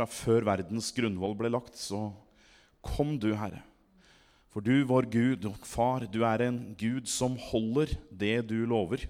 fra 0.00 0.08
før 0.08 0.46
verdens 0.48 0.88
grunnvoll 0.96 1.34
ble 1.36 1.50
lagt, 1.52 1.76
så 1.76 2.08
kom 2.80 3.18
du, 3.20 3.34
Herre. 3.36 3.60
For 4.50 4.64
du, 4.64 4.82
vår 4.88 5.06
Gud 5.12 5.44
og 5.50 5.58
Far, 5.68 6.06
du 6.08 6.22
er 6.26 6.46
en 6.46 6.72
Gud 6.78 7.06
som 7.10 7.36
holder 7.50 7.92
det 8.10 8.48
du 8.48 8.64
lover. 8.66 9.04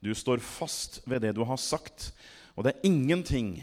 Du 0.00 0.12
står 0.14 0.40
fast 0.40 1.00
ved 1.10 1.26
det 1.26 1.34
du 1.36 1.42
har 1.44 1.58
sagt, 1.60 2.12
og 2.54 2.64
det 2.64 2.72
er 2.76 2.86
ingenting 2.88 3.58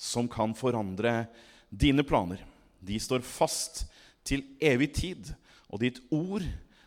som 0.00 0.26
kan 0.28 0.56
forandre 0.56 1.26
dine 1.68 2.02
planer. 2.06 2.40
De 2.80 2.96
står 3.00 3.22
fast 3.24 3.84
til 4.24 4.42
evig 4.64 4.90
tid, 4.96 5.30
og 5.68 5.84
ditt 5.84 6.00
ord 6.08 6.44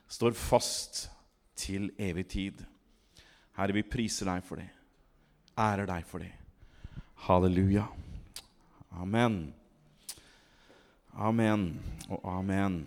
står 0.09 0.33
fast 0.33 1.05
til 1.57 1.91
evig 2.01 2.25
tid. 2.33 2.65
Herre, 3.57 3.77
vi 3.77 3.85
priser 3.85 4.29
deg 4.29 4.43
for 4.45 4.59
det, 4.59 4.67
ærer 5.57 5.87
deg 5.89 6.09
for 6.09 6.25
det. 6.25 6.33
Halleluja. 7.29 7.87
Amen. 8.97 9.51
Amen 11.13 11.67
og 12.09 12.23
amen. 12.31 12.79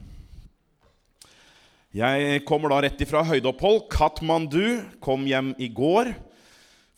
Jeg 1.95 2.43
kommer 2.49 2.73
da 2.73 2.81
rett 2.83 3.05
ifra 3.05 3.23
høydeopphold. 3.29 3.85
Katmandu 3.93 4.81
kom 5.03 5.23
hjem 5.29 5.53
i 5.63 5.69
går. 5.71 6.11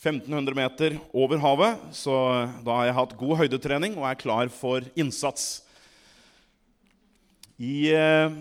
1500 0.01 0.57
meter 0.57 0.97
over 1.13 1.39
havet, 1.45 1.85
så 1.95 2.15
da 2.65 2.79
har 2.79 2.89
jeg 2.89 2.97
hatt 2.97 3.15
god 3.21 3.39
høydetrening 3.43 4.01
og 4.01 4.09
er 4.09 4.19
klar 4.19 4.49
for 4.51 4.89
innsats. 4.99 5.61
I, 7.61 7.93
eh, 7.93 8.33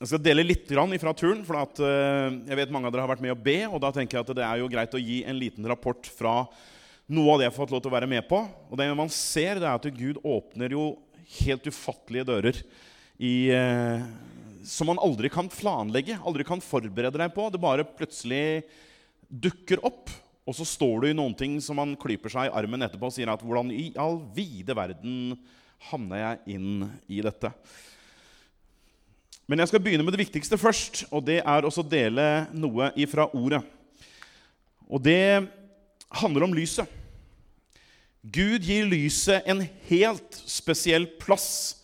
jeg 0.00 0.08
skal 0.08 0.24
dele 0.24 0.48
litt 0.48 0.72
fra 0.72 1.12
turen, 1.14 1.44
for 1.44 1.60
eh, 1.60 2.32
jeg 2.48 2.58
vet 2.58 2.72
mange 2.72 2.88
av 2.88 2.96
dere 2.96 3.04
har 3.04 3.12
vært 3.12 3.22
med 3.28 3.36
å 3.36 3.42
be. 3.44 3.60
Og 3.68 3.78
da 3.84 3.92
tenker 3.92 4.18
jeg 4.18 4.24
at 4.24 4.36
det 4.40 4.48
er 4.48 4.64
jo 4.64 4.72
greit 4.72 4.96
å 4.96 5.04
gi 5.04 5.22
en 5.22 5.38
liten 5.38 5.68
rapport 5.68 6.08
fra 6.16 6.46
noe 7.12 7.34
av 7.34 7.40
det 7.40 7.46
jeg 7.46 7.52
har 7.52 7.58
fått 7.58 7.72
lov 7.74 7.82
til 7.84 7.92
å 7.92 7.96
være 7.96 8.10
med 8.10 8.24
på. 8.28 8.40
Og 8.70 8.78
det 8.80 8.88
man 8.96 9.12
ser, 9.12 9.60
det 9.60 9.68
er 9.68 9.76
at 9.76 9.88
Gud 9.96 10.20
åpner 10.24 10.74
jo 10.74 10.86
helt 11.42 11.68
ufattelige 11.68 12.28
dører 12.28 12.58
i, 13.22 13.52
eh, 13.54 14.04
som 14.64 14.88
man 14.90 15.00
aldri 15.02 15.30
kan 15.32 15.50
planlegge, 15.52 16.18
aldri 16.24 16.46
kan 16.46 16.62
forberede 16.64 17.20
deg 17.20 17.34
på. 17.34 17.48
Det 17.52 17.60
bare 17.62 17.86
plutselig 17.86 18.64
dukker 19.28 19.82
opp. 19.84 20.10
Og 20.48 20.56
så 20.58 20.66
står 20.66 21.02
du 21.02 21.08
i 21.10 21.16
noen 21.16 21.34
ting 21.38 21.60
som 21.62 21.78
man 21.78 21.94
klyper 21.98 22.32
seg 22.32 22.48
i 22.48 22.54
armen 22.58 22.82
etterpå 22.82 23.06
og 23.06 23.14
sier 23.14 23.30
at 23.30 23.42
hvordan 23.44 23.70
i 23.70 23.92
all 24.00 24.18
vide 24.34 24.74
verden 24.74 25.36
havna 25.90 26.18
jeg 26.18 26.56
inn 26.56 26.88
i 27.06 27.20
dette? 27.22 27.52
Men 29.50 29.62
jeg 29.62 29.70
skal 29.70 29.82
begynne 29.84 30.06
med 30.06 30.14
det 30.14 30.22
viktigste 30.22 30.58
først, 30.58 31.04
og 31.12 31.26
det 31.26 31.40
er 31.42 31.66
å 31.66 31.86
dele 31.86 32.26
noe 32.54 32.90
ifra 32.98 33.28
ordet. 33.36 33.60
Og 34.88 35.02
det 35.02 35.46
handler 36.22 36.46
om 36.46 36.54
lyset. 36.56 36.88
Gud 38.22 38.62
gir 38.62 38.86
lyset 38.86 39.42
en 39.50 39.64
helt 39.88 40.36
spesiell 40.46 41.08
plass 41.18 41.82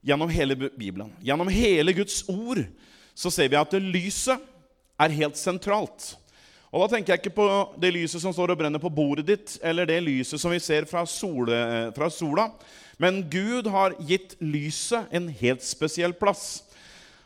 gjennom 0.00 0.30
hele 0.32 0.56
Bibelen. 0.56 1.10
Gjennom 1.20 1.50
hele 1.52 1.92
Guds 1.92 2.22
ord 2.32 2.62
så 3.12 3.28
ser 3.28 3.50
vi 3.52 3.58
at 3.60 3.74
det 3.74 3.82
lyset 3.84 4.40
er 5.00 5.16
helt 5.18 5.36
sentralt. 5.36 6.14
Og 6.70 6.80
Da 6.80 6.94
tenker 6.94 7.12
jeg 7.12 7.20
ikke 7.20 7.36
på 7.36 7.48
det 7.82 7.92
lyset 7.92 8.22
som 8.22 8.32
står 8.32 8.54
og 8.54 8.60
brenner 8.62 8.80
på 8.80 8.92
bordet 8.94 9.26
ditt, 9.26 9.58
eller 9.60 9.84
det 9.84 10.00
lyset 10.06 10.40
som 10.40 10.52
vi 10.54 10.60
ser 10.62 10.86
fra, 10.88 11.04
sole, 11.04 11.90
fra 11.92 12.08
sola. 12.08 12.48
Men 12.96 13.20
Gud 13.28 13.68
har 13.68 13.98
gitt 14.06 14.38
lyset 14.40 15.12
en 15.12 15.28
helt 15.28 15.66
spesiell 15.66 16.14
plass. 16.16 16.62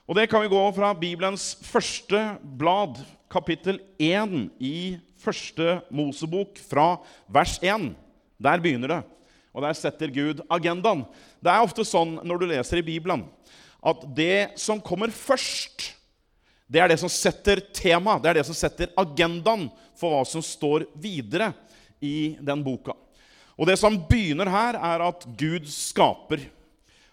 Og 0.08 0.16
Det 0.16 0.27
kan 0.28 0.42
vi 0.42 0.50
gå 0.50 0.62
fra 0.74 0.90
Bibelens 0.92 1.55
første 1.62 2.38
blad, 2.42 2.98
kapittel 3.30 3.78
1 3.98 4.50
i 4.58 4.98
første 5.22 5.82
Mosebok, 5.90 6.58
fra 6.58 6.96
vers 7.28 7.60
1. 7.62 7.94
Der 8.38 8.62
begynner 8.62 8.96
det. 8.96 9.02
Og 9.54 9.62
der 9.62 9.77
setter 9.78 10.10
Gud 10.10 10.42
agendaen. 10.50 11.04
Det 11.38 11.52
er 11.52 11.62
ofte 11.62 11.84
sånn 11.86 12.16
når 12.27 12.40
du 12.40 12.46
leser 12.50 12.80
i 12.80 12.86
Bibelen, 12.86 13.27
at 13.84 14.00
det 14.16 14.56
som 14.58 14.80
kommer 14.82 15.12
først 15.14 15.92
det 16.74 16.80
er 16.80 16.88
det 16.90 16.96
som 16.98 17.12
setter 17.12 17.60
tema, 17.77 18.16
det 18.18 18.30
er 18.30 18.40
det 18.40 18.46
som 18.48 18.56
setter 18.56 18.92
agendaen 18.98 19.68
for 19.98 20.11
hva 20.11 20.23
som 20.27 20.42
står 20.42 20.86
videre 20.98 21.52
i 22.02 22.34
den 22.40 22.64
boka. 22.64 22.96
Og 23.55 23.68
Det 23.68 23.77
som 23.78 24.00
begynner 24.08 24.50
her, 24.50 24.74
er 24.74 25.05
at 25.05 25.27
Gud 25.39 25.68
skaper. 25.70 26.40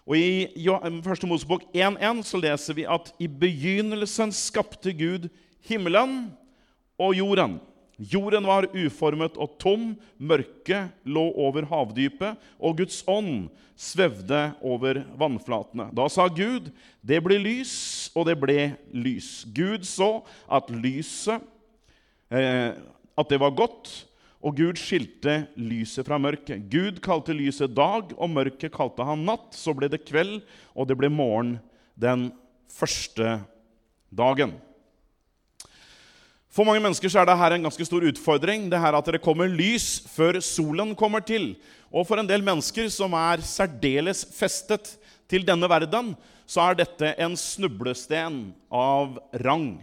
Og 0.02 0.16
I 0.18 0.48
1. 0.58 1.28
Mosebok 1.28 1.62
1.1 1.70 2.24
så 2.26 2.40
leser 2.40 2.74
vi 2.74 2.88
at 2.88 3.12
i 3.22 3.28
begynnelsen 3.28 4.32
skapte 4.34 4.90
Gud 4.90 5.28
himmelen 5.62 6.32
og 6.98 7.14
jorden. 7.14 7.60
Jorden 8.02 8.46
var 8.48 8.66
uformet 8.74 9.36
og 9.38 9.58
tom, 9.62 9.92
mørket 10.18 10.90
lå 11.06 11.22
over 11.38 11.66
havdypet, 11.70 12.40
og 12.58 12.80
Guds 12.80 13.02
ånd 13.06 13.46
svevde 13.78 14.40
over 14.64 15.04
vannflatene. 15.18 15.90
Da 15.94 16.08
sa 16.08 16.26
Gud, 16.28 16.72
'Det 17.04 17.22
blir 17.22 17.38
lys', 17.38 18.10
og 18.14 18.26
det 18.26 18.40
ble 18.40 18.76
lys. 18.92 19.44
Gud 19.54 19.84
så 19.84 20.22
at 20.50 20.70
lyset 20.70 21.42
eh, 22.30 22.72
at 23.18 23.28
det 23.28 23.40
var 23.40 23.50
godt, 23.50 24.06
og 24.42 24.56
Gud 24.56 24.78
skilte 24.80 25.46
lyset 25.54 26.06
fra 26.06 26.18
mørket. 26.18 26.68
Gud 26.70 26.98
kalte 27.00 27.32
lyset 27.32 27.74
dag, 27.74 28.10
og 28.18 28.30
mørket 28.30 28.72
kalte 28.74 29.04
han 29.06 29.24
natt. 29.24 29.54
Så 29.54 29.74
ble 29.76 29.88
det 29.88 30.02
kveld, 30.08 30.42
og 30.74 30.88
det 30.88 30.96
ble 30.98 31.08
morgen 31.08 31.60
den 31.94 32.32
første 32.72 33.44
dagen. 34.10 34.56
For 36.52 36.68
mange 36.68 36.82
mennesker 36.84 37.08
så 37.08 37.22
er 37.22 37.30
dette 37.30 37.56
en 37.56 37.64
ganske 37.64 37.84
stor 37.88 38.04
utfordring. 38.04 38.68
det 38.68 38.80
her 38.80 38.92
At 38.92 39.06
det 39.06 39.22
kommer 39.24 39.48
lys 39.48 40.02
før 40.04 40.36
solen 40.40 40.94
kommer 40.94 41.20
til. 41.24 41.56
Og 41.90 42.06
for 42.06 42.20
en 42.20 42.28
del 42.28 42.44
mennesker 42.44 42.90
som 42.92 43.14
er 43.16 43.40
særdeles 43.40 44.26
festet 44.36 44.98
til 45.28 45.46
denne 45.48 45.68
verden, 45.68 46.12
så 46.46 46.60
er 46.60 46.74
dette 46.74 47.14
en 47.16 47.36
snublesten 47.36 48.52
av 48.68 49.16
rang. 49.32 49.80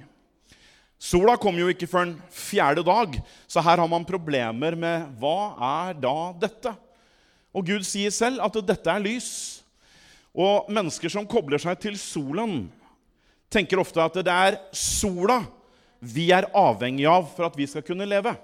Sola 0.99 1.37
kommer 1.37 1.63
jo 1.63 1.73
ikke 1.73 1.87
før 1.89 2.05
en 2.05 2.15
fjerde 2.29 2.83
dag, 2.85 3.17
så 3.47 3.63
her 3.63 3.79
har 3.79 3.87
man 3.87 4.05
problemer 4.05 4.75
med 4.75 5.07
hva 5.17 5.55
er 5.87 5.93
da 5.97 6.17
dette? 6.37 6.73
Og 7.55 7.65
Gud 7.65 7.85
sier 7.87 8.11
selv 8.13 8.43
at 8.45 8.61
dette 8.61 8.91
er 8.91 9.01
lys. 9.01 9.63
Og 10.37 10.69
mennesker 10.69 11.09
som 11.09 11.25
kobler 11.25 11.57
seg 11.57 11.79
til 11.81 11.97
solen, 11.97 12.67
tenker 13.49 13.81
ofte 13.81 14.03
at 14.03 14.19
det 14.21 14.29
er 14.29 14.59
sola 14.75 15.47
vi 15.99 16.29
er 16.31 16.47
avhengig 16.55 17.07
av 17.09 17.27
for 17.35 17.47
at 17.49 17.57
vi 17.59 17.67
skal 17.69 17.83
kunne 17.85 18.07
leve. 18.07 18.35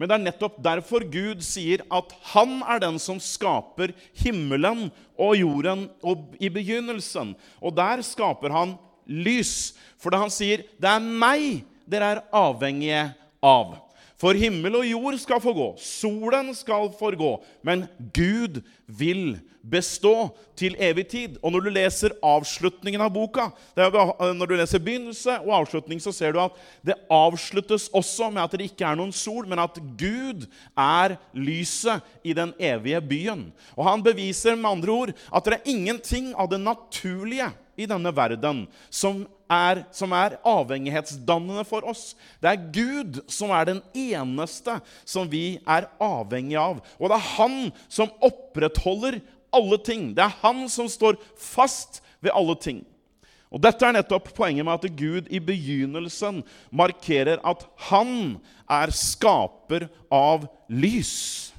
Men 0.00 0.08
det 0.08 0.16
er 0.16 0.24
nettopp 0.24 0.54
derfor 0.64 1.04
Gud 1.12 1.42
sier 1.44 1.82
at 1.92 2.12
han 2.32 2.62
er 2.64 2.80
den 2.80 2.96
som 3.02 3.18
skaper 3.20 3.92
himmelen 4.16 4.86
og 5.20 5.34
jorden 5.36 5.88
i 6.40 6.48
begynnelsen. 6.52 7.34
Og 7.60 7.74
der 7.76 8.00
skaper 8.06 8.54
han 8.54 8.78
lys. 9.04 9.74
For 10.00 10.08
det 10.08 10.22
han 10.22 10.32
sier, 10.32 10.64
'Det 10.80 10.88
er 10.88 11.04
meg 11.04 11.64
dere 11.84 12.16
er 12.16 12.24
avhengige 12.32 13.12
av'. 13.44 13.76
For 14.20 14.36
himmel 14.36 14.74
og 14.76 14.84
jord 14.84 15.16
skal 15.22 15.40
forgå, 15.40 15.70
solen 15.80 16.52
skal 16.56 16.90
forgå, 16.98 17.38
men 17.64 17.86
Gud 18.12 18.60
vil 18.84 19.38
bestå 19.64 20.30
til 20.56 20.76
evig 20.80 21.06
tid. 21.08 21.38
Og 21.40 21.52
når 21.52 21.64
du 21.64 21.70
leser 21.72 22.14
avslutningen 22.24 23.00
av 23.00 23.12
boka, 23.14 23.48
når 23.76 24.50
du 24.50 24.54
leser 24.58 24.82
begynnelse 24.82 25.38
og 25.40 25.54
avslutning, 25.62 26.02
så 26.04 26.12
ser 26.12 26.36
du 26.36 26.40
at 26.42 26.56
det 26.84 26.98
avsluttes 27.12 27.88
også 27.96 28.28
med 28.32 28.42
at 28.44 28.56
det 28.56 28.68
ikke 28.70 28.88
er 28.88 29.00
noen 29.00 29.14
sol, 29.16 29.48
men 29.48 29.62
at 29.62 29.80
Gud 30.00 30.44
er 30.76 31.16
lyset 31.32 32.04
i 32.24 32.36
den 32.36 32.52
evige 32.60 33.00
byen. 33.00 33.48
Og 33.76 33.86
han 33.88 34.04
beviser 34.04 34.56
med 34.56 34.70
andre 34.74 34.96
ord 34.96 35.16
at 35.32 35.48
det 35.48 35.58
er 35.58 35.72
ingenting 35.72 36.32
av 36.36 36.52
det 36.52 36.60
naturlige 36.60 37.48
i 37.80 37.88
denne 37.88 38.12
verden 38.14 38.64
som 38.92 39.24
er, 39.50 39.82
som 39.94 40.12
er 40.14 40.36
avhengighetsdannende 40.46 41.64
for 41.68 41.86
oss. 41.90 42.12
Det 42.42 42.52
er 42.52 42.68
Gud 42.74 43.20
som 43.30 43.52
er 43.54 43.66
den 43.72 43.82
eneste 43.96 44.78
som 45.08 45.28
vi 45.30 45.58
er 45.66 45.88
avhengig 46.02 46.58
av. 46.60 46.78
Og 47.00 47.10
det 47.10 47.18
er 47.18 47.28
Han 47.34 47.58
som 47.88 48.12
opprettholder 48.22 49.20
alle 49.54 49.80
ting. 49.82 50.12
Det 50.14 50.24
er 50.24 50.38
Han 50.44 50.68
som 50.70 50.88
står 50.90 51.18
fast 51.34 52.02
ved 52.22 52.34
alle 52.36 52.56
ting. 52.60 52.84
Og 53.50 53.58
Dette 53.62 53.82
er 53.82 53.96
nettopp 53.96 54.30
poenget 54.36 54.62
med 54.66 54.78
at 54.78 54.94
Gud 54.94 55.26
i 55.26 55.40
begynnelsen 55.42 56.44
markerer 56.70 57.40
at 57.42 57.64
han 57.90 58.38
er 58.70 58.92
skaper 58.94 59.88
av 60.06 60.46
lys. 60.70 61.50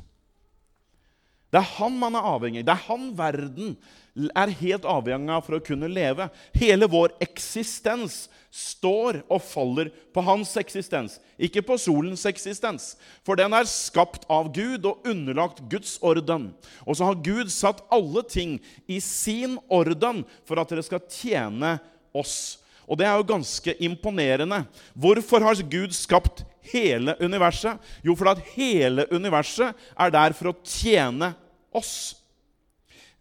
Det 1.51 1.59
er 1.59 1.73
han 1.75 1.97
man 1.99 2.15
er 2.15 2.29
avhengig 2.31 2.61
av. 2.63 2.69
Det 2.69 2.75
er 2.77 2.85
han 2.87 3.09
verden 3.17 3.73
er 4.15 4.51
helt 4.59 4.85
avhengig 4.87 5.31
av 5.31 5.45
for 5.45 5.57
å 5.57 5.63
kunne 5.63 5.89
leve. 5.91 6.27
Hele 6.57 6.87
vår 6.91 7.13
eksistens 7.23 8.25
står 8.51 9.21
og 9.31 9.39
faller 9.47 9.91
på 10.11 10.23
hans 10.27 10.51
eksistens, 10.59 11.15
ikke 11.39 11.63
på 11.63 11.77
solens 11.79 12.25
eksistens. 12.27 12.95
For 13.23 13.39
den 13.39 13.55
er 13.55 13.69
skapt 13.69 14.27
av 14.31 14.51
Gud 14.55 14.85
og 14.89 15.07
underlagt 15.07 15.63
Guds 15.71 15.95
orden. 16.03 16.49
Og 16.83 16.99
så 16.99 17.07
har 17.07 17.23
Gud 17.23 17.51
satt 17.53 17.83
alle 17.93 18.25
ting 18.27 18.57
i 18.91 18.99
sin 19.03 19.55
orden 19.71 20.25
for 20.43 20.59
at 20.59 20.73
dere 20.73 20.83
skal 20.85 21.05
tjene 21.07 21.77
oss. 22.11 22.59
Og 22.91 22.99
det 22.99 23.07
er 23.07 23.15
jo 23.15 23.29
ganske 23.29 23.75
imponerende. 23.87 24.65
Hvorfor 24.99 25.45
har 25.47 25.63
Gud 25.71 25.95
skapt 25.95 26.43
hele 26.73 27.15
universet? 27.23 27.79
Jo, 28.03 28.17
fordi 28.19 28.43
hele 28.57 29.07
universet 29.15 29.77
er 29.95 30.11
der 30.11 30.35
for 30.35 30.51
å 30.51 30.57
tjene 30.59 31.31
oss. 31.71 32.17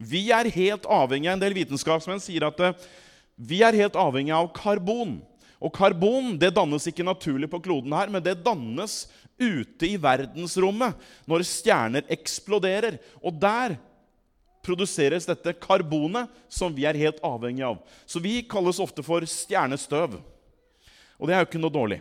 Vi 0.00 0.30
er 0.32 0.48
helt 0.48 0.86
avhengig 0.88 1.28
av 1.28 1.36
En 1.36 1.42
del 1.42 1.56
vitenskapsmenn 1.58 2.22
sier 2.24 2.46
at 2.48 2.60
eh, 2.64 2.86
vi 3.36 3.60
er 3.64 3.76
helt 3.76 3.98
avhengig 4.00 4.32
av 4.36 4.48
karbon. 4.56 5.18
Og 5.60 5.72
karbon 5.76 6.38
det 6.40 6.54
dannes 6.56 6.86
ikke 6.88 7.04
naturlig 7.04 7.50
på 7.52 7.60
kloden 7.60 7.92
her, 7.92 8.08
men 8.12 8.24
det 8.24 8.40
dannes 8.44 9.04
ute 9.40 9.88
i 9.88 9.98
verdensrommet 10.00 10.96
når 11.28 11.44
stjerner 11.48 12.08
eksploderer. 12.12 12.96
Og 13.20 13.36
der 13.40 13.76
produseres 14.64 15.28
dette 15.28 15.54
karbonet 15.60 16.32
som 16.52 16.72
vi 16.76 16.86
er 16.88 16.98
helt 17.00 17.20
avhengig 17.24 17.64
av. 17.68 17.78
Så 18.08 18.20
vi 18.24 18.40
kalles 18.48 18.80
ofte 18.80 19.04
for 19.04 19.24
stjernestøv. 19.24 20.16
Og 21.20 21.28
det 21.28 21.36
er 21.36 21.44
jo 21.44 21.50
ikke 21.50 21.60
noe 21.60 21.76
dårlig. 21.76 22.00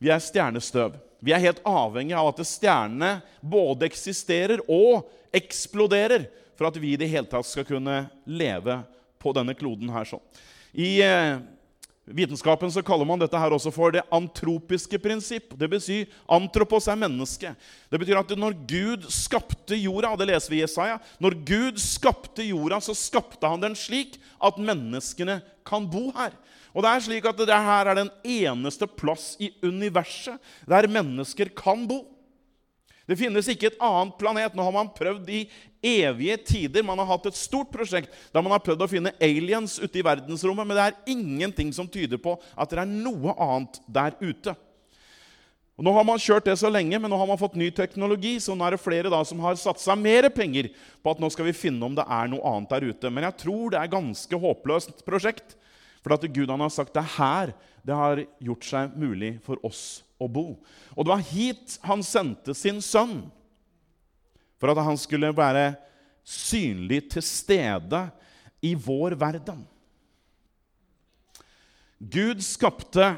Vi 0.00 0.12
er 0.12 0.20
stjernestøv. 0.20 0.96
Vi 1.24 1.32
er 1.32 1.40
helt 1.40 1.60
avhengig 1.64 2.16
av 2.16 2.34
at 2.34 2.44
stjernene 2.44 3.18
både 3.40 3.88
eksisterer 3.88 4.60
og 4.68 5.08
eksploderer 5.34 6.26
for 6.58 6.68
at 6.68 6.78
vi 6.80 6.94
i 6.94 7.00
det 7.00 7.10
hele 7.10 7.28
tatt 7.30 7.48
skal 7.48 7.66
kunne 7.68 8.04
leve 8.24 8.80
på 9.22 9.32
denne 9.36 9.56
kloden 9.56 9.90
her. 9.92 10.06
sånn. 10.08 10.22
I 10.74 11.00
eh, 11.04 11.38
vitenskapen 12.04 12.72
så 12.72 12.82
kaller 12.84 13.08
man 13.08 13.20
dette 13.22 13.38
her 13.40 13.54
også 13.54 13.72
for 13.72 13.94
det 13.94 14.04
antropiske 14.12 14.98
prinsipp. 15.00 15.54
Det 15.56 15.68
betyr 15.70 16.10
antropos 16.36 16.88
er 16.90 16.98
menneske. 17.00 17.54
Det 17.88 18.00
betyr 18.00 18.20
at 18.20 18.34
når 18.38 18.56
Gud 18.68 19.08
skapte 19.12 19.78
jorda, 19.78 20.12
og 20.12 20.20
det 20.20 20.28
leser 20.32 20.52
vi 20.52 20.60
i 20.60 20.64
Jesaja 20.64 20.98
Når 21.22 21.38
Gud 21.48 21.80
skapte 21.82 22.44
jorda, 22.44 22.80
så 22.84 22.96
skapte 22.96 23.48
han 23.48 23.62
den 23.62 23.76
slik 23.78 24.18
at 24.42 24.60
menneskene 24.60 25.40
kan 25.66 25.86
bo 25.88 26.10
her. 26.16 26.34
Og 26.74 26.82
det 26.82 26.90
er 26.90 27.04
slik 27.06 27.26
at 27.30 27.38
det 27.38 27.60
her 27.68 27.88
er 27.88 28.00
den 28.02 28.10
eneste 28.26 28.88
plass 28.90 29.34
i 29.38 29.52
universet 29.62 30.42
der 30.68 30.90
mennesker 30.90 31.52
kan 31.54 31.86
bo. 31.88 32.02
Det 33.04 33.18
finnes 33.20 33.48
ikke 33.52 33.68
et 33.68 33.80
annet 33.84 34.16
planet. 34.20 34.54
Nå 34.56 34.64
har 34.64 34.74
man 34.74 34.92
prøvd 34.96 35.28
i 35.28 35.44
evige 35.84 36.38
tider. 36.48 36.84
Man 36.86 37.00
har 37.02 37.10
hatt 37.12 37.28
et 37.28 37.38
stort 37.38 37.72
prosjekt 37.72 38.12
der 38.32 38.44
man 38.44 38.54
har 38.54 38.62
prøvd 38.64 38.84
å 38.86 38.90
finne 38.90 39.12
aliens 39.22 39.76
ute 39.82 40.00
i 40.00 40.04
verdensrommet, 40.06 40.66
men 40.66 40.78
det 40.78 40.86
er 40.86 41.16
ingenting 41.16 41.72
som 41.76 41.90
tyder 41.90 42.20
på 42.20 42.38
at 42.56 42.72
det 42.72 42.80
er 42.80 42.88
noe 42.88 43.36
annet 43.36 43.80
der 43.86 44.16
ute. 44.22 44.56
Og 45.74 45.82
nå 45.82 45.90
har 45.96 46.04
man 46.06 46.20
kjørt 46.22 46.46
det 46.46 46.54
så 46.60 46.70
lenge, 46.70 47.00
men 47.02 47.10
nå 47.10 47.18
har 47.18 47.26
man 47.26 47.38
fått 47.38 47.56
ny 47.58 47.66
teknologi, 47.74 48.36
så 48.38 48.54
nå 48.54 48.62
er 48.62 48.76
det 48.76 48.82
flere 48.84 49.10
da 49.10 49.18
som 49.26 49.40
har 49.42 49.58
satsa 49.58 49.96
mer 49.98 50.28
penger 50.30 50.68
på 51.02 51.10
at 51.10 51.20
nå 51.22 51.30
skal 51.34 51.48
vi 51.48 51.56
finne 51.56 51.82
om 51.82 51.96
det 51.98 52.04
er 52.06 52.30
noe 52.30 52.46
annet 52.46 52.70
der 52.70 52.86
ute. 52.92 53.10
Men 53.10 53.26
jeg 53.26 53.40
tror 53.42 53.74
det 53.74 53.80
er 53.80 53.90
ganske 53.90 54.40
håpløst 54.46 55.02
prosjekt. 55.06 55.56
For 56.04 56.12
at 56.12 56.26
Gud 56.28 56.50
han 56.52 56.60
har 56.60 56.72
sagt 56.72 56.92
det 56.92 57.00
er 57.00 57.14
her 57.16 57.54
det 57.84 57.96
har 57.96 58.20
gjort 58.44 58.64
seg 58.68 58.92
mulig 58.96 59.38
for 59.44 59.60
oss 59.64 60.02
å 60.20 60.28
bo. 60.28 60.46
Og 60.96 61.04
det 61.04 61.12
var 61.12 61.24
hit 61.30 61.78
han 61.84 62.04
sendte 62.04 62.54
sin 62.56 62.80
sønn, 62.84 63.22
for 64.60 64.72
at 64.72 64.80
han 64.84 64.96
skulle 65.00 65.32
være 65.36 65.74
synlig 66.24 67.02
til 67.12 67.24
stede 67.24 68.00
i 68.64 68.72
vår 68.76 69.16
verden. 69.20 69.60
Gud 72.00 72.40
skapte 72.44 73.14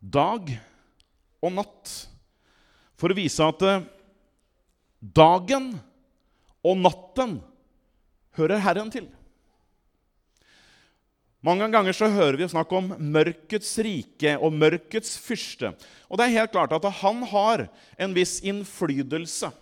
dag 0.00 0.52
og 1.44 1.52
natt 1.56 1.94
for 2.98 3.12
å 3.12 3.16
vise 3.16 3.44
at 3.44 3.64
dagen 5.00 5.72
og 6.64 6.80
natten 6.84 7.38
hører 8.38 8.62
Herren 8.62 8.90
til. 8.92 9.08
Mange 11.44 11.68
ganger 11.70 11.94
så 11.94 12.08
hører 12.10 12.40
vi 12.40 12.48
snakk 12.50 12.72
om 12.74 12.90
mørkets 12.98 13.70
rike 13.84 14.34
og 14.42 14.56
mørkets 14.58 15.14
fyrste. 15.22 15.70
Og 16.10 16.18
det 16.18 16.26
er 16.26 16.40
helt 16.40 16.54
klart 16.54 16.74
at 16.74 16.88
han 16.98 17.22
har 17.30 17.68
en 17.94 18.16
viss 18.16 18.40
innflytelse. 18.42 19.52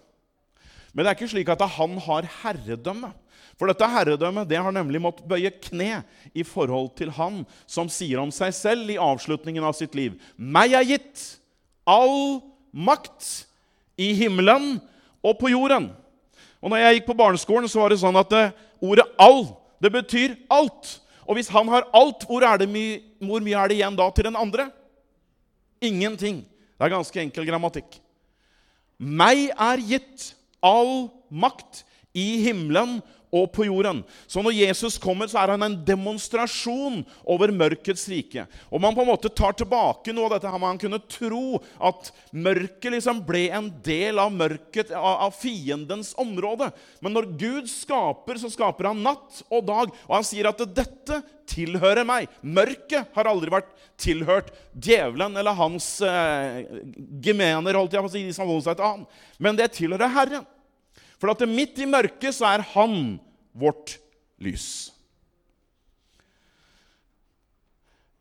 Men 0.96 1.05
det 1.05 1.11
er 1.11 1.19
ikke 1.19 1.34
slik 1.34 1.50
at 1.52 1.67
han 1.76 1.99
har 2.00 2.28
herredømme. 2.40 3.12
For 3.56 3.69
dette 3.69 3.88
herredømmet 3.88 4.49
det 4.49 4.61
har 4.61 4.73
nemlig 4.73 5.00
måttet 5.05 5.28
bøye 5.28 5.52
kne 5.52 6.02
i 6.37 6.44
forhold 6.44 6.94
til 6.96 7.12
han 7.17 7.43
som 7.69 7.88
sier 7.93 8.20
om 8.20 8.32
seg 8.32 8.52
selv 8.56 8.93
i 8.93 9.00
avslutningen 9.00 9.64
av 9.64 9.76
sitt 9.76 9.96
liv.: 9.96 10.17
Meg 10.37 10.73
er 10.76 10.88
gitt 10.88 11.23
all 11.88 12.40
makt 12.73 13.46
i 14.00 14.12
himmelen 14.17 14.78
og 15.25 15.38
på 15.40 15.52
jorden. 15.52 15.90
Og 16.61 16.73
når 16.73 16.82
jeg 16.82 16.99
gikk 16.99 17.08
på 17.11 17.20
barneskolen, 17.20 17.69
så 17.69 17.81
var 17.82 17.93
det 17.93 18.00
sånn 18.00 18.17
at 18.17 18.32
eh, 18.37 18.52
ordet 18.81 19.06
'all' 19.19 19.55
det 19.82 19.93
betyr 19.93 20.37
alt. 20.50 21.00
Og 21.26 21.34
hvis 21.34 21.49
han 21.49 21.69
har 21.69 21.88
alt, 21.94 22.25
hvor, 22.25 22.43
my 22.67 22.84
hvor 23.20 23.40
mye 23.40 23.56
er 23.58 23.69
det 23.69 23.78
igjen 23.78 23.96
da 23.96 24.11
til 24.11 24.25
den 24.25 24.37
andre? 24.37 24.70
Ingenting. 25.81 26.44
Det 26.78 26.84
er 26.84 26.93
ganske 26.93 27.20
enkel 27.20 27.46
grammatikk. 27.49 27.99
Meg 28.99 29.50
er 29.52 29.82
gitt 29.82 30.34
all 30.64 31.08
makt 31.31 31.84
i 32.16 32.28
himmelen 32.46 32.98
og 33.34 33.50
på 33.54 33.66
jorden. 33.66 34.02
Så 34.30 34.42
når 34.44 34.54
Jesus 34.54 34.98
kommer, 35.02 35.28
så 35.28 35.40
er 35.42 35.52
han 35.54 35.64
en 35.66 35.76
demonstrasjon 35.86 37.02
over 37.26 37.52
mørkets 37.54 38.06
rike. 38.10 38.46
Og 38.70 38.80
man 38.82 38.94
på 38.96 39.02
en 39.02 39.10
måte 39.10 39.32
tar 39.32 39.56
tilbake 39.58 40.14
noe 40.14 40.28
av 40.28 40.36
dette 40.36 40.52
her 40.52 40.62
man 40.62 40.80
kunne 40.80 41.02
tro 41.10 41.60
at 41.90 42.12
mørket 42.30 42.96
liksom 42.96 43.22
ble 43.26 43.46
en 43.56 43.70
del 43.84 44.20
av 44.22 44.32
mørket, 44.34 44.94
av, 44.96 45.34
fiendens 45.36 46.14
område. 46.20 46.70
Men 47.04 47.16
når 47.16 47.30
Gud 47.40 47.70
skaper, 47.70 48.40
så 48.40 48.50
skaper 48.52 48.92
han 48.92 49.02
natt 49.04 49.42
og 49.50 49.66
dag. 49.68 49.94
Og 50.06 50.18
han 50.18 50.26
sier 50.26 50.50
at 50.50 50.62
dette 50.76 51.22
tilhører 51.50 52.06
meg. 52.06 52.30
Mørket 52.42 53.12
har 53.16 53.30
aldri 53.30 53.52
vært 53.52 53.72
tilhørt 54.00 54.50
djevelen 54.72 55.38
eller 55.38 55.56
hans 55.56 55.96
eh, 56.04 56.66
gemener, 57.22 57.78
holdt 57.78 57.94
jeg 57.96 58.04
på 58.04 58.10
å 58.10 58.12
si, 58.12 58.26
de 58.26 58.34
som 58.36 58.48
holder 58.48 58.70
seg 58.70 58.78
til 58.78 58.92
han. 58.92 59.06
Men 59.42 59.58
det 59.58 59.72
tilhører 59.76 60.14
Herren. 60.14 60.52
For 61.16 61.32
at 61.32 61.46
midt 61.48 61.78
i 61.80 61.88
mørket 61.88 62.36
så 62.36 62.48
er 62.50 62.64
Han 62.74 63.16
vårt 63.56 63.96
lys. 64.42 64.92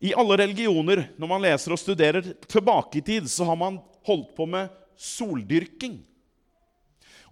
I 0.00 0.12
alle 0.16 0.36
religioner, 0.38 1.06
når 1.16 1.30
man 1.30 1.44
leser 1.44 1.72
og 1.72 1.80
studerer 1.80 2.34
tilbake 2.48 3.00
i 3.00 3.04
tid, 3.04 3.28
så 3.32 3.46
har 3.48 3.56
man 3.58 3.78
holdt 4.06 4.34
på 4.36 4.46
med 4.48 4.68
soldyrking. 4.96 5.98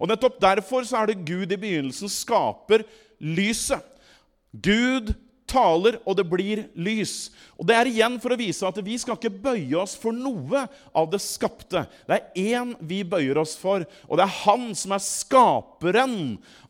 Og 0.01 0.09
Nettopp 0.09 0.39
derfor 0.41 0.85
så 0.85 1.01
er 1.01 1.11
det 1.11 1.23
Gud 1.27 1.51
i 1.53 1.59
begynnelsen 1.59 2.11
skaper 2.11 2.83
lyset. 3.21 3.81
Gud 4.51 5.13
taler, 5.49 5.99
og 6.05 6.17
det 6.17 6.25
blir 6.27 6.63
lys. 6.73 7.29
Og 7.55 7.67
Det 7.67 7.75
er 7.77 7.89
igjen 7.89 8.17
for 8.21 8.33
å 8.33 8.39
vise 8.39 8.65
at 8.67 8.79
vi 8.83 8.97
skal 8.99 9.17
ikke 9.17 9.31
bøye 9.31 9.77
oss 9.79 9.95
for 9.99 10.15
noe 10.15 10.65
av 10.95 11.09
det 11.11 11.21
skapte. 11.23 11.85
Det 12.07 12.17
er 12.17 12.55
én 12.57 12.73
vi 12.79 13.03
bøyer 13.07 13.37
oss 13.41 13.55
for, 13.59 13.85
og 14.09 14.17
det 14.17 14.25
er 14.25 14.39
han 14.43 14.67
som 14.77 14.95
er 14.95 15.03
skaperen 15.05 16.17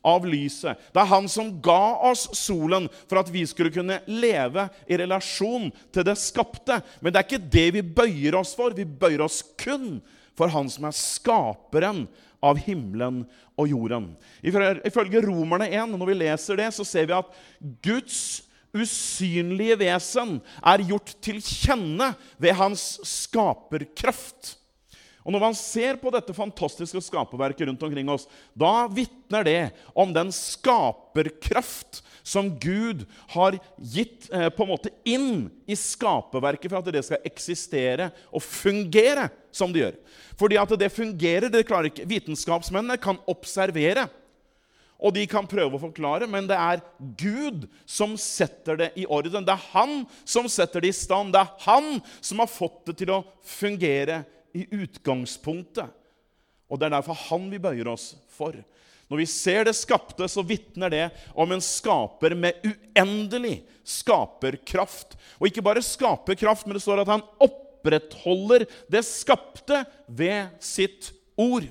av 0.06 0.26
lyset. 0.28 0.78
Det 0.94 1.02
er 1.02 1.10
han 1.10 1.28
som 1.32 1.54
ga 1.64 1.96
oss 2.10 2.28
solen 2.38 2.90
for 3.08 3.22
at 3.22 3.32
vi 3.32 3.46
skulle 3.48 3.74
kunne 3.74 4.02
leve 4.06 4.68
i 4.86 5.00
relasjon 5.00 5.72
til 5.94 6.06
det 6.06 6.18
skapte. 6.20 6.80
Men 7.00 7.12
det 7.12 7.22
er 7.22 7.28
ikke 7.28 7.50
det 7.56 7.66
vi 7.78 7.86
bøyer 7.96 8.38
oss 8.38 8.54
for. 8.58 8.76
Vi 8.76 8.86
bøyer 8.86 9.24
oss 9.26 9.42
kun 9.58 9.98
for 10.36 10.52
han 10.52 10.68
som 10.70 10.86
er 10.86 10.96
skaperen 10.96 12.04
av 12.44 12.60
himmelen 12.60 13.24
og 13.56 13.70
jorden. 13.72 14.10
Ifølge 14.44 15.22
Romerne 15.24 15.68
1, 15.72 15.96
når 15.96 16.10
vi 16.12 16.18
leser 16.20 16.60
det, 16.60 16.68
så 16.76 16.84
ser 16.86 17.08
vi 17.08 17.16
at 17.16 17.32
Guds 17.82 18.45
usynlige 18.76 19.78
vesen 19.80 20.38
er 20.60 20.84
gjort 20.88 21.14
til 21.24 21.40
kjenne 21.44 22.12
ved 22.42 22.56
hans 22.58 22.96
skaperkraft. 23.06 24.56
Og 25.26 25.34
Når 25.34 25.42
man 25.42 25.56
ser 25.58 25.96
på 25.98 26.12
dette 26.14 26.34
fantastiske 26.36 27.00
skaperverket 27.02 27.66
rundt 27.66 27.82
omkring 27.82 28.10
oss, 28.12 28.28
da 28.54 28.86
vitner 28.86 29.42
det 29.46 29.62
om 29.90 30.12
den 30.14 30.30
skaperkraft 30.30 31.98
som 32.26 32.52
Gud 32.62 33.02
har 33.34 33.56
gitt 33.78 34.28
eh, 34.30 34.46
på 34.54 34.62
en 34.62 34.70
måte 34.70 34.92
inn 35.06 35.48
i 35.66 35.74
skaperverket 35.78 36.70
for 36.70 36.78
at 36.78 36.94
det 36.94 37.02
skal 37.06 37.26
eksistere 37.26 38.12
og 38.30 38.42
fungere 38.42 39.26
som 39.54 39.74
det 39.74 39.82
gjør. 39.82 39.98
Fordi 40.38 40.60
at 40.62 40.76
det 40.78 40.92
fungerer, 40.94 41.50
det 41.50 41.66
klarer 41.66 41.90
ikke 41.90 42.06
Vitenskapsmennene 42.10 42.98
kan 43.02 43.18
observere 43.30 44.06
og 44.96 45.12
de 45.12 45.26
kan 45.28 45.48
prøve 45.48 45.76
å 45.76 45.82
forklare, 45.82 46.28
men 46.30 46.46
det 46.48 46.56
er 46.56 46.80
Gud 47.20 47.66
som 47.84 48.14
setter 48.20 48.78
det 48.80 48.88
i 48.96 49.04
orden. 49.04 49.44
Det 49.44 49.52
er 49.52 49.68
han 49.74 49.98
som 50.24 50.48
setter 50.48 50.80
det 50.84 50.94
i 50.94 50.96
stand. 50.96 51.34
Det 51.34 51.42
er 51.42 51.66
han 51.66 51.98
som 52.24 52.40
har 52.40 52.48
fått 52.48 52.86
det 52.88 52.96
til 53.02 53.12
å 53.12 53.24
fungere 53.44 54.22
i 54.56 54.64
utgangspunktet. 54.72 55.92
Og 56.66 56.80
det 56.80 56.88
er 56.88 56.96
derfor 56.96 57.20
han 57.28 57.44
vi 57.52 57.60
bøyer 57.62 57.92
oss 57.92 58.14
for. 58.32 58.56
Når 59.06 59.20
vi 59.20 59.28
ser 59.30 59.68
det 59.68 59.76
skapte, 59.78 60.26
så 60.26 60.42
vitner 60.42 60.90
det 60.90 61.04
om 61.38 61.52
en 61.54 61.62
skaper 61.62 62.34
med 62.34 62.64
uendelig 62.66 63.60
skaperkraft. 63.86 65.14
Og 65.38 65.50
ikke 65.50 65.64
bare 65.66 65.84
skaperkraft, 65.84 66.66
men 66.66 66.78
det 66.78 66.82
står 66.82 67.04
at 67.04 67.12
han 67.12 67.26
opprettholder 67.36 68.64
det 68.90 69.04
skapte 69.06 69.84
ved 70.08 70.56
sitt 70.64 71.12
ord. 71.38 71.68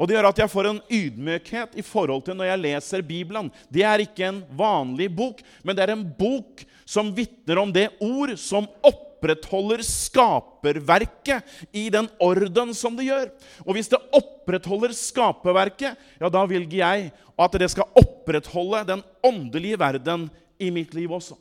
Og 0.00 0.08
Det 0.08 0.16
gjør 0.16 0.30
at 0.30 0.38
jeg 0.40 0.48
får 0.48 0.66
en 0.70 0.78
ydmykhet 0.88 1.74
i 1.76 1.82
forhold 1.84 2.22
til 2.24 2.38
når 2.38 2.48
jeg 2.48 2.60
leser 2.62 3.02
Bibelen. 3.04 3.50
Det 3.68 3.82
er 3.84 4.00
ikke 4.00 4.30
en 4.30 4.38
vanlig 4.56 5.10
bok, 5.12 5.42
men 5.60 5.76
det 5.76 5.84
er 5.84 5.92
en 5.92 6.06
bok 6.16 6.62
som 6.88 7.10
vitner 7.12 7.60
om 7.60 7.68
det 7.74 7.90
ord 8.00 8.32
som 8.40 8.64
opprettholder 8.80 9.82
skaperverket 9.84 11.44
i 11.76 11.90
den 11.92 12.08
orden 12.16 12.72
som 12.72 12.96
det 12.96 13.10
gjør. 13.10 13.28
Og 13.66 13.76
hvis 13.76 13.92
det 13.92 14.00
opprettholder 14.16 14.96
skaperverket, 14.96 16.00
ja, 16.16 16.32
da 16.32 16.46
velger 16.48 16.80
jeg 16.80 17.12
at 17.36 17.60
det 17.60 17.68
skal 17.74 17.92
opprettholde 18.00 18.80
den 18.88 19.04
åndelige 19.20 19.82
verden 19.84 20.30
i 20.56 20.72
mitt 20.72 20.96
liv 20.96 21.12
også. 21.12 21.36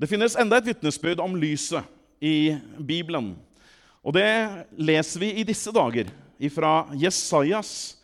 Det 0.00 0.08
finnes 0.08 0.40
enda 0.40 0.56
et 0.56 0.72
vitnesbyrd 0.72 1.20
om 1.20 1.36
lyset 1.36 1.84
i 2.20 2.56
Bibelen. 2.78 3.34
Og 4.02 4.14
det 4.16 4.28
leser 4.78 5.22
vi 5.22 5.32
i 5.40 5.46
disse 5.46 5.72
dager 5.74 6.10
fra 6.54 6.88
Jesajas. 6.96 7.98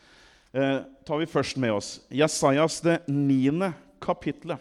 Eh, 0.55 0.83
tar 1.07 1.21
vi 1.21 1.31
først 1.31 1.59
med 1.61 1.75
oss 1.75 1.89
Jesajas 2.13 2.81
det 2.85 3.01
niende 3.11 3.73
kapitlet. 4.03 4.61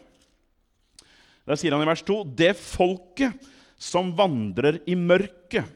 Der 1.43 1.60
sier 1.60 1.75
han 1.75 1.83
i 1.83 1.89
vers 1.89 2.03
2.: 2.05 2.24
Det 2.24 2.53
folket 2.57 3.50
som 3.77 4.13
vandrer 4.15 4.79
i 4.88 4.95
mørket, 4.95 5.67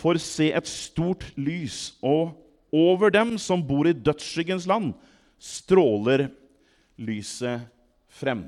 får 0.00 0.16
se 0.24 0.46
et 0.56 0.68
stort 0.68 1.26
lys, 1.36 1.92
og 2.00 2.32
over 2.72 3.12
dem 3.12 3.34
som 3.36 3.60
bor 3.66 3.84
i 3.84 3.92
dødsskyggens 3.92 4.64
land, 4.70 4.94
stråler 5.36 6.30
lyset 6.96 7.66
frem. 8.08 8.46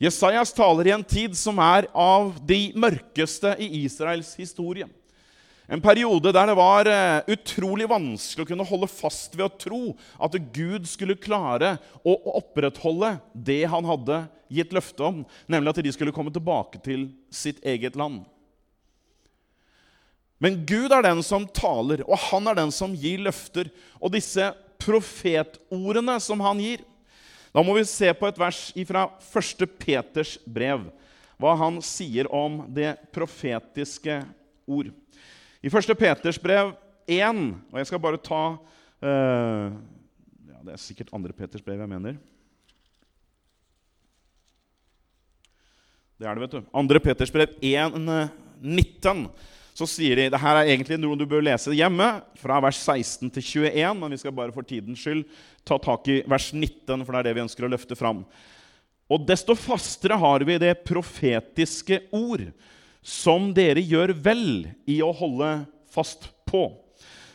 Jesajas 0.00 0.54
taler 0.56 0.88
i 0.88 0.94
en 0.94 1.04
tid 1.04 1.34
som 1.36 1.58
er 1.60 1.84
av 1.92 2.32
de 2.48 2.70
mørkeste 2.72 3.52
i 3.60 3.68
Israels 3.82 4.32
historie. 4.40 4.86
En 5.70 5.82
periode 5.84 6.32
der 6.34 6.48
det 6.50 6.56
var 6.58 6.88
eh, 6.90 7.28
utrolig 7.30 7.86
vanskelig 7.90 8.42
å 8.42 8.48
kunne 8.48 8.66
holde 8.66 8.88
fast 8.90 9.36
ved 9.36 9.44
å 9.44 9.58
tro 9.60 9.82
at 10.18 10.34
Gud 10.56 10.88
skulle 10.88 11.20
klare 11.20 11.76
å 12.02 12.16
opprettholde 12.40 13.12
det 13.36 13.60
han 13.70 13.86
hadde 13.86 14.24
gitt 14.50 14.72
løfte 14.74 15.04
om, 15.06 15.20
nemlig 15.46 15.70
at 15.70 15.82
de 15.84 15.92
skulle 15.94 16.16
komme 16.16 16.32
tilbake 16.34 16.80
til 16.82 17.10
sitt 17.30 17.60
eget 17.62 17.94
land. 17.94 18.24
Men 20.40 20.62
Gud 20.64 20.90
er 20.96 21.04
den 21.04 21.20
som 21.22 21.44
taler, 21.44 22.02
og 22.08 22.16
han 22.30 22.48
er 22.48 22.56
den 22.56 22.72
som 22.72 22.96
gir 22.96 23.20
løfter. 23.28 23.68
Og 24.00 24.16
disse 24.16 24.48
profetordene 24.80 26.16
som 26.24 26.40
han 26.40 26.62
gir, 26.64 26.80
da 27.50 27.62
må 27.66 27.74
vi 27.74 27.86
se 27.88 28.10
på 28.14 28.28
et 28.30 28.38
vers 28.38 28.60
fra 28.86 29.06
1. 29.26 29.64
Peters 29.80 30.36
brev, 30.46 30.86
hva 31.40 31.54
han 31.58 31.80
sier 31.82 32.28
om 32.30 32.62
det 32.70 32.94
profetiske 33.14 34.20
ord. 34.70 34.92
I 35.60 35.68
1. 35.72 35.94
Peters 35.98 36.38
brev 36.40 36.74
1, 37.10 37.40
og 37.72 37.80
jeg 37.80 37.88
skal 37.90 38.02
bare 38.02 38.20
ta 38.22 38.42
uh, 38.54 39.72
ja, 40.46 40.60
Det 40.62 40.76
er 40.76 40.82
sikkert 40.82 41.10
2. 41.10 41.22
Peters 41.36 41.64
brev 41.64 41.82
jeg 41.82 41.90
mener. 41.90 42.20
Det 46.20 46.28
er 46.28 46.36
det, 46.36 46.44
vet 46.44 46.58
du. 46.60 46.70
2. 46.70 47.02
Peters 47.02 47.32
brev 47.34 47.56
1, 47.64 47.98
19 48.60 49.26
så 49.80 49.88
sier 49.88 50.18
de 50.18 50.28
det 50.32 50.40
her 50.42 50.58
er 50.60 50.70
egentlig 50.74 50.98
noe 51.00 51.16
du 51.16 51.24
bør 51.28 51.44
lese 51.44 51.72
hjemme, 51.72 52.08
fra 52.36 52.58
vers 52.60 52.80
16 52.84 53.30
til 53.32 53.46
21. 53.64 53.94
Men 53.96 54.12
vi 54.12 54.20
skal 54.20 54.34
bare 54.36 54.52
for 54.52 54.66
tidens 54.66 55.00
skyld 55.00 55.24
ta 55.64 55.78
tak 55.80 56.08
i 56.12 56.20
vers 56.28 56.50
19, 56.52 57.04
for 57.04 57.14
det 57.14 57.22
er 57.22 57.30
det 57.30 57.36
vi 57.38 57.44
ønsker 57.46 57.66
å 57.66 57.72
løfte 57.72 57.96
fram. 57.98 58.24
Og 59.10 59.24
desto 59.26 59.56
fastere 59.58 60.18
har 60.20 60.44
vi 60.46 60.58
det 60.62 60.74
profetiske 60.86 62.02
ord, 62.14 62.44
som 63.00 63.48
dere 63.56 63.80
gjør 63.80 64.12
vel 64.20 64.44
i 64.90 65.00
å 65.02 65.10
holde 65.16 65.48
fast 65.90 66.28
på. 66.46 66.68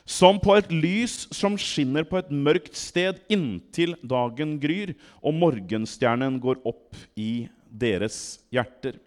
Som 0.05 0.37
på 0.37 0.53
et 0.53 0.69
lys 0.69 1.23
som 1.33 1.57
skinner 1.57 2.05
på 2.05 2.19
et 2.19 2.29
mørkt 2.29 2.77
sted 2.77 3.23
inntil 3.33 3.95
dagen 4.05 4.59
gryr 4.61 4.93
og 5.25 5.33
morgenstjernen 5.41 6.37
går 6.43 6.61
opp 6.69 6.93
i 7.17 7.47
deres 7.65 8.37
hjerter. 8.53 9.01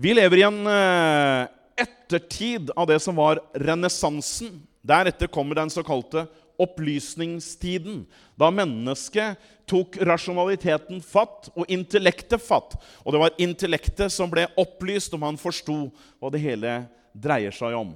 Vi 0.00 0.14
lever 0.16 0.40
i 0.40 0.46
en 0.48 0.62
eh, 0.64 1.50
ettertid 1.80 2.70
av 2.76 2.88
det 2.90 3.00
som 3.02 3.16
var 3.18 3.40
renessansen. 3.54 4.60
Deretter 4.86 5.28
kommer 5.32 5.58
den 5.58 5.72
såkalte 5.72 6.26
opplysningstiden, 6.60 8.02
da 8.36 8.50
mennesket 8.52 9.40
tok 9.70 9.96
rasjonaliteten 10.04 11.00
fatt 11.04 11.48
og 11.54 11.70
intellektet 11.72 12.42
fatt. 12.42 12.74
Og 13.04 13.14
det 13.14 13.22
var 13.22 13.38
intellektet 13.40 14.12
som 14.12 14.28
ble 14.32 14.44
opplyst, 14.60 15.14
og 15.14 15.22
man 15.22 15.40
forsto 15.40 15.86
hva 16.20 16.32
det 16.32 16.42
hele 16.42 16.74
dreier 17.16 17.54
seg 17.54 17.76
om. 17.78 17.94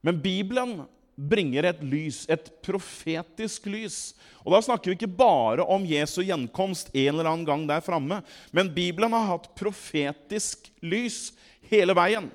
Men 0.00 0.20
Bibelen 0.22 0.78
bringer 1.28 1.68
et 1.68 1.82
lys, 1.84 2.24
et 2.32 2.48
profetisk 2.64 3.66
lys. 3.68 3.98
Og 4.44 4.54
Da 4.54 4.62
snakker 4.64 4.90
vi 4.90 4.96
ikke 4.96 5.18
bare 5.20 5.66
om 5.68 5.84
Jesu 5.84 6.22
gjenkomst 6.24 6.92
en 6.94 7.12
eller 7.12 7.28
annen 7.28 7.46
gang 7.48 7.66
der 7.68 7.84
framme. 7.84 8.22
Men 8.52 8.72
Bibelen 8.72 9.12
har 9.12 9.28
hatt 9.34 9.50
profetisk 9.58 10.70
lys 10.80 11.30
hele 11.70 11.94
veien. 11.96 12.30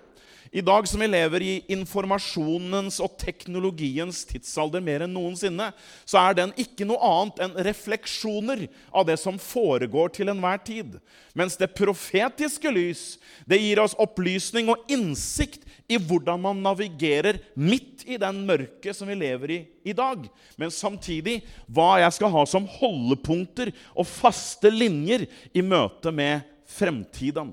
I 0.55 0.62
dag 0.63 0.88
som 0.88 1.01
vi 1.03 1.07
lever 1.09 1.43
i 1.43 1.53
informasjonens 1.75 3.01
og 3.03 3.17
teknologiens 3.19 4.21
tidsalder 4.29 4.79
mer 4.79 5.03
enn 5.03 5.12
noensinne, 5.12 5.65
så 6.07 6.21
er 6.21 6.38
den 6.38 6.53
ikke 6.55 6.88
noe 6.88 7.01
annet 7.03 7.41
enn 7.43 7.57
refleksjoner 7.67 8.62
av 8.95 9.03
det 9.09 9.17
som 9.19 9.35
foregår 9.35 10.13
til 10.15 10.31
enhver 10.31 10.62
tid. 10.63 10.93
Mens 11.35 11.59
det 11.59 11.74
profetiske 11.75 12.71
lys 12.71 13.01
det 13.43 13.59
gir 13.59 13.81
oss 13.83 13.97
opplysning 14.00 14.71
og 14.71 14.88
innsikt 14.88 15.67
i 15.91 16.00
hvordan 16.00 16.39
man 16.47 16.63
navigerer 16.63 17.41
midt 17.59 18.07
i 18.07 18.15
den 18.21 18.39
mørket 18.47 18.95
som 18.95 19.12
vi 19.12 19.19
lever 19.19 19.57
i 19.57 19.59
i 19.83 19.97
dag. 19.97 20.24
Men 20.55 20.71
samtidig 20.71 21.41
hva 21.67 21.97
jeg 22.05 22.15
skal 22.15 22.31
ha 22.31 22.47
som 22.47 22.71
holdepunkter 22.79 23.75
og 23.91 24.07
faste 24.07 24.71
linjer 24.71 25.27
i 25.51 25.67
møte 25.67 26.15
med 26.15 26.47
fremtiden. 26.79 27.51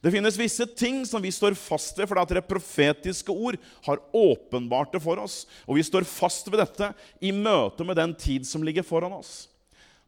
Det 0.00 0.12
finnes 0.14 0.38
visse 0.40 0.64
ting 0.78 1.02
som 1.04 1.20
vi 1.20 1.32
står 1.34 1.56
fast 1.58 1.98
ved 1.98 2.08
fordi 2.08 2.22
at 2.22 2.32
det 2.38 2.48
profetiske 2.48 3.32
ord 3.32 3.58
har 3.84 4.00
åpenbart 4.16 4.94
det 4.94 5.02
for 5.04 5.20
oss. 5.20 5.42
Og 5.68 5.76
vi 5.76 5.84
står 5.84 6.08
fast 6.08 6.48
ved 6.48 6.62
dette 6.62 6.88
i 7.20 7.34
møte 7.36 7.84
med 7.84 7.98
den 8.00 8.14
tid 8.16 8.48
som 8.48 8.64
ligger 8.64 8.86
foran 8.86 9.12
oss. 9.18 9.50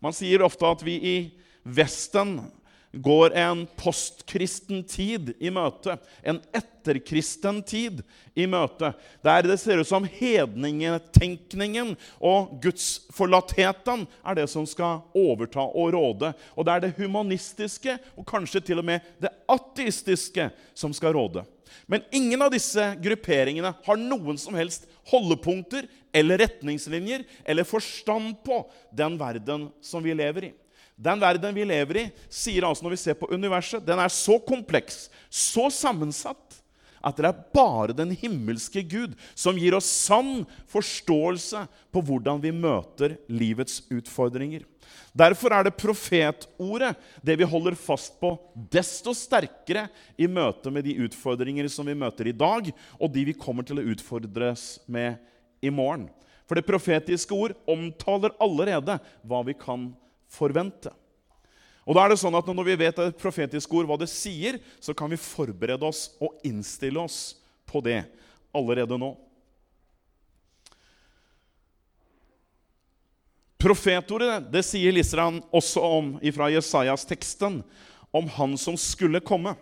Man 0.02 0.16
sier 0.16 0.42
ofte 0.42 0.66
at 0.66 0.84
vi 0.86 0.96
i 0.96 1.16
Vesten 1.62 2.38
går 2.92 3.32
en 3.32 3.64
postkristen 3.76 4.82
tid 4.84 5.32
i 5.40 5.50
møte, 5.52 5.96
en 6.22 6.40
etterkristen 6.52 7.62
tid 7.64 8.02
i 8.36 8.44
møte, 8.50 8.92
der 9.24 9.46
det 9.46 9.56
ser 9.60 9.80
ut 9.80 9.88
som 9.88 10.04
hedningetenkningen 10.04 11.94
og 12.20 12.52
gudsforlattheten 12.64 14.04
er 14.20 14.38
det 14.38 14.46
som 14.52 14.68
skal 14.68 15.00
overta 15.16 15.64
og 15.64 15.94
råde. 15.96 16.32
Og 16.56 16.68
det 16.68 16.74
er 16.74 16.84
det 16.84 16.94
humanistiske 17.00 17.96
og 18.16 18.28
kanskje 18.28 18.64
til 18.68 18.82
og 18.82 18.88
med 18.92 19.08
det 19.22 19.32
ateistiske 19.50 20.50
som 20.76 20.92
skal 20.96 21.16
råde. 21.16 21.46
Men 21.88 22.04
ingen 22.12 22.42
av 22.44 22.52
disse 22.52 22.84
grupperingene 23.00 23.72
har 23.84 24.00
noen 24.00 24.36
som 24.40 24.56
helst 24.58 24.84
holdepunkter 25.08 25.88
eller 26.12 26.42
retningslinjer 26.44 27.24
eller 27.48 27.68
forstand 27.68 28.36
på 28.44 28.60
den 28.92 29.16
verden 29.20 29.70
som 29.80 30.04
vi 30.04 30.12
lever 30.16 30.50
i. 30.50 30.52
Den 31.02 31.22
verden 31.22 31.54
vi 31.56 31.66
lever 31.66 31.98
i, 31.98 32.08
sier 32.30 32.66
altså 32.68 32.86
når 32.86 32.94
vi 32.94 33.02
ser 33.02 33.18
på 33.18 33.30
universet, 33.32 33.82
den 33.82 33.98
er 33.98 34.12
så 34.12 34.38
kompleks, 34.38 35.08
så 35.26 35.66
sammensatt, 35.72 36.60
at 37.02 37.18
det 37.18 37.26
er 37.26 37.40
bare 37.50 37.96
den 37.96 38.12
himmelske 38.14 38.84
Gud 38.86 39.16
som 39.34 39.58
gir 39.58 39.74
oss 39.74 39.88
sann 39.90 40.44
forståelse 40.70 41.64
på 41.90 42.02
hvordan 42.06 42.38
vi 42.44 42.52
møter 42.54 43.16
livets 43.26 43.80
utfordringer. 43.90 44.62
Derfor 45.12 45.52
er 45.52 45.66
det 45.66 45.74
profetordet 45.80 46.94
det 47.24 47.34
vi 47.40 47.48
holder 47.48 47.74
fast 47.76 48.14
på 48.20 48.30
desto 48.72 49.12
sterkere 49.16 49.88
i 50.16 50.28
møte 50.30 50.70
med 50.72 50.86
de 50.86 50.94
utfordringer 51.04 51.66
som 51.72 51.90
vi 51.90 51.96
møter 51.98 52.30
i 52.30 52.36
dag, 52.36 52.70
og 52.96 53.12
de 53.12 53.26
vi 53.28 53.36
kommer 53.36 53.66
til 53.66 53.82
å 53.82 53.88
utfordres 53.92 54.78
med 54.86 55.18
i 55.58 55.72
morgen. 55.74 56.06
For 56.46 56.58
det 56.58 56.68
profetiske 56.68 57.34
ord 57.34 57.56
omtaler 57.68 58.34
allerede 58.42 58.98
hva 59.26 59.42
vi 59.46 59.56
kan 59.58 59.90
forvente. 60.32 60.92
Og 61.82 61.96
da 61.96 62.04
er 62.04 62.12
det 62.12 62.20
sånn 62.22 62.36
at 62.38 62.46
Når 62.46 62.66
vi 62.66 62.78
vet 62.84 62.98
et 63.02 63.18
profetisk 63.18 63.72
ord 63.74 63.88
hva 63.90 63.98
det 63.98 64.10
sier, 64.10 64.60
så 64.80 64.94
kan 64.94 65.10
vi 65.10 65.20
forberede 65.20 65.86
oss 65.86 66.12
og 66.22 66.38
innstille 66.46 67.00
oss 67.02 67.34
på 67.66 67.82
det 67.84 68.04
allerede 68.54 68.98
nå. 69.00 69.14
Profetordet 73.62 74.48
det 74.50 74.64
sier 74.66 74.94
Lisran 74.94 75.38
også 75.54 75.82
om 75.86 76.14
fra 76.34 76.48
Jesajas-teksten, 76.50 77.60
om 78.10 78.30
han 78.36 78.56
som 78.58 78.74
skulle 78.78 79.22
komme. 79.22 79.54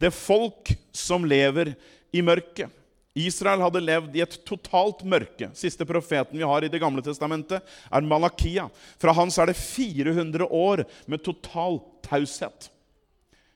Det 0.00 0.10
folk 0.16 0.72
som 0.96 1.26
lever 1.28 1.74
i 2.12 2.24
mørket. 2.24 2.72
Israel 3.14 3.60
hadde 3.60 3.82
levd 3.84 4.14
i 4.16 4.22
et 4.24 4.38
totalt 4.48 5.02
mørke. 5.04 5.50
Siste 5.58 5.84
profeten 5.88 6.38
vi 6.38 6.46
har 6.48 6.64
i 6.64 6.70
Det 6.72 6.80
gamle 6.80 7.04
testamentet, 7.04 7.60
er 7.92 8.06
Malakia. 8.08 8.68
Fra 9.00 9.12
hans 9.16 9.36
er 9.38 9.50
det 9.52 9.58
400 9.60 10.48
år 10.48 10.84
med 11.06 11.24
total 11.24 11.82
taushet. 12.06 12.70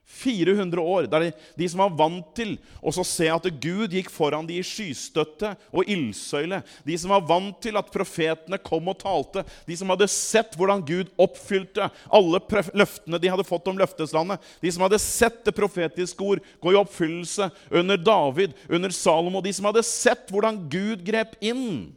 400 0.06 0.80
år. 0.80 1.06
Det 1.10 1.18
er 1.18 1.32
de 1.58 1.66
som 1.68 1.82
var 1.82 1.94
vant 1.98 2.28
til 2.38 2.54
å 2.78 2.92
se 2.94 3.26
at 3.32 3.48
Gud 3.62 3.94
gikk 3.94 4.08
foran 4.12 4.46
de 4.46 4.60
i 4.60 4.64
skystøtte 4.64 5.50
og 5.74 5.90
ildsøyle. 5.90 6.60
De 6.86 6.96
som 7.00 7.10
var 7.10 7.26
vant 7.26 7.58
til 7.62 7.78
at 7.78 7.90
profetene 7.92 8.60
kom 8.62 8.86
og 8.92 9.00
talte. 9.02 9.42
De 9.66 9.76
som 9.78 9.90
hadde 9.90 10.08
sett 10.12 10.54
hvordan 10.56 10.84
Gud 10.86 11.10
oppfylte 11.18 11.90
alle 12.06 12.40
løftene 12.78 13.20
de 13.20 13.34
hadde 13.34 13.48
fått 13.48 13.66
om 13.72 13.82
løfteslandet. 13.82 14.40
De 14.62 14.72
som 14.72 14.86
hadde 14.86 15.02
sett 15.02 15.42
det 15.46 15.56
profetiske 15.58 16.22
ord 16.22 16.42
gå 16.62 16.72
i 16.74 16.80
oppfyllelse 16.80 17.50
under 17.74 17.98
David, 17.98 18.54
under 18.70 18.94
Salomo. 18.94 19.42
De 19.42 19.52
som 19.56 19.66
hadde 19.68 19.84
sett 19.86 20.30
hvordan 20.30 20.68
Gud 20.70 21.02
grep 21.06 21.34
inn, 21.42 21.96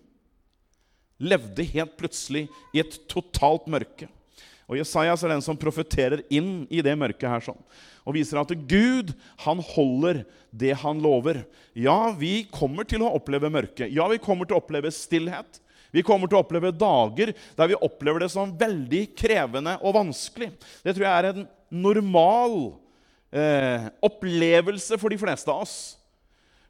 levde 1.20 1.66
helt 1.76 1.98
plutselig 2.00 2.48
i 2.74 2.82
et 2.82 3.04
totalt 3.12 3.70
mørke. 3.70 4.10
Og 4.70 4.78
Jesajas 4.78 5.24
er 5.26 5.34
den 5.34 5.42
som 5.42 5.58
profeterer 5.58 6.22
inn 6.30 6.68
i 6.70 6.84
det 6.86 6.94
mørket 6.98 7.26
her 7.32 7.42
sånn, 7.42 7.58
og 8.06 8.14
viser 8.16 8.38
at 8.42 8.54
Gud 8.70 9.16
han 9.44 9.64
holder 9.72 10.22
det 10.54 10.76
han 10.84 11.02
lover. 11.02 11.42
Ja, 11.74 12.12
vi 12.18 12.44
kommer 12.54 12.86
til 12.88 13.02
å 13.06 13.12
oppleve 13.18 13.50
mørke. 13.54 13.90
Ja, 13.90 14.06
vi 14.12 14.22
kommer 14.22 14.46
til 14.46 14.58
å 14.58 14.62
oppleve 14.62 14.94
stillhet. 14.94 15.60
Vi 15.90 16.04
kommer 16.06 16.30
til 16.30 16.38
å 16.38 16.44
oppleve 16.44 16.72
dager 16.76 17.34
der 17.58 17.72
vi 17.72 17.78
opplever 17.82 18.22
det 18.22 18.30
som 18.34 18.54
veldig 18.58 19.08
krevende 19.18 19.76
og 19.82 19.96
vanskelig. 19.98 20.52
Det 20.86 20.94
tror 20.94 21.08
jeg 21.08 21.16
er 21.16 21.30
en 21.32 21.48
normal 21.70 22.60
eh, 23.34 23.90
opplevelse 24.06 25.00
for 25.02 25.10
de 25.10 25.18
fleste 25.22 25.50
av 25.50 25.66
oss. 25.66 25.80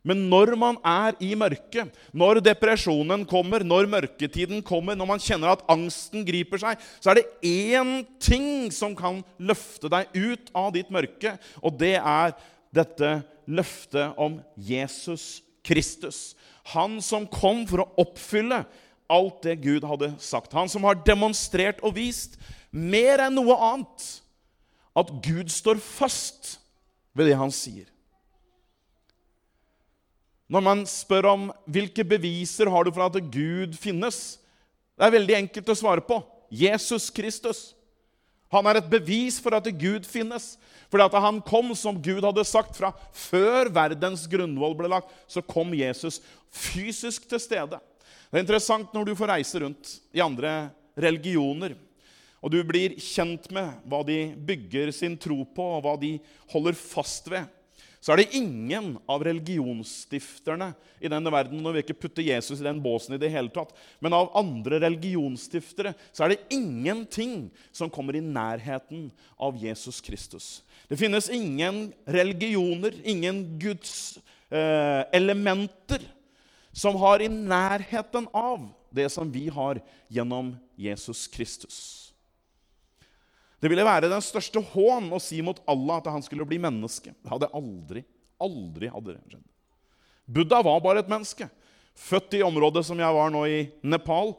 Men 0.07 0.21
når 0.31 0.53
man 0.55 0.77
er 0.87 1.17
i 1.23 1.33
mørket, 1.35 1.91
når 2.15 2.39
depresjonen 2.43 3.25
kommer, 3.27 3.65
når 3.67 3.89
mørketiden 3.91 4.61
kommer, 4.65 4.95
når 4.95 5.09
man 5.09 5.23
kjenner 5.23 5.51
at 5.51 5.65
angsten 5.71 6.23
griper 6.27 6.61
seg, 6.61 6.79
så 7.03 7.11
er 7.11 7.19
det 7.19 7.27
én 7.49 8.05
ting 8.23 8.69
som 8.71 8.95
kan 8.97 9.19
løfte 9.37 9.91
deg 9.91 10.15
ut 10.15 10.53
av 10.55 10.71
ditt 10.77 10.93
mørke, 10.93 11.35
og 11.59 11.75
det 11.81 11.97
er 11.99 12.37
dette 12.75 13.11
løftet 13.49 14.15
om 14.21 14.39
Jesus 14.55 15.41
Kristus. 15.67 16.33
Han 16.71 16.99
som 17.03 17.27
kom 17.27 17.65
for 17.67 17.83
å 17.83 17.91
oppfylle 18.05 18.63
alt 19.09 19.43
det 19.43 19.59
Gud 19.65 19.83
hadde 19.89 20.13
sagt. 20.21 20.53
Han 20.55 20.69
som 20.71 20.85
har 20.87 20.99
demonstrert 21.03 21.81
og 21.83 21.97
vist, 21.97 22.37
mer 22.71 23.25
enn 23.25 23.35
noe 23.35 23.57
annet, 23.73 24.09
at 24.95 25.11
Gud 25.25 25.51
står 25.51 25.79
fast 25.81 26.57
ved 27.17 27.29
det 27.29 27.37
han 27.39 27.51
sier. 27.53 27.87
Når 30.49 30.65
man 30.65 30.85
spør 30.89 31.27
om 31.29 31.49
hvilke 31.69 32.03
beviser 32.07 32.69
har 32.73 32.85
du 32.85 32.91
for 32.93 33.05
at 33.05 33.19
Gud 33.31 33.75
finnes, 33.77 34.39
det 34.97 35.05
er 35.05 35.13
veldig 35.13 35.35
enkelt 35.43 35.69
å 35.69 35.77
svare 35.77 36.03
på. 36.03 36.17
Jesus 36.49 37.07
Kristus. 37.13 37.59
Han 38.49 38.65
er 38.65 38.79
et 38.79 38.89
bevis 38.89 39.37
for 39.39 39.53
at 39.53 39.67
Gud 39.77 40.07
finnes. 40.09 40.55
Fordi 40.89 41.05
at 41.05 41.17
han 41.21 41.37
kom, 41.45 41.69
som 41.77 41.99
Gud 42.01 42.25
hadde 42.25 42.47
sagt 42.49 42.73
fra 42.79 42.89
før 43.13 43.69
verdens 43.71 44.25
grunnvoll 44.29 44.73
ble 44.79 44.89
lagt, 44.89 45.13
så 45.29 45.43
kom 45.45 45.75
Jesus 45.77 46.17
fysisk 46.49 47.29
til 47.29 47.41
stede. 47.41 47.77
Det 48.29 48.39
er 48.39 48.43
interessant 48.43 48.89
når 48.93 49.09
du 49.09 49.13
får 49.17 49.31
reise 49.35 49.61
rundt 49.61 49.93
i 50.17 50.23
andre 50.25 50.71
religioner, 50.99 51.75
og 52.39 52.51
du 52.53 52.57
blir 52.65 52.95
kjent 53.01 53.47
med 53.53 53.85
hva 53.89 54.01
de 54.07 54.31
bygger 54.33 54.91
sin 54.95 55.17
tro 55.19 55.43
på, 55.43 55.65
og 55.77 55.85
hva 55.85 55.95
de 56.01 56.15
holder 56.49 56.77
fast 56.77 57.29
ved 57.29 57.45
så 57.99 58.13
er 58.13 58.21
det 58.21 58.37
ingen 58.39 58.93
av 59.11 59.23
religionsstifterne 59.27 60.69
i 61.03 61.09
denne 61.11 61.31
verden 61.33 61.59
Når 61.63 61.75
vi 61.75 61.81
ikke 61.83 61.97
putter 62.05 62.23
Jesus 62.23 62.61
i 62.61 62.67
den 62.67 62.79
båsen 62.83 63.15
i 63.15 63.19
det 63.19 63.31
hele 63.33 63.51
tatt, 63.51 63.73
men 63.99 64.15
av 64.15 64.31
andre 64.39 64.79
religionsstiftere 64.85 65.91
så 66.11 66.25
er 66.25 66.33
det 66.33 66.55
ingenting 66.55 67.49
som 67.75 67.91
kommer 67.91 68.15
i 68.15 68.23
nærheten 68.23 69.09
av 69.35 69.59
Jesus 69.59 69.99
Kristus. 70.03 70.61
Det 70.87 70.97
finnes 70.99 71.27
ingen 71.29 71.89
religioner, 72.07 72.95
ingen 73.03 73.43
Guds 73.59 74.17
eh, 74.49 75.99
som 76.71 76.95
har 76.95 77.21
i 77.21 77.27
nærheten 77.27 78.27
av 78.33 78.69
det 78.89 79.09
som 79.11 79.29
vi 79.31 79.49
har 79.53 79.81
gjennom 80.07 80.55
Jesus 80.79 81.27
Kristus. 81.27 82.08
Det 83.59 83.67
ville 83.71 83.83
være 83.83 84.07
den 84.11 84.23
største 84.23 84.61
hån 84.71 85.09
å 85.11 85.19
si 85.21 85.41
mot 85.43 85.59
Allah 85.67 85.99
at 85.99 86.07
han 86.13 86.23
skulle 86.23 86.47
bli 86.47 86.59
menneske. 86.61 87.11
Det 87.11 87.31
hadde 87.31 87.51
aldri, 87.55 88.05
aldri 88.39 88.91
hadde 88.91 89.15
det 89.15 89.23
skjedd. 89.27 89.47
Buddha 90.29 90.61
var 90.63 90.79
bare 90.83 91.03
et 91.03 91.11
menneske. 91.11 91.49
Født 91.99 92.37
i 92.37 92.45
området 92.45 92.85
som 92.87 92.99
jeg 93.01 93.15
var 93.17 93.31
nå 93.33 93.43
i 93.49 93.59
Nepal. 93.83 94.35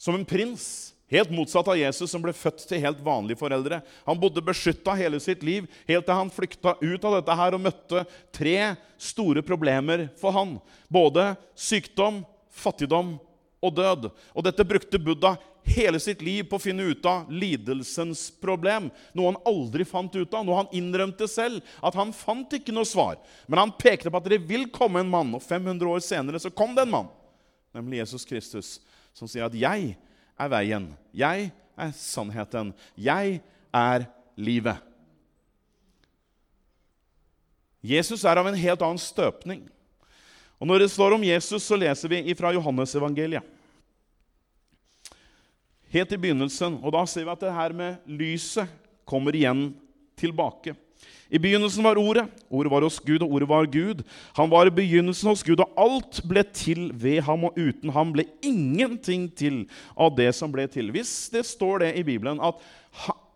Som 0.00 0.18
en 0.18 0.26
prins. 0.26 0.96
Helt 1.06 1.30
motsatt 1.30 1.68
av 1.70 1.78
Jesus, 1.78 2.10
som 2.10 2.22
ble 2.22 2.32
født 2.34 2.64
til 2.66 2.80
helt 2.82 2.98
vanlige 3.06 3.38
foreldre. 3.38 3.78
Han 4.08 4.18
bodde 4.18 4.42
beskytta 4.42 4.96
hele 4.98 5.20
sitt 5.22 5.44
liv, 5.46 5.68
helt 5.86 6.02
til 6.08 6.18
han 6.18 6.32
flykta 6.34 6.74
ut 6.80 7.04
av 7.06 7.20
dette 7.20 7.36
her 7.38 7.54
og 7.54 7.62
møtte 7.62 8.02
tre 8.34 8.56
store 8.98 9.44
problemer 9.46 10.08
for 10.18 10.34
han. 10.34 10.56
Både 10.90 11.28
sykdom, 11.54 12.24
fattigdom 12.50 13.14
og 13.62 13.76
død. 13.76 14.10
Og 14.34 14.48
dette 14.48 14.66
brukte 14.66 14.98
Buddha 14.98 15.36
hele 15.66 16.00
sitt 16.00 16.22
liv 16.22 16.46
på 16.48 16.58
å 16.58 16.62
finne 16.62 16.86
ut 16.88 17.06
av 17.08 17.30
lidelsens 17.32 18.28
problem. 18.42 18.88
Noe 19.16 19.32
han 19.32 19.40
aldri 19.48 19.86
fant 19.88 20.14
ut 20.14 20.34
av, 20.34 20.44
noe 20.46 20.62
han 20.62 20.72
innrømte 20.76 21.28
selv. 21.30 21.64
At 21.84 21.96
han 21.98 22.14
fant 22.14 22.54
ikke 22.56 22.74
noe 22.74 22.88
svar. 22.88 23.18
Men 23.50 23.64
han 23.64 23.74
pekte 23.78 24.12
på 24.12 24.20
at 24.20 24.30
det 24.30 24.40
vil 24.46 24.68
komme 24.74 25.02
en 25.02 25.10
mann, 25.10 25.34
og 25.36 25.44
500 25.44 25.90
år 25.90 26.04
senere 26.04 26.40
så 26.42 26.52
kom 26.54 26.76
det 26.76 26.86
en 26.86 26.94
mann, 26.94 27.12
nemlig 27.76 28.02
Jesus 28.04 28.26
Kristus, 28.28 28.76
som 29.16 29.28
sier 29.28 29.46
at 29.46 29.54
'jeg 29.54 29.96
er 30.38 30.48
veien', 30.48 30.94
'jeg 31.12 31.52
er 31.76 31.90
sannheten', 31.92 32.74
'jeg 32.96 33.40
er 33.72 34.06
livet'. 34.38 34.82
Jesus 37.82 38.24
er 38.24 38.36
av 38.36 38.46
en 38.46 38.54
helt 38.54 38.82
annen 38.82 38.98
støpning. 38.98 39.68
Og 40.58 40.66
Når 40.66 40.78
det 40.78 40.90
står 40.90 41.14
om 41.14 41.24
Jesus, 41.24 41.62
så 41.62 41.76
leser 41.76 42.08
vi 42.08 42.34
fra 42.34 42.52
Johannesevangeliet 42.52 43.55
helt 45.96 46.12
i 46.12 46.20
begynnelsen. 46.20 46.78
Og 46.82 46.92
da 46.94 47.04
ser 47.08 47.26
vi 47.26 47.32
at 47.32 47.44
det 47.44 47.54
her 47.56 47.76
med 47.76 48.10
lyset 48.20 48.70
kommer 49.08 49.36
igjen 49.36 49.70
tilbake. 50.18 50.76
I 51.26 51.40
begynnelsen 51.42 51.82
var 51.82 51.98
Ordet. 51.98 52.26
Ordet 52.48 52.70
var 52.70 52.84
hos 52.86 53.00
Gud, 53.02 53.22
og 53.22 53.32
Ordet 53.34 53.48
var 53.50 53.66
Gud. 53.66 54.02
Han 54.38 54.50
var 54.50 54.68
i 54.68 54.74
begynnelsen 54.74 55.28
hos 55.28 55.42
Gud, 55.42 55.60
og 55.62 55.72
alt 55.80 56.20
ble 56.28 56.44
til 56.54 56.90
ved 56.94 57.20
ham, 57.26 57.48
og 57.48 57.58
uten 57.58 57.90
ham 57.90 58.12
ble 58.14 58.28
ingenting 58.46 59.26
til 59.34 59.64
av 59.98 60.14
det 60.16 60.30
som 60.38 60.54
ble 60.54 60.68
til. 60.70 60.92
Hvis 60.94 61.26
det 61.34 61.42
står 61.48 61.82
det 61.82 61.94
i 61.98 62.04
Bibelen 62.06 62.38
at 62.38 62.62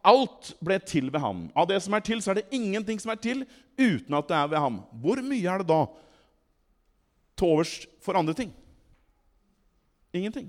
alt 0.07 0.55
ble 0.64 0.79
til 0.81 1.11
ved 1.12 1.20
ham 1.20 1.42
Av 1.53 1.66
det 1.68 1.77
som 1.85 1.92
er 1.92 2.01
til, 2.01 2.23
så 2.23 2.33
er 2.33 2.40
det 2.40 2.55
ingenting 2.57 3.01
som 3.03 3.12
er 3.12 3.20
til 3.20 3.42
uten 3.77 4.16
at 4.16 4.31
det 4.31 4.38
er 4.38 4.55
ved 4.55 4.62
ham. 4.62 4.79
Hvor 5.03 5.20
mye 5.25 5.51
er 5.51 5.61
det 5.61 5.68
da 5.68 5.83
til 7.37 7.51
overs 7.51 7.75
for 8.01 8.16
andre 8.16 8.35
ting? 8.38 8.55
Ingenting. 10.14 10.49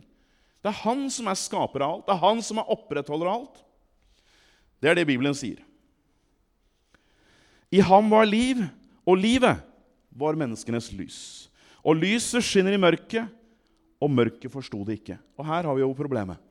Det 0.61 0.69
er 0.69 0.81
han 0.83 1.07
som 1.09 1.29
er 1.29 1.39
skaper 1.39 1.83
av 1.83 1.95
alt. 1.95 2.05
Det 2.07 2.13
er 2.13 2.21
han 2.21 2.41
som 2.45 2.61
er 2.61 2.71
opprettholder 2.75 3.29
av 3.29 3.39
alt. 3.39 3.61
Det 4.81 4.91
er 4.91 4.97
det 4.97 5.07
Bibelen 5.09 5.35
sier. 5.37 5.61
I 7.71 7.81
ham 7.85 8.09
var 8.11 8.27
liv, 8.27 8.59
og 9.07 9.17
livet 9.17 9.61
var 10.11 10.37
menneskenes 10.37 10.91
lys. 10.93 11.19
Og 11.81 11.97
lyset 11.97 12.43
skinner 12.45 12.75
i 12.75 12.81
mørket, 12.81 13.29
og 14.01 14.11
mørket 14.11 14.51
forsto 14.53 14.81
det 14.85 14.99
ikke. 14.99 15.17
Og 15.37 15.45
her 15.47 15.67
har 15.69 15.77
vi 15.77 15.83
jo 15.83 15.93
problemet. 15.97 16.41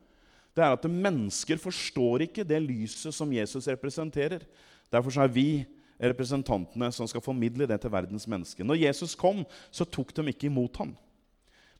Det 0.55 0.63
er 0.63 0.73
at 0.75 0.87
mennesker 0.87 1.59
forstår 1.61 2.25
ikke 2.27 2.47
det 2.47 2.59
lyset 2.63 3.15
som 3.15 3.31
Jesus 3.31 3.69
representerer. 3.71 4.43
Derfor 4.91 5.15
er 5.23 5.31
vi 5.31 5.63
representantene 6.01 6.89
som 6.91 7.07
skal 7.07 7.23
formidle 7.23 7.67
det 7.69 7.77
til 7.83 7.93
verdens 7.93 8.27
mennesker. 8.27 8.65
Når 8.67 8.81
Jesus 8.81 9.15
kom, 9.15 9.45
så 9.71 9.85
tok 9.85 10.11
de 10.15 10.25
ikke 10.31 10.49
imot 10.49 10.81
ham. 10.81 10.95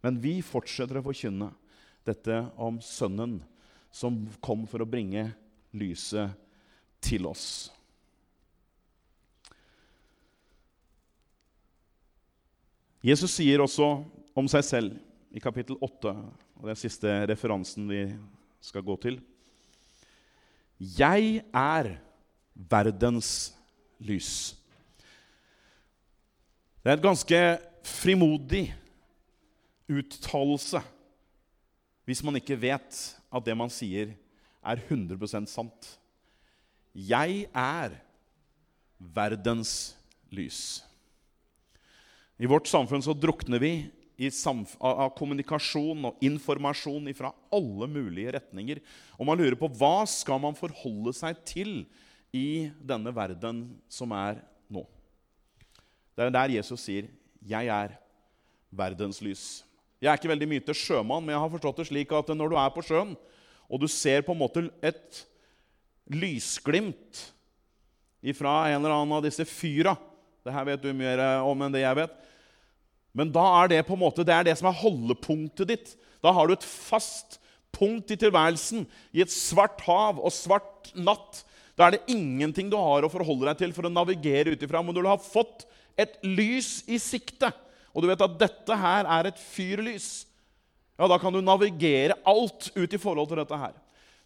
Men 0.04 0.20
vi 0.22 0.40
fortsetter 0.46 1.00
å 1.00 1.06
forkynne 1.06 1.50
dette 2.08 2.38
om 2.58 2.80
Sønnen 2.84 3.40
som 3.92 4.24
kom 4.44 4.64
for 4.70 4.84
å 4.84 4.90
bringe 4.90 5.28
lyset 5.76 6.32
til 7.04 7.28
oss. 7.30 7.70
Jesus 13.02 13.34
sier 13.34 13.64
også 13.64 13.88
om 14.38 14.48
seg 14.52 14.66
selv 14.66 15.34
i 15.34 15.42
kapittel 15.42 15.78
8, 15.82 16.14
og 16.62 16.70
er 16.70 16.78
siste 16.78 17.14
referansen 17.30 17.88
vi 17.90 18.04
skal 18.62 18.86
gå 18.86 18.96
til. 19.02 19.18
Jeg 20.78 21.42
er 21.50 21.96
verdens 22.54 23.52
lys. 24.02 24.54
Det 26.82 26.92
er 26.92 26.98
et 26.98 27.06
ganske 27.06 27.42
frimodig 27.86 28.68
uttalelse 29.92 30.82
hvis 32.08 32.24
man 32.26 32.38
ikke 32.40 32.60
vet 32.60 33.00
at 33.32 33.46
det 33.46 33.56
man 33.58 33.72
sier, 33.72 34.14
er 34.62 34.82
100 34.88 35.48
sant. 35.50 35.96
Jeg 36.94 37.48
er 37.54 37.96
verdens 39.00 39.96
lys. 40.34 40.82
I 42.42 42.50
vårt 42.50 42.70
samfunn 42.70 43.04
så 43.06 43.14
drukner 43.18 43.62
vi 43.62 43.74
av 44.22 45.14
kommunikasjon 45.18 46.12
og 46.12 46.22
informasjon 46.22 47.10
fra 47.18 47.32
alle 47.54 47.88
mulige 47.90 48.36
retninger. 48.38 48.82
Og 49.18 49.26
man 49.26 49.40
lurer 49.40 49.58
på 49.58 49.70
hva 49.80 50.06
skal 50.10 50.42
man 50.44 50.58
forholde 50.58 51.14
seg 51.18 51.40
til 51.48 51.72
i 52.34 52.70
denne 52.78 53.14
verden 53.16 53.64
som 53.90 54.14
er 54.14 54.44
nå. 54.70 54.86
Det 56.14 56.28
er 56.28 56.34
der 56.36 56.56
Jesus 56.58 56.82
sier, 56.86 57.08
'Jeg 57.42 57.68
er 57.68 57.98
verdens 58.70 59.22
lys'. 59.22 59.64
Jeg 60.02 60.10
er 60.10 60.18
ikke 60.18 60.32
veldig 60.32 60.50
mye 60.50 60.64
til 60.66 60.78
sjømann, 60.78 61.22
men 61.22 61.36
jeg 61.36 61.44
har 61.44 61.52
forstått 61.54 61.84
det 61.84 61.88
slik 61.92 62.14
at 62.18 62.32
når 62.34 62.50
du 62.50 62.58
er 62.58 62.72
på 62.74 62.84
sjøen, 62.86 63.14
og 63.70 63.84
du 63.84 63.88
ser 63.92 64.24
på 64.26 64.34
en 64.34 64.42
måte 64.42 64.64
et 64.82 65.22
lysglimt 66.12 67.22
ifra 68.26 68.66
en 68.72 68.80
eller 68.80 68.96
annen 68.96 69.16
av 69.18 69.24
disse 69.26 69.46
fyra 69.50 69.96
Det 70.46 70.54
her 70.54 70.66
vet 70.68 70.82
du 70.84 70.90
mer 70.98 71.22
om 71.46 71.62
enn 71.62 71.74
det 71.74 71.84
jeg 71.84 71.98
vet. 72.00 72.14
Men 73.14 73.30
da 73.30 73.44
er 73.60 73.70
det 73.70 73.84
på 73.86 73.94
en 73.94 74.02
måte, 74.02 74.26
det 74.26 74.34
er 74.34 74.48
det 74.48 74.56
som 74.58 74.72
er 74.72 74.80
holdepunktet 74.80 75.70
ditt. 75.70 75.92
Da 76.24 76.32
har 76.34 76.50
du 76.50 76.56
et 76.56 76.66
fast 76.66 77.38
punkt 77.76 78.10
i 78.10 78.18
tilværelsen, 78.18 78.88
i 79.14 79.22
et 79.22 79.30
svart 79.30 79.84
hav 79.86 80.18
og 80.18 80.34
svart 80.34 80.90
natt. 80.98 81.44
Da 81.78 81.88
er 81.88 81.96
det 81.96 82.16
ingenting 82.16 82.72
du 82.72 82.78
har 82.80 83.06
å 83.06 83.12
forholde 83.14 83.52
deg 83.52 83.60
til 83.62 83.76
for 83.76 83.86
å 83.86 83.94
navigere 83.94 84.56
ut 84.56 84.66
ifra. 84.66 84.82
Men 84.82 84.98
du 84.98 85.04
har 85.06 85.22
fått 85.22 85.68
et 86.00 86.18
lys 86.26 86.80
i 86.90 86.98
sikte, 87.02 87.52
og 87.92 88.04
du 88.04 88.10
vet 88.10 88.24
at 88.24 88.36
dette 88.40 88.78
her 88.84 89.08
er 89.20 89.30
et 89.30 89.40
fyrlys, 89.40 90.10
ja, 91.00 91.08
da 91.10 91.18
kan 91.20 91.34
du 91.34 91.42
navigere 91.42 92.18
alt 92.30 92.70
ut 92.76 92.94
i 92.94 93.00
forhold 93.02 93.32
til 93.32 93.42
dette 93.42 93.58
her. 93.58 93.74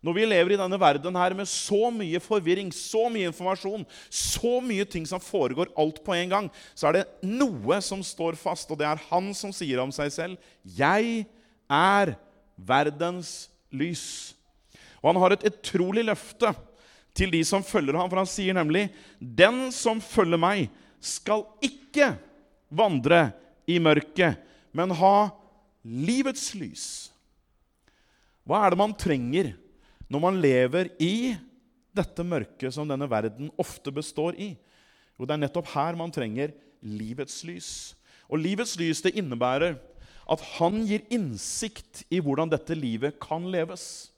Når 0.06 0.14
vi 0.14 0.26
lever 0.28 0.54
i 0.54 0.58
denne 0.60 0.78
verden 0.78 1.16
her 1.18 1.34
med 1.34 1.48
så 1.50 1.88
mye 1.90 2.20
forvirring, 2.22 2.70
så 2.76 3.08
mye 3.10 3.32
informasjon, 3.32 3.86
så 4.14 4.60
mye 4.62 4.86
ting 4.86 5.08
som 5.10 5.24
foregår 5.24 5.72
alt 5.82 6.02
på 6.06 6.14
en 6.14 6.34
gang, 6.34 6.50
så 6.78 6.90
er 6.90 7.00
det 7.00 7.06
noe 7.26 7.80
som 7.82 8.04
står 8.06 8.38
fast, 8.38 8.70
og 8.70 8.78
det 8.82 8.86
er 8.86 9.02
han 9.08 9.32
som 9.38 9.54
sier 9.56 9.82
om 9.82 9.94
seg 9.96 10.12
selv 10.14 10.38
'Jeg 10.62 11.26
er 11.70 12.16
verdens 12.56 13.50
lys'. 13.74 14.36
Og 15.02 15.14
han 15.14 15.22
har 15.22 15.34
et 15.34 15.48
utrolig 15.50 16.06
løfte 16.06 16.54
til 17.16 17.32
de 17.32 17.42
som 17.44 17.64
følger 17.64 17.98
ham, 17.98 18.10
for 18.10 18.18
han 18.18 18.30
sier 18.30 18.54
nemlig 18.54 18.92
'Den 19.20 19.72
som 19.72 20.02
følger 20.02 20.38
meg, 20.38 20.70
skal 21.02 21.46
ikke 21.62 22.18
vandre 22.70 23.34
i 23.68 23.80
mørket, 23.82 24.38
men 24.76 24.94
ha 24.98 25.30
livets 25.84 26.54
lys'. 26.58 27.10
Hva 28.46 28.62
er 28.62 28.74
det 28.74 28.80
man 28.80 28.94
trenger 28.94 29.54
når 30.12 30.22
man 30.22 30.38
lever 30.42 30.92
i 31.02 31.34
dette 31.96 32.26
mørket 32.28 32.76
som 32.76 32.88
denne 32.88 33.08
verden 33.10 33.50
ofte 33.58 33.94
består 33.94 34.38
i? 34.38 34.54
Jo, 35.18 35.26
det 35.26 35.34
er 35.34 35.42
nettopp 35.42 35.72
her 35.74 35.98
man 35.98 36.14
trenger 36.14 36.54
livets 36.86 37.42
lys. 37.48 37.70
Og 38.30 38.42
livets 38.42 38.76
lys 38.78 39.02
det 39.06 39.16
innebærer 39.18 39.80
at 40.26 40.44
han 40.58 40.82
gir 40.86 41.06
innsikt 41.14 42.04
i 42.14 42.20
hvordan 42.22 42.50
dette 42.52 42.78
livet 42.78 43.18
kan 43.22 43.46
leves. 43.50 44.12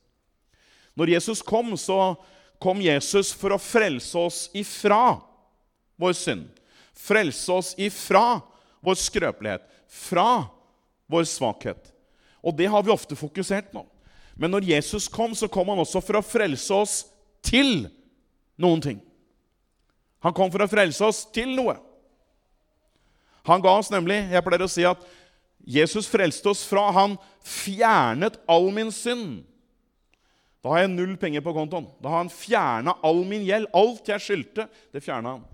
Når 0.97 1.13
Jesus 1.13 1.43
kom, 1.45 1.75
så 1.77 2.15
kom 2.60 2.81
Jesus 2.81 3.33
for 3.38 3.53
å 3.53 3.62
frelse 3.62 4.17
oss 4.17 4.39
ifra 4.57 5.19
vår 5.99 6.15
synd. 6.17 6.47
Frelse 6.97 7.53
oss 7.53 7.73
ifra 7.77 8.39
vår 8.83 8.99
skrøpelighet, 9.01 9.63
fra 9.87 10.47
vår 11.09 11.27
svakhet. 11.29 11.91
Og 12.43 12.55
det 12.55 12.69
har 12.71 12.83
vi 12.83 12.93
ofte 12.93 13.17
fokusert 13.17 13.71
på. 13.73 13.83
Men 14.37 14.53
når 14.53 14.69
Jesus 14.69 15.07
kom, 15.09 15.33
så 15.35 15.49
kom 15.49 15.71
han 15.71 15.81
også 15.81 16.01
for 16.05 16.19
å 16.19 16.25
frelse 16.25 16.73
oss 16.73 16.95
til 17.45 17.87
noen 18.59 18.83
ting. 18.83 18.99
Han 20.25 20.35
kom 20.35 20.51
for 20.53 20.63
å 20.63 20.69
frelse 20.69 21.03
oss 21.05 21.23
til 21.33 21.55
noe. 21.57 21.77
Han 23.47 23.63
ga 23.63 23.77
oss 23.79 23.87
nemlig 23.93 24.17
Jeg 24.27 24.43
pleier 24.43 24.65
å 24.65 24.71
si 24.71 24.83
at 24.83 25.03
Jesus 25.67 26.09
frelste 26.11 26.49
oss 26.51 26.65
fra 26.67 26.89
Han 26.95 27.15
fjernet 27.43 28.39
all 28.49 28.69
min 28.75 28.91
synd. 28.91 29.45
Da 30.63 30.73
har 30.73 30.83
jeg 30.83 30.93
null 30.95 31.13
penger 31.19 31.43
på 31.45 31.53
kontoen. 31.55 31.87
Da 32.03 32.11
har 32.11 32.25
han 32.25 32.33
fjerna 32.33 32.97
all 33.05 33.21
min 33.27 33.45
gjeld. 33.47 33.69
Alt 33.77 34.09
jeg 34.11 34.23
skyldte, 34.23 34.67
det 34.91 35.03
fjerna 35.05 35.37
han. 35.37 35.45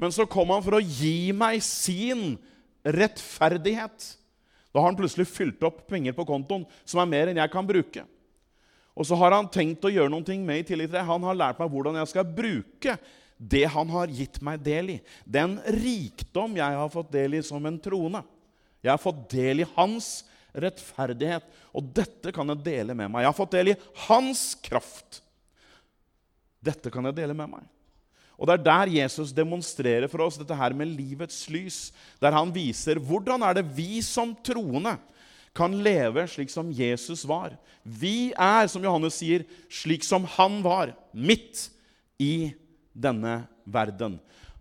Men 0.00 0.14
så 0.14 0.28
kom 0.30 0.52
han 0.54 0.62
for 0.64 0.78
å 0.78 0.84
gi 0.84 1.32
meg 1.36 1.58
sin 1.64 2.36
rettferdighet. 2.84 4.06
Da 4.70 4.80
har 4.80 4.90
han 4.90 4.98
plutselig 4.98 5.28
fylt 5.30 5.62
opp 5.66 5.82
penger 5.90 6.14
på 6.16 6.26
kontoen 6.28 6.66
som 6.84 7.02
er 7.02 7.10
mer 7.10 7.30
enn 7.30 7.40
jeg 7.42 7.52
kan 7.52 7.66
bruke. 7.66 8.04
Og 8.94 9.06
så 9.06 9.16
har 9.18 9.34
han 9.34 9.48
tenkt 9.50 9.84
å 9.86 9.92
gjøre 9.92 10.12
noe 10.12 10.36
med 10.44 10.62
i 10.62 10.66
tillegg 10.66 10.90
til 10.90 10.98
det. 10.98 11.06
Han 11.08 11.24
har 11.26 11.38
lært 11.38 11.60
meg 11.62 11.70
hvordan 11.72 11.98
jeg 12.00 12.10
skal 12.12 12.26
bruke 12.26 12.96
det 13.40 13.64
han 13.72 13.88
har 13.88 14.12
gitt 14.12 14.40
meg 14.44 14.60
del 14.60 14.96
i. 14.96 14.98
Den 15.24 15.56
rikdom 15.80 16.58
jeg 16.58 16.76
har 16.76 16.92
fått 16.92 17.12
del 17.14 17.38
i 17.38 17.42
som 17.46 17.64
en 17.66 17.78
troende. 17.80 18.20
Jeg 18.84 18.92
har 18.92 19.00
fått 19.00 19.22
del 19.32 19.62
i 19.64 19.68
hans 19.76 20.10
rettferdighet. 20.52 21.46
Og 21.72 21.88
dette 21.96 22.32
kan 22.34 22.52
jeg 22.52 22.64
dele 22.66 22.96
med 22.96 23.08
meg. 23.08 23.24
Jeg 23.24 23.32
har 23.32 23.38
fått 23.38 23.56
del 23.56 23.72
i 23.72 23.78
hans 24.06 24.44
kraft. 24.60 25.22
Dette 26.60 26.92
kan 26.92 27.08
jeg 27.08 27.16
dele 27.16 27.36
med 27.36 27.54
meg. 27.56 27.68
Og 28.40 28.48
Det 28.48 28.54
er 28.56 28.64
der 28.64 28.92
Jesus 28.96 29.34
demonstrerer 29.36 30.08
for 30.08 30.24
oss 30.24 30.38
dette 30.40 30.56
her 30.56 30.72
med 30.72 30.88
livets 30.96 31.44
lys. 31.52 31.92
Der 32.20 32.32
han 32.32 32.48
viser 32.54 32.96
hvordan 32.96 33.44
er 33.44 33.58
det 33.58 33.66
vi 33.76 34.00
som 34.00 34.32
troende 34.40 34.96
kan 35.56 35.74
leve 35.84 36.24
slik 36.30 36.48
som 36.48 36.70
Jesus 36.72 37.26
var. 37.28 37.52
Vi 37.84 38.32
er, 38.32 38.68
som 38.70 38.84
Johannes 38.84 39.18
sier, 39.20 39.44
slik 39.68 40.06
som 40.06 40.24
han 40.38 40.60
var, 40.64 40.94
midt 41.12 41.68
i 42.20 42.52
denne 42.94 43.42
verden. 43.68 44.18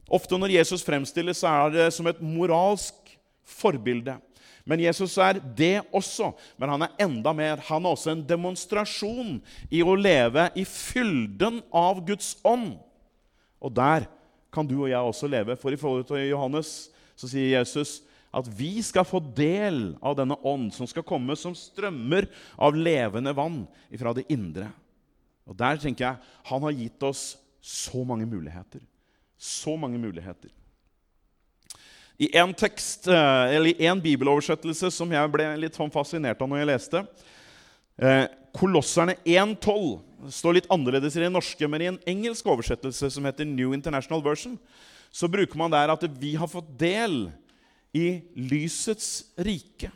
Ofte 0.09 0.39
når 0.39 0.57
Jesus 0.57 0.83
fremstilles, 0.83 1.39
så 1.39 1.51
er 1.51 1.75
det 1.75 1.87
som 1.93 2.07
et 2.09 2.19
moralsk 2.19 3.13
forbilde. 3.45 4.17
Men 4.65 4.81
Jesus 4.83 5.15
er 5.21 5.39
det 5.39 5.79
også. 5.95 6.31
Men 6.57 6.73
han 6.73 6.85
er 6.85 7.05
enda 7.05 7.33
mer. 7.33 7.61
Han 7.69 7.85
er 7.85 7.95
også 7.95 8.11
en 8.13 8.25
demonstrasjon 8.27 9.39
i 9.71 9.81
å 9.85 9.95
leve 9.97 10.49
i 10.57 10.65
fylden 10.67 11.61
av 11.73 12.03
Guds 12.05 12.35
ånd. 12.45 12.75
Og 13.59 13.73
der 13.75 14.07
kan 14.53 14.67
du 14.67 14.77
og 14.81 14.89
jeg 14.89 14.99
også 14.99 15.29
leve. 15.29 15.57
For 15.59 15.73
i 15.73 15.79
forhold 15.79 16.07
til 16.09 16.29
Johannes 16.29 16.89
så 17.19 17.29
sier 17.29 17.59
Jesus 17.59 17.99
at 18.35 18.45
vi 18.59 18.77
skal 18.85 19.07
få 19.09 19.21
del 19.35 19.95
av 20.05 20.15
denne 20.19 20.37
ånd 20.45 20.69
som 20.75 20.87
skal 20.89 21.05
komme 21.07 21.33
som 21.39 21.55
strømmer 21.57 22.27
av 22.61 22.77
levende 22.77 23.33
vann 23.35 23.63
fra 23.97 24.13
det 24.13 24.27
indre. 24.29 24.69
Og 25.49 25.57
Der 25.57 25.81
tenker 25.81 26.05
jeg 26.05 26.49
han 26.51 26.65
har 26.67 26.77
gitt 26.77 27.03
oss 27.03 27.23
så 27.61 28.03
mange 28.05 28.27
muligheter. 28.29 28.83
Så 29.37 29.75
mange 29.79 29.97
muligheter. 29.97 30.51
I 32.19 32.29
en 32.35 32.53
tekst, 32.53 33.07
eh, 33.07 33.55
eller 33.55 33.71
i 33.71 33.87
en 33.87 34.01
bibeloversettelse 34.01 34.91
som 34.91 35.11
jeg 35.11 35.31
ble 35.31 35.45
litt 35.57 35.77
sånn 35.79 35.91
fascinert 35.91 36.41
av 36.41 36.49
når 36.51 36.59
jeg 36.59 36.67
leste 36.67 37.03
eh, 37.95 38.25
Kolosserne 38.55 39.15
1,12 39.23 40.01
står 40.27 40.57
litt 40.57 40.69
annerledes 40.73 41.15
i 41.15 41.23
det 41.23 41.31
norske, 41.31 41.67
men 41.71 41.83
i 41.83 41.89
en 41.91 42.01
engelsk 42.09 42.47
oversettelse 42.51 43.09
som 43.13 43.27
heter 43.27 43.47
New 43.47 43.73
International 43.75 44.23
Version, 44.25 44.57
så 45.11 45.29
bruker 45.31 45.57
man 45.57 45.71
der 45.73 45.93
at 45.93 46.03
vi 46.19 46.35
har 46.37 46.49
fått 46.51 46.69
del 46.79 47.29
i 47.95 48.19
lysets 48.35 49.31
rike. 49.39 49.89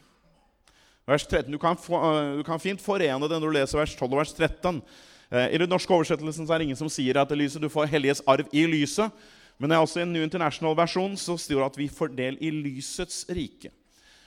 Vers 1.05 1.27
13, 1.27 1.51
Du 1.51 1.59
kan, 1.59 1.75
få, 1.75 1.99
eh, 1.99 2.37
du 2.37 2.43
kan 2.43 2.59
fint 2.59 2.81
forene 2.81 3.27
det 3.27 3.39
når 3.39 3.51
du 3.51 3.57
leser 3.59 3.77
vers 3.77 3.95
12 3.95 4.11
og 4.13 4.19
vers 4.21 4.33
13. 4.33 4.81
Eh, 5.29 5.53
I 5.53 5.57
den 5.59 5.69
norske 5.69 5.91
oversettelsen 5.91 6.47
er 6.47 6.57
det 6.57 6.69
ingen 6.69 6.79
som 6.79 6.89
sier 6.89 7.19
at 7.19 7.29
det 7.29 7.37
lyset, 7.37 7.61
du 7.61 7.69
får 7.69 7.91
helliges 7.91 8.23
arv 8.25 8.47
i 8.53 8.65
lyset. 8.65 9.11
Men 9.59 9.69
det 9.69 9.75
er 9.75 9.83
også 9.83 9.99
i 9.99 10.03
en 10.03 10.13
New 10.13 10.23
International-versjon 10.23 11.17
så 11.19 11.37
står 11.37 11.59
det 11.59 11.67
at 11.67 11.77
vi 11.77 11.87
får 11.91 12.15
del 12.15 12.37
i 12.41 12.49
lysets 12.49 13.25
rike. 13.29 13.69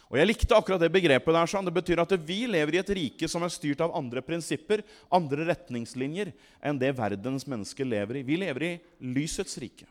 Og 0.07 0.19
Jeg 0.21 0.29
likte 0.29 0.55
akkurat 0.55 0.81
det 0.81 0.93
begrepet. 0.93 1.35
der, 1.35 1.47
sånn. 1.51 1.65
Det 1.67 1.75
betyr 1.75 1.99
at 1.99 2.13
vi 2.23 2.47
lever 2.47 2.75
i 2.75 2.79
et 2.79 2.95
rike 2.95 3.29
som 3.29 3.43
er 3.43 3.51
styrt 3.51 3.81
av 3.81 3.95
andre 3.97 4.23
prinsipper, 4.23 4.85
andre 5.11 5.49
retningslinjer, 5.51 6.33
enn 6.63 6.79
det 6.79 6.95
verdens 6.97 7.47
mennesker 7.47 7.85
lever 7.85 8.21
i. 8.21 8.23
Vi 8.23 8.37
lever 8.37 8.63
i 8.63 8.81
lysets 9.01 9.59
rike. 9.59 9.87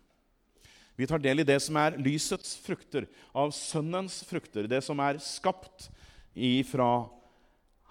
Vi 0.96 1.08
tar 1.08 1.20
del 1.20 1.44
i 1.44 1.48
det 1.48 1.60
som 1.60 1.76
er 1.76 1.98
lysets 2.00 2.56
frukter, 2.64 3.10
av 3.36 3.52
Sønnens 3.52 4.22
frukter, 4.24 4.70
det 4.72 4.82
som 4.84 5.00
er 5.04 5.20
skapt 5.20 5.90
ifra 6.32 7.10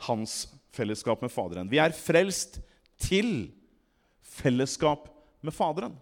hans 0.09 0.47
fellesskap 0.73 1.21
med 1.21 1.33
Faderen. 1.33 1.69
Vi 1.69 1.79
er 1.79 1.93
frelst 1.93 2.59
til 2.97 3.53
fellesskap 4.25 5.11
med 5.45 5.53
Faderen. 5.53 5.93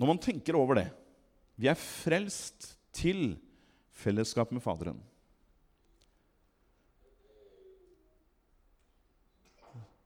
Når 0.00 0.08
man 0.08 0.20
tenker 0.22 0.56
over 0.56 0.80
det 0.80 0.88
Vi 1.60 1.68
er 1.68 1.76
frelst 1.76 2.72
til 2.96 3.34
fellesskap 4.00 4.48
med 4.54 4.64
Faderen. 4.64 4.96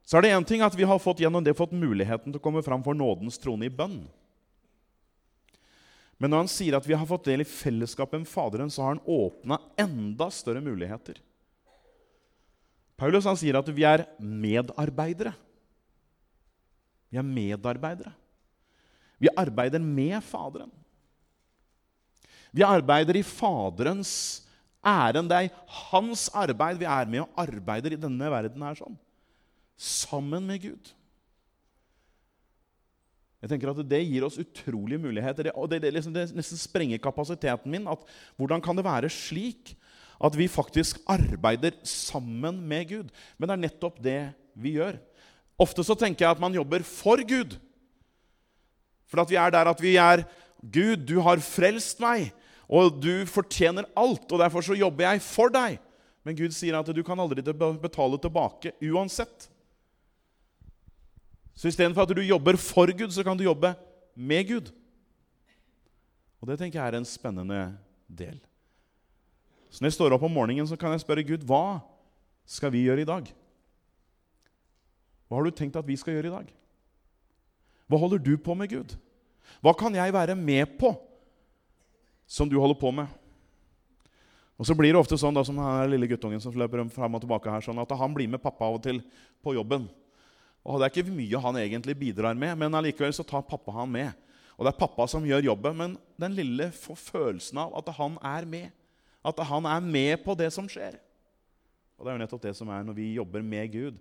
Så 0.05 0.19
er 0.19 0.27
det 0.27 0.33
én 0.35 0.45
ting 0.45 0.65
at 0.67 0.75
vi 0.77 0.85
har 0.85 0.99
fått 1.01 1.23
gjennom 1.23 1.45
det 1.47 1.55
fått 1.57 1.73
muligheten 1.73 2.29
til 2.33 2.41
å 2.41 2.43
komme 2.43 2.63
fram 2.67 2.83
for 2.85 2.99
nådens 2.99 3.39
trone 3.41 3.71
i 3.71 3.73
bønn. 3.73 4.03
Men 6.19 6.31
når 6.31 6.43
han 6.43 6.51
sier 6.51 6.77
at 6.77 6.87
vi 6.87 6.97
har 6.99 7.09
fått 7.09 7.31
del 7.31 7.45
i 7.45 7.49
fellesskapet 7.49 8.21
med 8.21 8.29
Faderen, 8.29 8.71
så 8.71 8.83
har 8.83 8.97
han 8.97 9.07
åpna 9.07 9.61
enda 9.81 10.29
større 10.35 10.63
muligheter. 10.65 11.23
Paulus 13.01 13.27
han 13.27 13.39
sier 13.39 13.57
at 13.59 13.71
vi 13.75 13.87
er 13.87 14.05
medarbeidere. 14.19 15.33
Vi 17.11 17.19
er 17.19 17.27
medarbeidere. 17.27 18.13
Vi 19.21 19.31
arbeider 19.37 19.83
med 19.83 20.19
Faderen. 20.27 20.73
Vi 22.55 22.63
arbeider 22.63 23.19
i 23.19 23.27
Faderens 23.27 24.45
ærend. 24.85 25.31
Det 25.31 25.39
er 25.39 25.63
hans 25.91 26.29
arbeid. 26.35 26.79
Vi 26.79 26.87
er 26.87 27.09
med 27.11 27.25
og 27.25 27.41
arbeider 27.47 27.95
i 27.95 28.01
denne 28.01 28.31
verden 28.31 28.63
her 28.63 28.77
sånn. 28.79 28.99
Sammen 29.75 30.47
med 30.47 30.63
Gud. 30.63 30.93
Jeg 33.45 33.51
tenker 33.51 33.75
at 33.75 33.83
Det 33.85 34.01
gir 34.01 34.25
oss 34.25 34.39
utrolige 34.41 35.03
muligheter. 35.03 35.51
og 35.53 35.69
Det, 35.69 35.83
det, 35.83 35.93
liksom, 35.93 36.15
det 36.15 36.31
nesten 36.33 36.61
sprenger 36.61 37.03
kapasiteten 37.03 37.71
min. 37.71 37.89
At, 37.91 38.01
hvordan 38.39 38.63
kan 38.65 38.77
det 38.77 38.87
være 38.87 39.11
slik 39.13 39.75
at 40.25 40.39
vi 40.39 40.47
faktisk 40.49 41.03
arbeider 41.11 41.75
sammen 41.85 42.63
med 42.65 42.89
Gud? 42.89 43.11
Men 43.37 43.49
det 43.49 43.55
er 43.55 43.65
nettopp 43.67 44.01
det 44.01 44.21
vi 44.55 44.79
gjør. 44.79 44.97
Ofte 45.61 45.85
så 45.85 45.95
tenker 45.99 46.25
jeg 46.25 46.37
at 46.37 46.41
man 46.41 46.55
jobber 46.55 46.87
for 46.87 47.21
Gud. 47.21 47.59
For 49.15 49.23
at 49.23 49.31
vi 49.31 49.39
er 49.39 49.53
der 49.55 49.71
at 49.71 49.83
vi 49.83 49.95
er 50.01 50.25
Gud, 50.59 51.05
du 51.07 51.21
har 51.23 51.39
frelst 51.45 52.01
meg, 52.03 52.33
og 52.67 52.97
du 52.99 53.23
fortjener 53.31 53.87
alt, 53.95 54.25
og 54.33 54.41
derfor 54.41 54.65
så 54.65 54.75
jobber 54.75 55.07
jeg 55.07 55.23
for 55.23 55.53
deg. 55.55 55.77
Men 56.25 56.35
Gud 56.39 56.55
sier 56.57 56.75
at 56.79 56.89
du 56.89 57.03
kan 57.07 57.21
aldri 57.21 57.45
betale 57.45 58.19
tilbake 58.19 58.73
uansett. 58.91 59.47
Så 61.55 61.69
istedenfor 61.71 62.09
at 62.09 62.17
du 62.17 62.25
jobber 62.25 62.59
for 62.59 62.91
Gud, 62.91 63.13
så 63.15 63.23
kan 63.23 63.39
du 63.39 63.45
jobbe 63.45 63.75
med 64.17 64.49
Gud. 64.49 64.73
Og 66.43 66.51
det 66.51 66.59
tenker 66.59 66.81
jeg 66.81 66.89
er 66.89 66.99
en 66.99 67.07
spennende 67.07 67.61
del. 68.09 68.41
Så 69.71 69.83
når 69.83 69.93
jeg 69.93 69.99
står 70.01 70.17
opp 70.17 70.27
om 70.27 70.35
morgenen, 70.35 70.67
så 70.67 70.81
kan 70.81 70.97
jeg 70.97 71.05
spørre 71.05 71.27
Gud 71.29 71.47
hva 71.47 71.79
skal 72.49 72.73
vi 72.75 72.83
gjøre 72.89 73.05
i 73.05 73.09
dag? 73.09 73.31
Hva 75.29 75.39
har 75.39 75.47
du 75.47 75.55
tenkt 75.55 75.79
at 75.79 75.87
vi 75.87 75.97
skal 76.01 76.17
gjøre 76.17 76.33
i 76.33 76.37
dag? 76.41 76.53
Hva 77.89 78.01
holder 78.01 78.23
du 78.23 78.35
på 78.41 78.57
med, 78.57 78.71
Gud? 78.73 78.95
Hva 79.65 79.75
kan 79.77 79.95
jeg 79.97 80.15
være 80.15 80.37
med 80.39 80.79
på 80.81 80.95
som 82.27 82.49
du 82.49 82.57
holder 82.61 82.79
på 82.81 82.93
med? 82.95 83.11
Og 84.55 84.69
så 84.69 84.77
blir 84.79 84.95
det 84.95 85.01
ofte 85.01 85.19
sånn 85.19 85.35
da, 85.35 85.43
som 85.47 85.59
den 85.59 85.91
lille 85.91 86.09
guttungen 86.09 86.41
som 86.41 86.55
løper 86.55 86.85
frem 86.95 87.17
og 87.17 87.25
tilbake 87.25 87.51
her, 87.51 87.65
sånn 87.65 87.81
at 87.83 87.95
han 87.99 88.15
blir 88.15 88.31
med 88.31 88.43
pappa 88.43 88.69
av 88.69 88.79
og 88.79 88.85
til 88.85 89.01
på 89.43 89.57
jobben. 89.57 89.89
Og 90.65 90.81
Det 90.81 90.87
er 90.87 90.93
ikke 90.95 91.17
mye 91.17 91.41
han 91.43 91.59
egentlig 91.61 91.97
bidrar 92.01 92.39
med, 92.39 92.55
men 92.57 92.77
allikevel 92.79 93.13
så 93.13 93.27
tar 93.27 93.45
pappa 93.45 93.75
han 93.75 93.91
med. 93.91 94.13
Og 94.57 94.65
Det 94.65 94.73
er 94.73 94.79
pappa 94.79 95.09
som 95.11 95.27
gjør 95.27 95.51
jobben, 95.51 95.77
men 95.77 95.97
den 96.21 96.37
lille 96.39 96.71
følelsen 96.71 97.59
av 97.59 97.75
at 97.83 97.91
han 97.99 98.17
er 98.23 98.47
med. 98.47 98.71
At 99.25 99.41
han 99.49 99.67
er 99.67 99.81
med 99.81 100.23
på 100.25 100.37
det 100.39 100.53
som 100.55 100.69
skjer. 100.71 100.97
Og 101.99 102.07
Det 102.07 102.13
er 102.13 102.17
jo 102.17 102.23
nettopp 102.25 102.47
det 102.47 102.55
som 102.57 102.71
er 102.71 102.87
når 102.87 102.97
vi 102.97 103.15
jobber 103.19 103.43
med 103.43 103.73
Gud. 103.73 103.99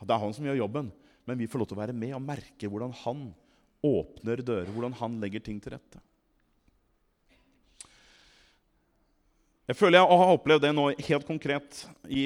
Det 0.00 0.14
er 0.14 0.22
han 0.22 0.32
som 0.32 0.46
gjør 0.46 0.62
jobben, 0.62 0.92
men 1.28 1.38
vi 1.40 1.48
får 1.50 1.62
lov 1.62 1.70
til 1.70 1.78
å 1.78 1.82
være 1.82 1.96
med 1.96 2.14
og 2.16 2.24
merke 2.24 2.70
hvordan 2.70 2.94
han 3.04 3.28
åpner 3.86 4.42
dører, 4.44 4.70
hvordan 4.72 4.96
han 5.00 5.18
legger 5.22 5.44
ting 5.44 5.60
til 5.62 5.76
rette. 5.76 6.00
Jeg 9.70 9.78
føler 9.78 10.00
jeg 10.00 10.18
har 10.18 10.34
opplevd 10.34 10.64
det 10.66 10.72
nå 10.74 10.88
helt 11.06 11.28
konkret 11.28 11.84
i 12.10 12.24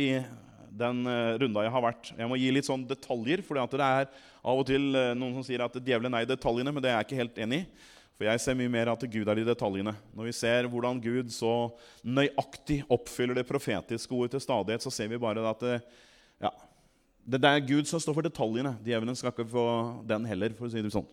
den 0.74 1.02
uh, 1.06 1.34
runda 1.38 1.64
jeg 1.66 1.74
har 1.74 1.82
vært. 1.84 2.12
Jeg 2.16 2.28
må 2.30 2.38
gi 2.40 2.52
litt 2.54 2.66
sånn 2.66 2.86
detaljer, 2.88 3.42
for 3.44 3.58
det 3.58 3.84
er 3.84 4.08
av 4.42 4.62
og 4.62 4.64
til 4.68 4.88
uh, 4.96 5.12
noen 5.18 5.36
som 5.36 5.44
sier 5.46 5.62
at 5.62 5.76
djevelen 5.76 6.16
er 6.16 6.24
i 6.24 6.30
detaljene, 6.30 6.72
men 6.72 6.82
det 6.82 6.90
er 6.90 6.98
jeg 6.98 7.08
ikke 7.08 7.20
helt 7.20 7.42
enig 7.44 7.60
i. 7.62 7.90
For 8.14 8.28
jeg 8.28 8.42
ser 8.42 8.56
mye 8.58 8.70
mer 8.70 8.92
at 8.92 9.04
Gud 9.10 9.28
er 9.28 9.40
i 9.42 9.46
detaljene. 9.46 9.92
Når 10.14 10.28
vi 10.28 10.34
ser 10.38 10.68
hvordan 10.70 11.00
Gud 11.02 11.32
så 11.34 11.52
nøyaktig 12.06 12.80
oppfyller 12.94 13.40
det 13.40 13.46
profetiske 13.48 14.14
ordet 14.14 14.36
til 14.36 14.44
stadighet, 14.44 14.84
så 14.86 14.92
ser 14.94 15.10
vi 15.10 15.18
bare 15.18 15.42
at 15.50 15.64
det, 15.66 15.78
ja, 15.82 15.96
det 17.24 17.40
er 17.48 17.62
Gud 17.64 17.88
som 17.88 18.00
står 18.02 18.18
for 18.18 18.26
detaljene. 18.26 18.74
Djevelen 18.84 19.16
skal 19.16 19.32
ikke 19.32 19.48
få 19.48 19.66
den 20.08 20.26
heller, 20.28 20.52
for 20.56 20.68
å 20.68 20.72
si 20.72 20.82
det 20.84 20.92
sånn. 20.92 21.06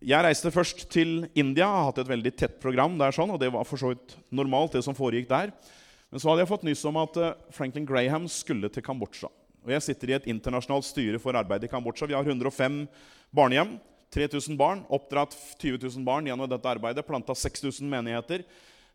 Jeg 0.00 0.24
reiste 0.24 0.52
først 0.54 0.86
til 0.88 1.26
India, 1.36 1.66
har 1.68 1.90
hatt 1.90 2.00
et 2.00 2.08
veldig 2.08 2.32
tett 2.32 2.56
program 2.62 2.94
der, 3.00 3.12
sånn, 3.12 3.34
og 3.34 3.40
det 3.42 3.50
var 3.52 3.66
for 3.68 3.80
så 3.80 3.92
vidt 3.92 4.14
normalt, 4.32 4.72
det 4.72 4.80
som 4.86 4.96
foregikk 4.96 5.28
der. 5.28 5.52
Men 6.10 6.22
så 6.22 6.30
hadde 6.30 6.42
jeg 6.42 6.50
fått 6.50 6.64
nyss 6.66 6.86
om 6.88 6.96
at 7.02 7.18
eh, 7.20 7.36
Franklin 7.54 7.86
Graham 7.86 8.24
skulle 8.32 8.70
til 8.72 8.84
Kambodsja. 8.86 9.28
Og 9.60 9.74
Jeg 9.74 9.84
sitter 9.84 10.10
i 10.10 10.16
et 10.16 10.30
internasjonalt 10.32 10.88
styre 10.88 11.20
for 11.20 11.36
arbeid 11.36 11.66
i 11.66 11.70
Kambodsja. 11.70 12.08
Vi 12.08 12.16
har 12.16 12.24
105 12.24 12.82
barnehjem. 13.36 13.76
3000 14.10 14.56
barn, 14.58 14.80
Oppdratt 14.90 15.36
20 15.60 15.84
000 15.84 16.02
barn 16.02 16.26
gjennom 16.26 16.48
dette 16.50 16.66
arbeidet. 16.66 17.04
Planta 17.06 17.36
6000 17.36 17.86
menigheter. 17.86 18.42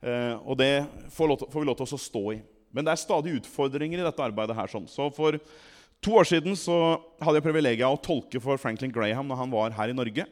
Eh, 0.01 0.33
og 0.41 0.57
det 0.59 0.83
får, 1.13 1.37
vi 1.53 1.63
lov 1.69 1.77
til 1.79 1.95
å 1.95 2.01
stå 2.01 2.23
i. 2.33 2.41
Men 2.75 2.85
det 2.85 2.93
er 2.93 3.01
stadig 3.01 3.37
utfordringer 3.39 4.01
i 4.01 4.05
dette 4.05 4.23
arbeidet. 4.23 4.55
her. 4.57 4.67
Sånn. 4.71 4.87
Så 4.91 5.07
For 5.15 5.39
to 6.03 6.17
år 6.19 6.27
siden 6.27 6.57
så 6.59 6.99
hadde 7.23 7.39
jeg 7.39 7.47
privilegiet 7.47 7.87
av 7.87 7.95
å 7.95 8.01
tolke 8.03 8.41
for 8.43 8.59
Franklin 8.61 8.91
Graham 8.93 9.31
når 9.31 9.39
han 9.39 9.53
var 9.53 9.77
her 9.77 9.89
i 9.93 9.97
Norge. 9.97 10.27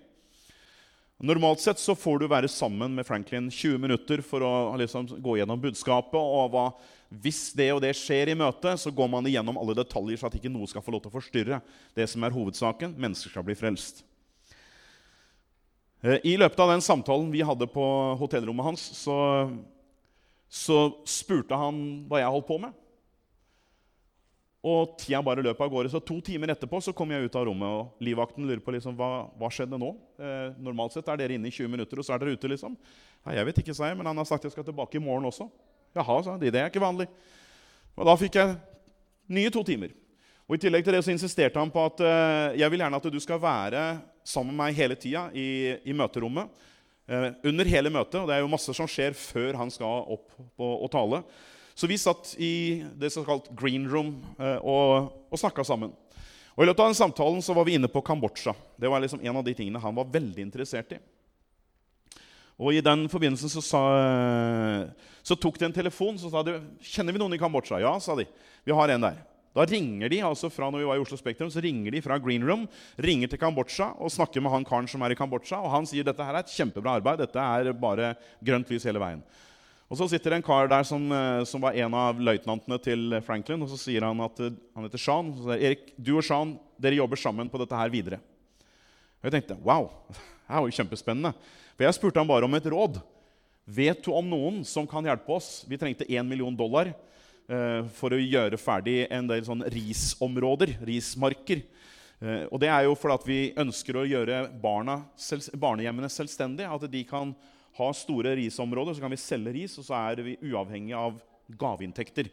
Normalt 1.23 1.61
sett 1.63 1.79
så 1.79 1.95
får 1.95 2.19
du 2.19 2.27
være 2.27 2.49
sammen 2.51 2.91
med 2.97 3.07
Franklin 3.07 3.45
20 3.47 3.79
minutter 3.79 4.19
for 4.25 4.43
å 4.43 4.73
liksom 4.81 5.07
gå 5.23 5.37
gjennom 5.39 5.61
budskapet. 5.61 6.19
og 6.19 6.51
hva, 6.51 6.65
Hvis 7.07 7.53
det 7.55 7.69
og 7.71 7.79
det 7.85 7.93
skjer 7.95 8.33
i 8.33 8.35
møtet, 8.35 8.81
så 8.81 8.91
går 8.91 9.07
man 9.07 9.23
igjennom 9.29 9.57
alle 9.57 9.77
detaljer, 9.77 10.19
så 10.19 10.27
at 10.27 10.35
ikke 10.35 10.51
noe 10.51 10.67
skal 10.67 10.83
få 10.83 10.91
lov 10.91 11.05
til 11.05 11.13
å 11.13 11.15
forstyrre 11.15 11.61
det 11.95 12.09
som 12.11 12.23
er 12.23 12.35
hovedsaken. 12.35 12.97
Mennesker 12.99 13.31
skal 13.31 13.45
bli 13.47 13.55
frelst. 13.55 14.03
Eh, 16.03 16.19
I 16.27 16.35
løpet 16.35 16.59
av 16.59 16.73
den 16.73 16.83
samtalen 16.83 17.31
vi 17.31 17.45
hadde 17.45 17.69
på 17.71 17.85
hotellrommet 18.19 18.67
hans, 18.67 18.83
så, 18.99 19.15
så 20.53 20.79
spurte 21.09 21.57
han 21.57 21.77
hva 22.09 22.21
jeg 22.21 22.33
holdt 22.35 22.49
på 22.49 22.59
med. 22.61 22.79
Og 24.63 24.93
tida 25.01 25.19
bare 25.25 25.43
løp 25.43 25.59
av 25.59 25.71
gårde. 25.73 25.89
Så 25.91 25.99
to 26.05 26.19
timer 26.23 26.53
etterpå 26.53 26.79
så 26.85 26.93
kom 26.95 27.11
jeg 27.11 27.25
ut 27.25 27.33
av 27.35 27.47
rommet, 27.49 27.67
og 27.67 28.03
livvakten 28.05 28.45
lurer 28.47 28.61
på 28.63 28.75
liksom, 28.75 28.95
hva, 28.95 29.25
hva 29.39 29.49
skjedde 29.51 29.79
nå. 29.81 29.89
Eh, 30.21 30.53
normalt 30.63 30.95
sett 30.95 31.09
er 31.11 31.19
dere 31.19 31.35
inne 31.35 31.49
i 31.49 31.55
20 31.55 31.73
minutter, 31.73 31.99
og 31.99 32.07
så 32.07 32.13
er 32.15 32.21
dere 32.21 32.37
ute. 32.37 32.51
liksom. 32.53 32.77
Ja, 33.25 33.39
jeg 33.39 33.49
vet 33.49 33.59
ikke, 33.63 33.75
sa 33.75 33.89
jeg, 33.89 33.97
men 33.99 34.07
han 34.07 34.21
har 34.21 34.29
sagt 34.29 34.45
jeg 34.45 34.53
skal 34.53 34.67
tilbake 34.67 35.01
i 35.01 35.03
morgen 35.03 35.27
også. 35.27 35.49
Jaha, 35.97 36.15
sa 36.23 36.37
han. 36.37 36.45
Det 36.45 36.53
er 36.53 36.71
ikke 36.71 36.83
vanlig. 36.85 37.09
Og 37.97 38.07
da 38.07 38.15
fikk 38.21 38.39
jeg 38.39 38.55
nye 39.35 39.51
to 39.53 39.65
timer. 39.67 39.91
Og 40.47 40.55
I 40.55 40.61
tillegg 40.63 40.85
til 40.85 40.95
det 40.95 41.03
så 41.03 41.11
insisterte 41.11 41.59
han 41.59 41.71
på 41.73 41.83
at 41.89 42.05
eh, 42.05 42.61
jeg 42.61 42.71
vil 42.71 42.85
gjerne 42.85 43.01
at 43.01 43.09
du 43.11 43.19
skal 43.23 43.41
være 43.41 43.83
sammen 44.23 44.53
med 44.53 44.67
meg 44.67 44.79
hele 44.79 44.95
tida 44.99 45.25
i, 45.35 45.75
i 45.83 45.97
møterommet. 45.97 46.69
Eh, 47.07 47.31
under 47.43 47.67
hele 47.67 47.91
møtet, 47.91 48.21
og 48.21 48.29
det 48.29 48.37
er 48.37 48.45
jo 48.45 48.51
masse 48.51 48.73
som 48.75 48.87
skjer 48.87 49.15
før 49.17 49.57
han 49.59 49.71
skal 49.73 50.05
opp 50.15 50.37
og 50.61 50.87
tale. 50.93 51.23
Så 51.75 51.89
vi 51.89 51.97
satt 51.97 52.35
i 52.37 52.83
det 52.99 53.09
som 53.11 53.23
er 53.23 53.31
kalt 53.31 53.49
green 53.57 53.89
room 53.89 54.15
eh, 54.37 54.59
og, 54.61 55.09
og 55.33 55.41
snakka 55.41 55.65
sammen. 55.67 55.91
Og 56.53 56.63
I 56.63 56.69
løpet 56.69 56.83
av 56.83 56.91
den 56.91 56.99
samtalen 56.99 57.41
så 57.41 57.55
var 57.57 57.65
vi 57.65 57.75
inne 57.79 57.89
på 57.89 58.03
Kambodsja. 58.05 58.53
Det 58.77 58.91
var 58.91 59.01
liksom 59.01 59.23
en 59.25 59.39
av 59.39 59.43
de 59.43 59.55
tingene 59.57 59.81
han 59.81 59.97
var 59.97 60.11
veldig 60.13 60.45
interessert 60.45 60.93
i. 60.93 61.01
Og 62.61 62.77
I 62.77 62.83
den 62.85 63.07
forbindelsen 63.09 63.49
så, 63.49 63.63
sa, 63.65 63.81
så 65.25 65.35
tok 65.41 65.57
de 65.57 65.65
en 65.65 65.75
telefon 65.75 66.19
så 66.21 66.29
sa 66.29 66.43
de, 66.45 66.59
kjenner 66.85 67.15
vi 67.15 67.19
noen 67.23 67.33
i 67.33 67.41
Kambodsja. 67.41 67.81
Ja, 67.81 67.95
sa 67.97 68.15
de. 68.15 68.27
Vi 68.63 68.75
har 68.77 68.93
en 68.93 69.07
der. 69.09 69.17
Da 69.53 69.65
ringer 69.69 70.09
de 70.09 70.21
altså 70.25 70.49
fra 70.49 70.71
når 70.73 70.81
vi 70.81 70.87
var 70.89 70.97
i 70.97 71.03
Oslo 71.03 71.17
Spektrum, 71.19 71.49
så 71.53 71.61
ringer 71.61 71.93
de 71.93 72.01
fra 72.01 72.17
Green 72.17 72.45
Room 72.47 72.65
ringer 72.97 73.29
til 73.29 73.37
Kambodsja 73.41 73.91
og 74.01 74.09
snakker 74.09 74.41
med 74.41 74.53
han 74.53 74.65
karen 74.65 74.89
som 74.89 75.03
er 75.05 75.13
i 75.13 75.17
Kambodsja. 75.17 75.59
Og 75.61 75.69
han 75.69 75.85
sier 75.89 76.05
dette 76.07 76.25
her 76.25 76.33
er 76.33 76.41
et 76.41 76.53
kjempebra 76.53 76.97
arbeid. 76.97 77.21
Dette 77.21 77.37
er 77.37 77.69
bare 77.77 78.15
grønt 78.41 78.73
lys 78.73 78.87
hele 78.89 79.01
veien. 79.03 79.21
Og 79.93 79.99
Så 79.99 80.07
sitter 80.09 80.33
det 80.33 80.39
en 80.39 80.45
kar 80.47 80.65
der 80.71 80.85
som, 80.89 81.05
eh, 81.11 81.43
som 81.45 81.61
var 81.61 81.77
en 81.77 81.93
av 81.93 82.17
løytnantene 82.17 82.81
til 82.81 83.21
Franklin. 83.21 83.61
og 83.61 83.69
Så 83.69 83.77
sier 83.77 84.01
han 84.01 84.19
at 84.25 84.39
eh, 84.39 84.57
han 84.73 84.87
heter 84.87 84.97
Sean. 84.97 85.29
Og 85.29 85.37
så 85.37 85.51
sier 85.51 85.69
Erik, 85.69 85.93
du 86.01 86.17
og 86.17 86.23
Sean 86.25 86.57
dere 86.81 86.97
jobber 86.97 87.21
sammen 87.21 87.49
på 87.49 87.61
dette 87.61 87.77
her 87.77 87.93
videre. 87.93 88.17
Og 89.21 89.29
Jeg 89.29 89.37
tenkte 89.37 89.61
wow, 89.61 89.91
det 90.09 90.49
var 90.49 90.65
jo 90.65 90.77
kjempespennende. 90.81 91.35
For 91.77 91.85
jeg 91.85 91.93
spurte 91.93 92.17
han 92.17 92.27
bare 92.27 92.49
om 92.49 92.57
et 92.57 92.65
råd. 92.65 92.97
Vet 93.69 94.01
du 94.01 94.11
om 94.17 94.25
noen 94.25 94.63
som 94.65 94.87
kan 94.89 95.05
hjelpe 95.05 95.29
oss? 95.29 95.61
Vi 95.69 95.77
trengte 95.77 96.09
1 96.09 96.25
million 96.25 96.55
dollar 96.57 96.89
for 97.99 98.15
å 98.15 98.19
gjøre 98.21 98.57
ferdig 98.61 99.01
en 99.11 99.27
del 99.27 99.43
sånn 99.43 99.65
risområder, 99.73 100.77
rismarker. 100.87 101.63
Eh, 102.23 102.45
og 102.47 102.59
det 102.63 102.69
er 102.71 102.87
jo 102.87 102.95
fordi 102.95 103.27
vi 103.27 103.41
ønsker 103.59 103.99
å 103.99 104.07
gjøre 104.07 104.45
barna, 104.63 105.01
barnehjemmene 105.59 106.11
selvstendige. 106.11 106.71
At 106.71 106.87
de 106.91 107.03
kan 107.07 107.33
ha 107.79 107.91
store 107.97 108.35
risområder, 108.39 108.95
så 108.95 109.03
kan 109.03 109.13
vi 109.13 109.21
selge 109.21 109.55
ris, 109.55 109.77
og 109.81 109.87
så 109.87 109.97
er 109.99 110.23
vi 110.23 110.37
uavhengig 110.45 110.95
av 110.97 111.17
gaveinntekter. 111.59 112.29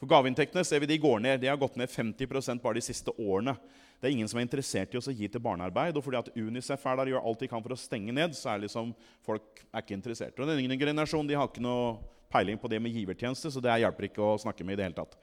For 0.00 0.10
Gaveinntektene 0.10 0.64
ser 0.66 0.82
vi 0.82 0.88
de 0.90 1.00
går 1.00 1.20
ned. 1.22 1.40
De 1.42 1.50
har 1.50 1.58
gått 1.60 1.76
ned 1.80 1.90
50% 1.90 2.62
bare 2.62 2.78
de 2.78 2.84
siste 2.84 3.12
årene. 3.14 3.54
Det 4.00 4.08
er 4.08 4.14
ingen 4.16 4.28
som 4.28 4.40
er 4.40 4.44
interessert 4.44 4.92
i 4.92 4.98
å 4.98 5.12
gi 5.14 5.28
til 5.30 5.42
barnearbeid. 5.42 5.96
Og 5.96 6.04
fordi 6.04 6.18
at 6.18 6.32
Unicef 6.34 6.82
er 6.86 6.98
der 6.98 7.12
gjør 7.12 7.28
alt 7.28 7.44
de 7.44 7.48
kan 7.48 7.62
for 7.64 7.76
å 7.76 7.78
stenge 7.78 8.12
ned, 8.12 8.34
så 8.36 8.52
er 8.52 8.64
liksom 8.64 8.90
folk 9.24 9.62
er 9.70 9.84
ikke 9.84 9.96
interessert. 9.96 10.38
Og 10.38 10.50
Den 10.50 10.64
yngre 10.64 10.90
generasjonen 10.90 11.30
de 11.30 11.38
har 11.38 11.48
ikke 11.48 11.64
noe 11.64 11.94
peiling 12.34 12.58
på 12.60 12.70
det 12.70 12.82
med 12.82 12.94
givertjeneste, 12.94 13.52
så 13.54 13.62
det 13.62 13.78
hjelper 13.84 14.08
ikke 14.10 14.24
å 14.24 14.36
snakke 14.42 14.66
med 14.66 14.76
i 14.76 14.80
det 14.82 14.88
hele 14.88 14.98
tatt. 14.98 15.14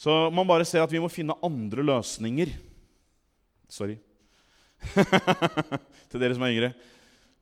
Så 0.00 0.14
man 0.32 0.48
bare 0.48 0.64
ser 0.64 0.84
at 0.84 0.92
vi 0.92 1.02
må 1.02 1.10
finne 1.12 1.36
andre 1.44 1.84
løsninger. 1.84 2.54
Sorry. 3.70 3.98
til 6.10 6.22
dere 6.22 6.36
som 6.38 6.46
er 6.46 6.54
yngre. 6.54 6.70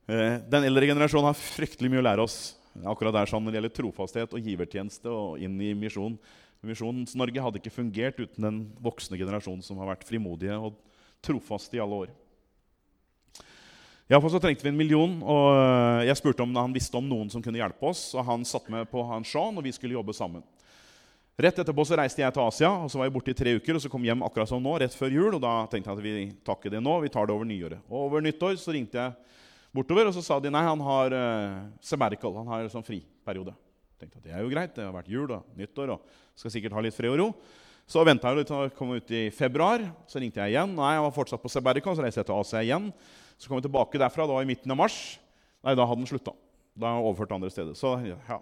Eh, 0.09 0.39
den 0.51 0.67
eldre 0.67 0.89
generasjonen 0.89 1.29
har 1.29 1.39
fryktelig 1.39 1.93
mye 1.93 2.01
å 2.01 2.07
lære 2.09 2.25
oss 2.25 2.39
akkurat 2.89 3.15
der 3.15 3.29
sånn 3.29 3.45
når 3.45 3.53
det 3.53 3.59
gjelder 3.59 3.75
trofasthet 3.77 4.35
og 4.35 4.45
givertjeneste 4.45 5.11
og 5.11 5.41
inn 5.43 5.55
i 5.63 5.71
misjon. 5.77 6.17
Misjons-Norge 6.65 7.43
hadde 7.43 7.61
ikke 7.61 7.73
fungert 7.73 8.19
uten 8.19 8.45
den 8.45 8.59
voksne 8.83 9.19
generasjonen 9.19 9.63
som 9.63 9.79
har 9.79 9.93
vært 9.93 10.07
frimodige 10.07 10.57
og 10.59 10.75
trofaste 11.23 11.77
i 11.77 11.83
alle 11.83 12.03
år. 12.05 12.11
Iallfall 14.09 14.31
så 14.33 14.39
trengte 14.41 14.65
vi 14.65 14.71
en 14.71 14.77
million, 14.77 15.11
og 15.21 15.47
eh, 15.53 16.07
jeg 16.07 16.17
spurte 16.17 16.41
om 16.41 16.55
han 16.57 16.73
visste 16.73 16.97
om 16.97 17.05
noen 17.05 17.27
som 17.29 17.43
kunne 17.45 17.59
hjelpe 17.59 17.91
oss. 17.91 18.07
Og 18.17 18.25
han 18.25 18.41
satte 18.47 18.73
meg 18.73 18.87
på 18.89 19.03
han 19.05 19.25
Sean, 19.27 19.53
og 19.53 19.61
vi 19.61 19.73
skulle 19.75 19.93
jobbe 19.93 20.15
sammen. 20.17 20.41
Rett 21.39 21.61
etterpå 21.61 21.85
så 21.85 21.99
reiste 21.99 22.23
jeg 22.23 22.33
til 22.33 22.41
Asia, 22.41 22.71
og 22.73 22.89
så 22.89 22.97
var 22.97 23.05
jeg 23.05 23.13
borte 23.15 23.35
i 23.35 23.37
tre 23.37 23.53
uker. 23.59 23.77
Og 23.77 23.83
så 23.83 23.91
kom 23.93 24.01
jeg 24.01 24.15
hjem 24.15 24.25
akkurat 24.25 24.49
som 24.49 24.65
nå, 24.65 24.73
rett 24.81 24.97
før 24.97 25.13
jul, 25.13 25.37
og 25.37 25.43
da 25.45 25.53
tenkte 25.69 25.93
jeg 25.93 25.99
at 25.99 26.03
vi 26.07 26.25
tar 26.41 26.57
ikke 26.57 26.73
det 26.73 26.81
nå, 26.81 26.97
vi 27.05 27.13
tar 27.13 27.29
det 27.29 27.37
over 27.37 27.47
nyåret. 27.51 27.85
Og 27.85 28.07
over 28.07 28.25
nyttår 28.25 28.57
så 28.57 28.73
ringte 28.73 28.97
jeg 28.97 29.37
bortover, 29.77 30.09
og 30.09 30.17
så 30.17 30.25
sa 30.25 30.41
de 30.41 30.51
nei, 30.57 30.65
han 30.65 30.83
har 30.89 31.15
uh, 31.15 31.61
sabbatical. 31.85 32.33
Han 32.41 32.49
har 32.49 32.73
sånn 32.73 32.89
friperiode. 32.89 33.53
Tenkte 34.01 34.23
at 34.23 34.25
det 34.25 34.33
er 34.33 34.41
jo 34.41 34.49
greit, 34.49 34.73
det 34.73 34.89
har 34.89 34.97
vært 34.97 35.13
jul 35.13 35.37
og 35.37 35.53
nyttår, 35.59 35.93
og 35.93 36.17
skal 36.33 36.57
sikkert 36.57 36.73
ha 36.79 36.81
litt 36.81 36.97
fred 36.97 37.13
og 37.13 37.21
ro. 37.21 37.31
Så 37.89 38.03
venta 38.05 38.29
jeg 38.29 38.43
litt 38.43 38.51
å 38.53 38.67
komme 38.77 38.99
ut 38.99 39.11
i 39.17 39.23
februar. 39.33 39.81
Så 40.05 40.21
ringte 40.21 40.37
jeg 40.43 40.53
igjen. 40.53 40.75
Nei, 40.77 40.91
jeg 40.93 41.05
var 41.07 41.15
fortsatt 41.15 41.41
på 41.41 41.49
Sebericon, 41.49 41.95
så 41.97 42.03
reiste 42.05 42.21
jeg 42.21 42.27
til 42.27 42.37
Asia 42.37 42.61
igjen. 42.61 42.91
Så 43.39 43.49
kom 43.49 43.57
jeg 43.57 43.65
tilbake 43.65 43.97
derfra 44.01 44.27
da 44.29 44.35
i 44.43 44.49
midten 44.49 44.69
av 44.75 44.77
mars. 44.77 44.97
Nei, 45.65 45.73
da 45.73 45.87
hadde 45.89 46.03
den 46.03 46.11
slutta. 46.11 46.35
Da 46.77 46.91
er 46.91 47.01
overført 47.01 47.31
til 47.31 47.39
andre 47.39 47.49
steder. 47.49 47.73
Så 47.79 47.95
ja, 48.05 48.37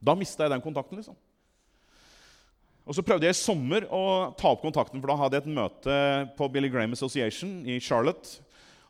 Da 0.00 0.14
mista 0.14 0.46
jeg 0.46 0.54
den 0.54 0.62
kontakten. 0.62 1.00
liksom. 1.00 1.18
Og 2.86 2.94
Så 2.94 3.02
prøvde 3.02 3.26
jeg 3.26 3.34
i 3.34 3.40
sommer 3.42 3.84
å 3.90 4.32
ta 4.38 4.54
opp 4.54 4.62
kontakten, 4.62 5.00
for 5.02 5.10
da 5.10 5.18
hadde 5.18 5.36
jeg 5.36 5.44
et 5.48 5.56
møte 5.58 5.98
på 6.38 6.48
Billy 6.52 6.70
Graham 6.70 6.94
Association 6.94 7.66
i 7.66 7.80
Charlotte. 7.82 8.38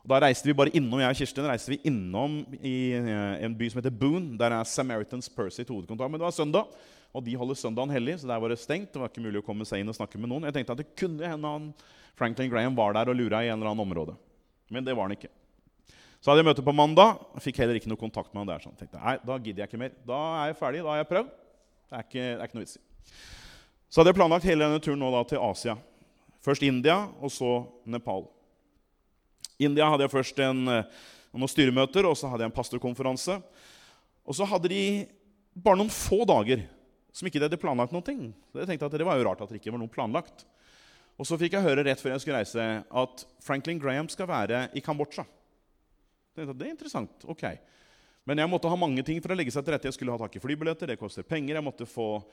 Og 0.05 0.09
Da 0.13 0.21
reiste 0.21 0.45
vi 0.45 0.53
bare 0.57 0.73
innom 0.77 1.01
jeg 1.01 1.09
og 1.09 1.17
Kirsten, 1.17 1.49
reiste 1.49 1.73
vi 1.73 1.81
innom 1.89 2.43
i 2.61 2.93
eh, 2.97 3.43
en 3.45 3.57
by 3.57 3.69
som 3.69 3.81
heter 3.81 3.97
Boone. 3.97 4.37
Der 4.37 4.53
er 4.53 4.63
Samaritans 4.63 5.29
Percy 5.29 5.63
til 5.63 5.73
hovedkontor. 5.73 6.07
Men 6.07 6.21
det 6.21 6.29
var 6.29 6.37
søndag, 6.37 6.69
og 7.11 7.23
de 7.25 7.35
holder 7.35 7.57
søndagen 7.59 7.91
hellig, 7.91 8.19
så 8.21 8.29
der 8.29 8.39
var 8.39 8.53
det 8.53 8.59
stengt. 8.61 8.93
Det 8.93 9.01
var 9.01 9.11
ikke 9.11 9.23
mulig 9.23 9.41
å 9.41 9.45
komme 9.45 9.67
seg 9.67 9.81
inn 9.81 9.91
og 9.91 9.97
snakke 9.97 10.19
med 10.21 10.31
noen. 10.31 10.47
Jeg 10.47 10.55
tenkte 10.55 10.77
at 10.77 10.81
det 10.81 10.93
kunne 10.95 11.27
hende 11.27 11.51
han 11.53 11.67
Franklin 12.19 12.51
Graham 12.51 12.77
var 12.77 12.95
der 12.95 13.11
og 13.11 13.17
lura 13.17 13.41
i 13.43 13.49
en 13.49 13.57
eller 13.57 13.71
annen 13.73 13.83
område. 13.83 14.15
Men 14.71 14.85
det 14.87 14.95
var 14.95 15.09
han 15.09 15.17
ikke. 15.17 15.31
Så 16.21 16.29
hadde 16.29 16.43
jeg 16.43 16.47
møte 16.51 16.63
på 16.63 16.75
mandag. 16.75 17.19
Fikk 17.43 17.59
heller 17.59 17.79
ikke 17.79 17.89
noe 17.91 17.99
kontakt 17.99 18.31
med 18.31 18.43
han 18.43 18.51
der. 18.53 18.63
Så 18.63 18.71
jeg 18.71 18.83
tenkte, 18.83 19.01
nei, 19.01 19.17
da 19.25 19.37
gidder 19.41 19.63
jeg 19.63 19.71
ikke 19.71 19.81
mer. 19.81 19.93
Da 20.07 20.19
er 20.39 20.51
jeg 20.51 20.59
ferdig. 20.61 20.83
Da 20.85 20.93
har 20.93 21.01
jeg 21.01 21.09
prøvd. 21.11 21.31
Det 21.91 21.97
er 21.97 22.05
ikke, 22.07 22.25
det 22.25 22.35
er 22.35 22.47
ikke 22.47 22.59
noe 22.59 22.65
vits 22.67 22.77
i. 22.77 22.83
Så 23.91 23.99
hadde 23.99 24.13
jeg 24.13 24.19
planlagt 24.21 24.47
hele 24.47 24.67
denne 24.67 24.83
turen 24.83 25.01
nå 25.01 25.09
da 25.11 25.23
til 25.27 25.41
Asia. 25.43 25.75
Først 26.45 26.63
India, 26.63 27.01
og 27.19 27.33
så 27.33 27.55
Nepal. 27.89 28.29
India 29.61 29.89
hadde 29.91 30.05
jeg 30.05 30.13
først 30.13 30.39
en, 30.45 30.61
eh, 30.71 31.01
noen 31.35 31.51
styremøter, 31.51 32.07
og 32.07 32.15
så 32.17 32.29
hadde 32.31 32.45
jeg 32.45 32.53
en 32.53 32.55
pastorkonferanse. 32.55 33.41
Og 34.23 34.37
så 34.37 34.47
hadde 34.47 34.71
de 34.71 34.83
bare 35.57 35.81
noen 35.81 35.91
få 35.91 36.21
dager 36.29 36.63
som 37.11 37.27
ikke 37.27 37.39
de 37.41 37.47
hadde 37.47 37.59
planlagt 37.59 37.93
noen 37.95 38.05
ting. 38.07 38.23
Så 38.51 38.61
jeg 38.61 38.69
tenkte 38.69 38.87
at 38.87 38.97
Det 38.97 39.07
var 39.07 39.19
jo 39.19 39.27
rart 39.27 39.41
at 39.43 39.51
det 39.51 39.59
ikke 39.59 39.73
var 39.73 39.81
noe 39.83 39.91
planlagt. 39.91 40.45
Og 41.19 41.27
så 41.27 41.37
fikk 41.37 41.57
jeg 41.57 41.65
høre 41.65 41.83
rett 41.85 41.99
før 42.01 42.15
jeg 42.15 42.23
skulle 42.23 42.39
reise, 42.39 42.67
at 42.87 43.25
Franklin 43.43 43.81
Graham 43.81 44.07
skal 44.09 44.29
være 44.29 44.69
i 44.73 44.81
Kambodsja. 44.81 45.25
Det 46.35 46.47
er 46.47 46.71
interessant. 46.71 47.25
ok. 47.27 47.43
Men 48.25 48.37
jeg 48.37 48.49
måtte 48.49 48.69
ha 48.69 48.77
mange 48.77 49.03
ting 49.03 49.19
for 49.21 49.33
å 49.33 49.37
legge 49.37 49.51
seg 49.53 49.65
til 49.65 49.75
rette. 49.75 49.89
Jeg 49.89 49.97
skulle 49.97 50.13
ha 50.13 50.21
tak 50.21 50.37
i 50.37 50.41
flybilletter, 50.41 50.87
det 50.87 50.99
koster 51.01 51.25
penger. 51.27 51.57
Jeg 51.57 51.65
måtte 51.65 51.87
få 51.89 52.23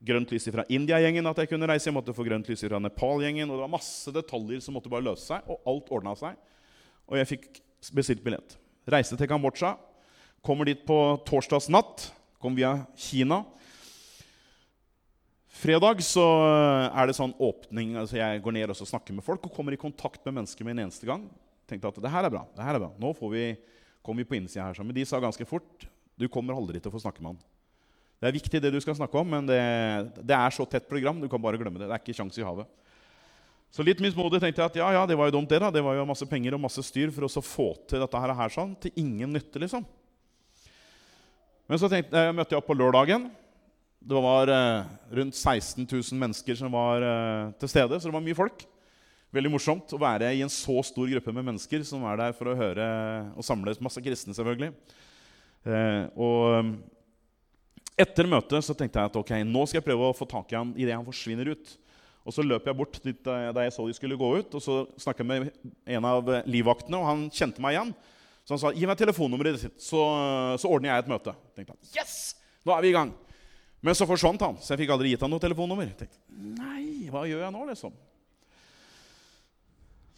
grønt 0.00 0.32
lys 0.32 0.48
fra 0.52 0.64
India-gjengen 0.72 1.26
at 1.28 1.40
jeg 1.42 1.50
kunne 1.50 1.68
reise. 1.68 1.88
Jeg 1.88 1.96
måtte 1.96 2.14
få 2.16 2.24
grønt 2.28 2.48
lys 2.48 2.64
fra 2.64 2.80
Nepal-gjengen. 2.80 3.48
Og 3.48 3.56
det 3.56 3.64
var 3.64 3.72
masse 3.72 4.12
detaljer 4.14 4.62
som 4.64 4.76
måtte 4.76 4.92
bare 4.92 5.06
løse 5.08 5.26
seg. 5.32 5.48
Og 5.48 5.64
alt 5.68 5.92
ordna 5.96 6.14
seg. 6.16 6.36
Og 7.08 7.18
jeg 7.20 7.30
fikk 7.34 7.48
bestilt 7.96 8.24
billett. 8.24 8.56
Reiste 8.90 9.16
til 9.20 9.28
Kambodsja. 9.30 9.74
Kommer 10.44 10.68
dit 10.68 10.84
på 10.88 10.98
torsdags 11.28 11.68
natt. 11.72 12.10
Kom 12.40 12.56
via 12.56 12.76
Kina. 12.96 13.42
Fredag 15.50 15.98
så 16.06 16.24
er 16.94 17.10
det 17.10 17.16
sånn 17.18 17.34
åpning. 17.42 17.96
altså 17.98 18.20
Jeg 18.20 18.42
går 18.44 18.54
ned 18.54 18.70
og 18.70 18.78
snakker 18.78 19.16
med 19.16 19.26
folk 19.26 19.48
og 19.48 19.54
kommer 19.54 19.74
i 19.74 19.80
kontakt 19.80 20.22
med 20.28 20.38
mennesker 20.38 20.66
med 20.66 20.76
en 20.76 20.84
eneste 20.86 21.08
gang. 21.08 21.24
Tenkte 21.68 21.90
at 21.90 22.02
det 22.02 22.12
her 22.12 22.26
er 22.26 22.32
bra. 22.32 22.44
det 22.54 22.64
her 22.64 22.78
er 22.78 22.84
bra. 22.84 22.92
Nå 23.02 23.10
vi, 23.34 23.56
kommer 24.02 24.22
vi 24.22 24.30
på 24.30 24.38
innsida 24.38 24.68
her. 24.68 24.84
Men 24.84 24.94
de 24.94 25.04
sa 25.04 25.18
ganske 25.22 25.46
fort 25.48 25.88
du 26.20 26.28
kommer 26.28 26.54
aldri 26.54 26.78
til 26.78 26.92
å 26.92 26.94
få 26.94 27.00
snakke 27.02 27.22
med 27.24 27.32
han. 27.32 27.40
Det 28.20 28.28
er 28.28 28.36
viktig, 28.36 28.60
det 28.60 28.70
du 28.74 28.80
skal 28.84 28.96
snakke 28.98 29.16
om, 29.16 29.30
men 29.32 29.46
det, 29.48 29.60
det 30.20 30.36
er 30.36 30.52
så 30.52 30.66
tett 30.68 30.84
program. 30.88 31.22
Du 31.22 31.28
kan 31.32 31.40
bare 31.40 31.56
glemme 31.56 31.80
det. 31.80 31.88
Det 31.88 31.96
er 31.96 32.02
ikke 32.02 32.16
sjans 32.18 32.36
i 32.36 32.44
havet. 32.44 32.68
Så 33.72 33.86
litt 33.86 34.02
mismodig 34.02 34.42
tenkte 34.42 34.60
jeg 34.60 34.72
at 34.72 34.76
ja, 34.76 34.88
ja, 34.98 35.06
det 35.08 35.16
var 35.16 35.30
jo 35.30 35.38
dumt, 35.38 35.48
det. 35.48 35.60
da. 35.62 35.70
Det 35.72 35.82
var 35.82 35.96
jo 35.96 36.04
masse 36.04 36.26
penger 36.28 36.56
og 36.56 36.60
masse 36.60 36.84
styr 36.84 37.12
for 37.14 37.24
å 37.24 37.42
få 37.42 37.70
til 37.88 38.02
dette 38.02 38.20
her, 38.20 38.52
sånn, 38.52 38.74
til 38.82 38.92
ingen 39.00 39.32
nytte, 39.32 39.62
liksom. 39.62 39.86
Men 41.70 41.80
så 41.80 41.88
tenkte, 41.88 42.18
jeg, 42.26 42.34
møtte 42.36 42.52
jeg 42.52 42.60
opp 42.60 42.68
på 42.68 42.76
lørdagen. 42.76 43.28
Det 44.00 44.20
var 44.24 44.48
eh, 44.48 44.84
rundt 45.12 45.36
16 45.36 45.84
000 45.84 46.16
mennesker 46.16 46.56
som 46.56 46.72
var 46.72 47.04
eh, 47.04 47.50
til 47.60 47.68
stede, 47.68 47.98
så 48.00 48.08
det 48.08 48.14
var 48.14 48.24
mye 48.24 48.38
folk. 48.38 48.64
Veldig 49.30 49.52
morsomt 49.52 49.92
å 49.92 50.00
være 50.00 50.30
i 50.34 50.40
en 50.40 50.52
så 50.52 50.78
stor 50.88 51.10
gruppe 51.12 51.34
med 51.36 51.44
mennesker 51.50 51.84
som 51.86 52.06
er 52.08 52.16
der 52.18 52.32
for 52.34 52.48
å 52.48 52.56
høre 52.56 52.86
og 53.36 53.44
samle 53.46 53.76
masse 53.84 54.00
kristne. 54.02 54.34
selvfølgelig. 54.34 54.72
Eh, 55.68 56.08
og 56.16 56.72
etter 58.00 58.30
møtet 58.32 58.64
så 58.64 58.74
tenkte 58.74 59.02
jeg 59.02 59.12
at 59.12 59.20
ok, 59.20 59.36
nå 59.44 59.68
skal 59.68 59.82
jeg 59.82 59.88
prøve 59.90 60.08
å 60.08 60.16
få 60.16 60.24
tak 60.32 60.50
i 60.50 60.58
han 60.58 60.72
idet 60.80 60.96
han 60.96 61.06
forsvinner 61.06 61.52
ut. 61.52 61.76
Og 62.24 62.32
Så 62.32 62.44
løp 62.44 62.66
jeg 62.68 62.76
bort 62.76 62.98
dit 63.04 63.24
da 63.24 63.64
jeg 63.64 63.72
så 63.76 63.84
de 63.84 63.94
skulle 63.96 64.16
gå 64.16 64.34
ut, 64.40 64.54
og 64.56 64.64
så 64.64 64.82
snakka 65.00 65.24
jeg 65.24 65.28
med 65.28 65.72
en 65.88 66.08
av 66.08 66.28
livvaktene. 66.48 66.96
og 66.96 67.08
Han 67.08 67.28
kjente 67.32 67.60
meg 67.60 67.76
igjen. 67.76 67.94
Så 68.44 68.56
han 68.56 68.60
sa 68.64 68.72
gi 68.72 68.88
meg 68.88 68.98
telefonnummeret 68.98 69.60
ditt, 69.60 69.80
så, 69.84 70.00
så 70.56 70.68
ordner 70.72 70.94
jeg 70.94 71.04
et 71.04 71.10
møte. 71.12 71.34
Tenkte 71.56 71.76
jeg, 71.76 72.00
yes, 72.00 72.14
nå 72.64 72.72
er 72.72 72.84
vi 72.84 72.92
i 72.92 72.96
gang. 72.96 73.12
Men 73.80 73.96
så 73.96 74.06
forsvant 74.08 74.42
han, 74.44 74.58
så 74.60 74.74
jeg 74.74 74.82
fikk 74.82 74.92
aldri 74.92 75.14
gitt 75.14 75.22
han 75.24 75.32
noe 75.32 75.40
telefonnummer. 75.40 75.88
Jeg 75.88 76.02
tenkte, 76.02 76.18
Nei, 76.60 77.08
hva 77.12 77.24
gjør 77.28 77.46
jeg 77.46 77.54
nå, 77.54 77.62
liksom? 77.70 77.94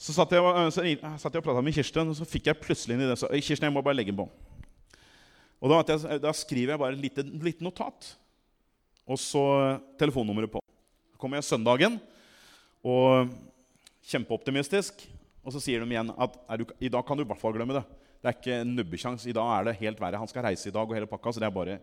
Så 0.03 0.15
satt 0.17 0.33
jeg, 0.35 0.43
så 0.75 0.83
satt 0.83 1.37
jeg 1.37 1.43
og 1.45 1.47
prata 1.47 1.63
med 1.63 1.77
Kirsten, 1.77 2.11
og 2.11 2.19
så 2.19 2.27
fikk 2.27 2.51
jeg 2.51 2.59
plutselig 2.59 2.97
inn 2.97 3.05
i 3.05 3.11
det. 3.13 3.21
Så, 3.21 3.31
Kirsten, 3.39 3.69
jeg 3.69 3.75
må 3.75 3.85
bare 3.87 3.95
legge 3.95 4.11
den 4.11 4.19
på. 4.19 4.27
Og 5.63 5.71
da, 5.71 5.95
da 6.19 6.33
skriver 6.35 6.75
jeg 6.75 6.83
bare 6.83 6.97
et 6.97 7.05
lite, 7.05 7.23
lite 7.23 7.63
notat. 7.63 8.09
Og 9.07 9.21
så 9.23 9.45
telefonnummeret 10.01 10.51
på. 10.51 10.63
Så 11.15 11.23
kommer 11.23 11.39
jeg 11.39 11.47
søndagen 11.47 12.01
og 12.83 13.31
kjempeoptimistisk. 14.11 15.07
Og 15.47 15.55
så 15.55 15.63
sier 15.63 15.83
de 15.83 15.95
igjen 15.95 16.11
at 16.11 16.35
du, 16.59 16.67
i 16.83 16.91
dag 16.91 17.07
kan 17.07 17.19
du 17.19 17.23
i 17.23 17.29
hvert 17.31 17.39
fall 17.39 17.55
glemme 17.55 17.79
det. 17.79 17.85
Det 18.23 18.31
er 18.31 18.37
ikke 18.41 18.59
nubbekjangs. 18.67 19.29
I 19.31 19.35
dag 19.39 19.55
er 19.55 19.71
det 19.71 19.79
helt 19.85 20.03
verre. 20.03 20.19
Han 20.19 20.31
skal 20.31 20.49
reise 20.49 20.71
i 20.71 20.75
dag 20.75 20.83
og 20.83 20.99
hele 20.99 21.11
pakka, 21.11 21.31
så 21.31 21.43
det 21.43 21.47
er 21.47 21.55
bare 21.55 21.79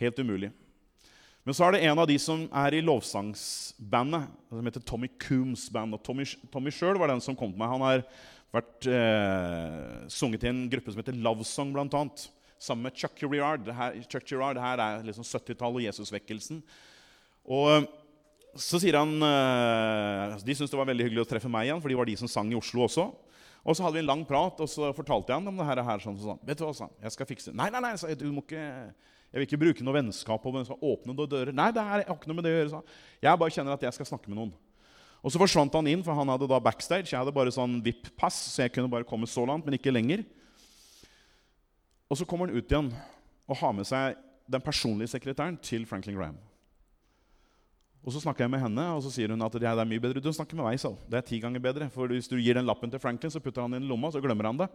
helt 0.00 0.24
umulig. 0.24 0.52
Men 1.46 1.56
så 1.56 1.64
er 1.66 1.74
det 1.74 1.84
en 1.88 2.00
av 2.02 2.08
de 2.08 2.16
som 2.20 2.42
er 2.62 2.76
i 2.76 2.82
lovsangsbandet, 2.84 4.26
som 4.50 4.66
heter 4.68 4.84
Tommy 4.84 5.08
Coombs 5.22 5.68
band. 5.72 5.96
Og 5.96 6.02
Tommy, 6.04 6.26
Tommy 6.52 6.72
sjøl 6.74 7.00
var 7.00 7.12
den 7.12 7.22
som 7.24 7.36
kom 7.38 7.54
til 7.54 7.62
meg. 7.62 7.72
Han 7.72 7.84
har 7.86 8.04
vært 8.52 8.88
eh, 8.90 10.10
sunget 10.12 10.44
i 10.44 10.50
en 10.50 10.66
gruppe 10.72 10.92
som 10.92 11.00
heter 11.00 11.16
Lovesong, 11.16 11.72
blant 11.72 11.96
annet. 11.96 12.26
Sammen 12.60 12.84
med 12.88 12.98
Chuck 12.98 13.16
Girard. 13.22 13.70
Her, 13.72 13.96
Chuck 14.04 14.28
Girard, 14.28 14.58
det 14.58 14.66
her 14.66 14.84
er 14.84 15.06
liksom 15.06 15.24
70-tallet 15.24 15.80
og 15.80 15.86
Jesusvekkelsen. 15.86 16.60
Og 17.48 17.72
eh, 17.72 17.88
så 18.58 18.80
sier 18.82 18.98
han 18.98 19.12
eh, 19.22 20.36
De 20.42 20.54
syntes 20.58 20.72
det 20.72 20.78
var 20.80 20.88
veldig 20.90 21.06
hyggelig 21.06 21.22
å 21.22 21.30
treffe 21.30 21.50
meg 21.52 21.68
igjen, 21.68 21.80
for 21.80 21.92
de 21.92 21.96
var 22.00 22.08
de 22.10 22.16
som 22.20 22.30
sang 22.30 22.50
i 22.52 22.58
Oslo 22.58 22.84
også. 22.84 23.06
Og 23.60 23.76
så 23.76 23.84
hadde 23.84 23.98
vi 23.98 24.02
en 24.04 24.10
lang 24.10 24.26
prat, 24.28 24.60
og 24.60 24.68
så 24.72 24.90
fortalte 24.96 25.32
jeg 25.32 25.40
han 25.40 25.48
om 25.48 25.60
det 25.60 25.68
her. 25.68 25.82
her 25.84 26.04
sånn, 26.04 26.20
sånn. 26.20 26.44
Vet 26.44 26.60
du 26.60 26.66
hva, 26.66 26.74
sa 26.76 26.86
han. 26.88 26.94
Jeg 27.04 27.16
skal 27.16 27.28
fikse 27.28 27.50
det. 27.50 27.56
Nei, 27.60 27.68
nei, 27.72 27.82
nei, 27.84 27.96
sa 28.00 28.08
jeg. 28.12 28.20
Du 28.20 28.28
må 28.32 28.44
ikke 28.44 28.66
jeg 29.30 29.38
vil 29.38 29.46
ikke 29.46 29.60
bruke 29.62 29.84
noe 29.86 29.94
vennskap 29.94 30.46
og 30.46 30.56
åpne 30.58 31.14
noen 31.14 31.30
dører. 31.30 31.52
Nei, 31.54 31.68
det 31.70 31.82
er 31.82 32.02
har 32.02 32.16
ikke 32.16 32.30
noe 32.30 32.40
med 32.40 32.46
det 32.48 32.50
å 32.50 32.56
gjøre. 32.56 32.70
sa 32.72 32.80
Jeg 33.22 33.38
bare 33.38 33.54
kjenner 33.54 33.76
at 33.76 33.86
jeg 33.86 33.94
skal 33.94 34.08
snakke 34.08 34.30
med 34.30 34.40
noen. 34.40 34.52
Og 35.22 35.30
så 35.30 35.38
forsvant 35.38 35.74
han 35.76 35.86
inn, 35.86 36.02
for 36.02 36.16
han 36.16 36.32
hadde 36.32 36.48
da 36.50 36.58
backstage. 36.64 37.12
Jeg 37.12 37.20
hadde 37.20 37.34
bare 37.36 37.52
sånn 37.54 37.78
VIP-pass, 37.84 38.38
så 38.54 38.64
jeg 38.64 38.74
kunne 38.74 38.90
bare 38.90 39.06
komme 39.06 39.28
så 39.30 39.44
langt, 39.46 39.66
men 39.66 39.76
ikke 39.76 39.92
lenger. 39.92 40.24
Og 42.10 42.18
så 42.18 42.26
kommer 42.26 42.48
han 42.50 42.58
ut 42.58 42.72
igjen 42.72 42.90
og 43.50 43.58
har 43.60 43.74
med 43.76 43.86
seg 43.86 44.18
den 44.50 44.62
personlige 44.64 45.12
sekretæren 45.12 45.58
til 45.62 45.84
Franklin 45.86 46.16
Graham. 46.18 46.38
Og 48.00 48.14
Så 48.14 48.22
snakker 48.24 48.46
jeg 48.46 48.50
med 48.50 48.62
henne, 48.64 48.84
og 48.96 49.02
så 49.04 49.12
sier 49.12 49.30
hun 49.30 49.44
at 49.44 49.52
det 49.52 49.68
er 49.68 49.84
mye 49.84 50.00
bedre 50.00 50.22
du 50.24 50.32
snakker 50.32 50.56
med 50.56 50.64
meg. 50.64 50.80
Så. 50.80 50.96
Det 51.06 51.20
er 51.20 51.26
ti 51.26 51.38
ganger 51.38 51.60
bedre, 51.60 51.90
for 51.92 52.08
Hvis 52.08 52.28
du 52.28 52.38
gir 52.40 52.56
den 52.56 52.66
lappen 52.66 52.90
til 52.90 52.98
Franklin, 52.98 53.30
så 53.30 53.38
putter 53.38 53.62
han 53.62 53.76
den 53.76 53.84
i 53.84 53.86
lomma, 53.86 54.10
så 54.10 54.22
glemmer 54.24 54.48
han 54.48 54.56
det. 54.56 54.70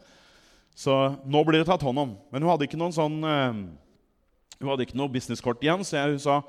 Så 0.76 0.94
nå 1.26 1.44
blir 1.44 1.60
det 1.60 1.68
tatt 1.68 1.82
hånd 1.82 1.98
om. 1.98 2.13
Men 2.32 2.44
hun 2.44 2.52
hadde 2.52 2.68
ikke 2.68 2.78
noen 2.78 2.94
sånn 2.94 3.18
eh, 3.24 3.60
hun 4.60 4.72
hadde 4.72 4.88
ikke 4.88 4.98
noe 5.00 5.12
businesskort 5.12 5.63
igjen, 5.63 5.84
så 5.88 6.00
jeg, 6.00 6.15
hun 6.15 6.24
sa 6.24 6.39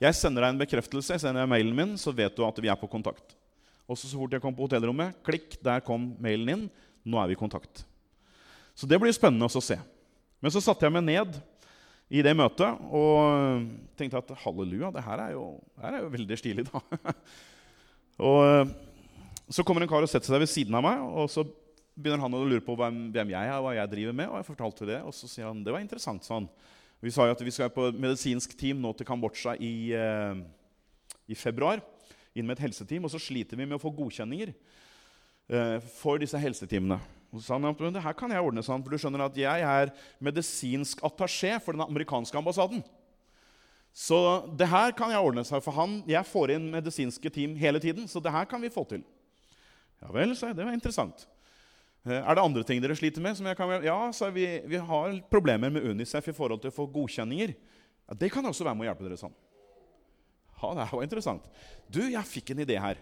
jeg 0.00 0.16
sender 0.16 0.46
deg 0.46 0.54
en 0.54 0.62
bekreftelse. 0.62 1.12
jeg 1.12 1.20
sender 1.20 1.42
deg 1.42 1.52
mailen 1.52 1.76
min, 1.76 1.96
Så 2.00 2.12
vet 2.16 2.34
du 2.36 2.44
at 2.46 2.56
vi 2.62 2.70
er 2.72 2.78
på 2.80 2.88
kontakt. 2.88 3.36
Og 3.84 3.98
så, 3.98 4.08
så 4.08 4.16
fort 4.16 4.32
jeg 4.32 4.40
kom 4.40 4.54
på 4.56 4.64
hotellrommet, 4.64 5.18
klikk, 5.26 5.58
der 5.60 5.82
kom 5.84 6.14
mailen 6.22 6.48
inn. 6.54 6.66
Nå 7.04 7.20
er 7.20 7.28
vi 7.28 7.36
i 7.36 7.40
kontakt. 7.40 7.84
Så 8.74 8.88
det 8.88 9.00
blir 9.00 9.12
spennende 9.12 9.48
å 9.48 9.60
se. 9.60 9.76
Men 10.40 10.52
så 10.54 10.62
satte 10.64 10.86
jeg 10.86 10.94
meg 10.94 11.04
ned 11.04 11.36
i 12.10 12.22
det 12.24 12.32
møtet 12.34 12.80
og 12.96 13.66
tenkte 13.98 14.22
at 14.22 14.32
halleluja, 14.42 14.88
det 14.94 15.04
her 15.04 15.20
er 15.26 15.34
jo, 15.36 15.44
her 15.82 15.98
er 15.98 16.04
jo 16.04 16.14
veldig 16.14 16.38
stilig, 16.40 16.64
da. 16.70 16.80
og 18.30 18.72
så 19.52 19.64
kommer 19.66 19.84
en 19.84 19.90
kar 19.90 20.06
og 20.06 20.10
setter 20.10 20.32
seg 20.32 20.42
ved 20.42 20.50
siden 20.50 20.74
av 20.78 20.86
meg, 20.86 21.02
og 21.04 21.28
så 21.30 21.44
begynner 21.94 22.24
han 22.24 22.34
å 22.34 22.42
lure 22.46 22.64
på 22.64 22.74
hvem, 22.78 23.12
jeg 23.12 23.36
er, 23.36 23.60
hva 23.62 23.76
jeg 23.76 23.92
driver 23.92 24.16
med. 24.16 24.30
Og 24.30 24.40
jeg 24.40 24.48
fortalte 24.48 24.88
det, 24.88 25.00
og 25.04 25.14
så 25.14 25.28
sier 25.28 25.50
han 25.50 25.62
det 25.66 25.74
var 25.74 25.82
interessant. 25.84 26.24
sånn. 26.26 26.48
Vi 27.00 27.12
sa 27.14 27.24
jo 27.24 27.32
at 27.32 27.40
vi 27.40 27.52
skal 27.54 27.70
på 27.72 27.86
medisinsk 27.96 28.52
team 28.60 28.80
nå 28.82 28.92
til 28.96 29.08
Kambodsja 29.08 29.54
i, 29.56 29.92
eh, 29.96 30.42
i 31.32 31.34
februar. 31.34 31.80
Inn 32.36 32.46
med 32.46 32.58
et 32.58 32.66
helseteam. 32.66 33.04
Og 33.04 33.10
så 33.10 33.20
sliter 33.20 33.56
vi 33.56 33.64
med 33.64 33.78
å 33.78 33.82
få 33.82 33.94
godkjenninger. 33.94 34.54
eh, 35.50 35.80
for 35.80 36.16
disse 36.18 36.38
helseteamene. 36.38 37.00
Og 37.32 37.40
så 37.40 37.46
sa 37.46 37.54
han 37.54 37.64
at 37.64 37.78
det 37.78 38.02
her 38.02 38.12
kan 38.12 38.30
jeg 38.30 38.38
ordne, 38.38 38.62
sånn, 38.62 38.84
for 38.84 38.90
du 38.90 38.98
skjønner 38.98 39.24
at 39.24 39.34
jeg 39.34 39.62
er 39.66 39.90
medisinsk 40.20 41.00
attaché 41.00 41.60
for 41.60 41.72
den 41.72 41.82
amerikanske 41.82 42.38
ambassaden. 42.38 42.84
Så 43.92 44.46
det 44.56 44.68
her 44.68 44.92
kan 44.92 45.10
jeg 45.10 45.18
ordne 45.18 45.42
seg, 45.42 45.62
for 45.64 45.72
han, 45.72 46.04
jeg 46.06 46.22
får 46.26 46.54
inn 46.54 46.70
medisinske 46.70 47.32
team 47.34 47.56
hele 47.56 47.80
tiden. 47.82 48.06
Så 48.06 48.22
det 48.22 48.30
her 48.30 48.44
kan 48.44 48.62
vi 48.62 48.70
få 48.70 48.84
til. 48.86 49.02
Ja 50.00 50.12
vel, 50.14 50.36
sa 50.36 50.50
jeg. 50.50 50.56
Det 50.56 50.64
var 50.68 50.76
interessant. 50.76 51.26
Eh, 52.08 52.16
er 52.16 52.36
det 52.36 52.44
andre 52.44 52.64
ting 52.64 52.80
dere 52.80 52.96
sliter 52.96 53.24
med? 53.24 53.40
Kan, 53.58 53.76
ja, 53.84 53.98
vi, 54.32 54.46
vi 54.64 54.80
har 54.80 55.20
problemer 55.32 55.72
med 55.72 55.84
Unicef 55.84 56.30
i 56.30 56.36
forhold 56.36 56.62
til 56.62 56.72
å 56.72 56.76
få 56.78 56.88
godkjenninger. 56.92 57.52
Ja, 58.08 58.16
det 58.22 58.32
kan 58.32 58.46
også 58.46 58.64
være 58.64 58.78
med 58.78 58.86
å 58.86 58.90
hjelpe 58.90 59.06
dere 59.08 59.20
sånn. 59.20 59.36
Ja, 60.60 60.74
det 60.76 60.90
var 60.92 61.04
interessant. 61.04 61.46
Du, 61.88 62.02
jeg 62.08 62.28
fikk 62.28 62.52
en 62.52 62.64
idé 62.64 62.76
her. 62.80 63.00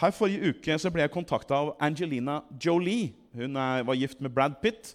Her 0.00 0.14
Forrige 0.14 0.50
uke 0.50 0.76
så 0.80 0.90
ble 0.90 1.04
jeg 1.04 1.12
kontakta 1.14 1.56
av 1.56 1.74
Angelina 1.82 2.40
Jolie. 2.60 3.12
Hun 3.36 3.54
er, 3.60 3.84
var 3.86 3.98
gift 3.98 4.20
med 4.24 4.32
Brad 4.34 4.58
Pitt 4.62 4.94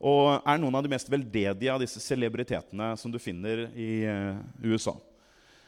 og 0.00 0.40
er 0.48 0.56
noen 0.56 0.78
av 0.78 0.84
de 0.84 0.88
mest 0.88 1.10
veldedige 1.12 1.72
av 1.72 1.82
disse 1.82 2.00
celebritetene 2.00 2.94
som 2.96 3.12
du 3.12 3.18
finner 3.20 3.66
i 3.76 3.90
uh, 4.08 4.38
USA. 4.64 4.94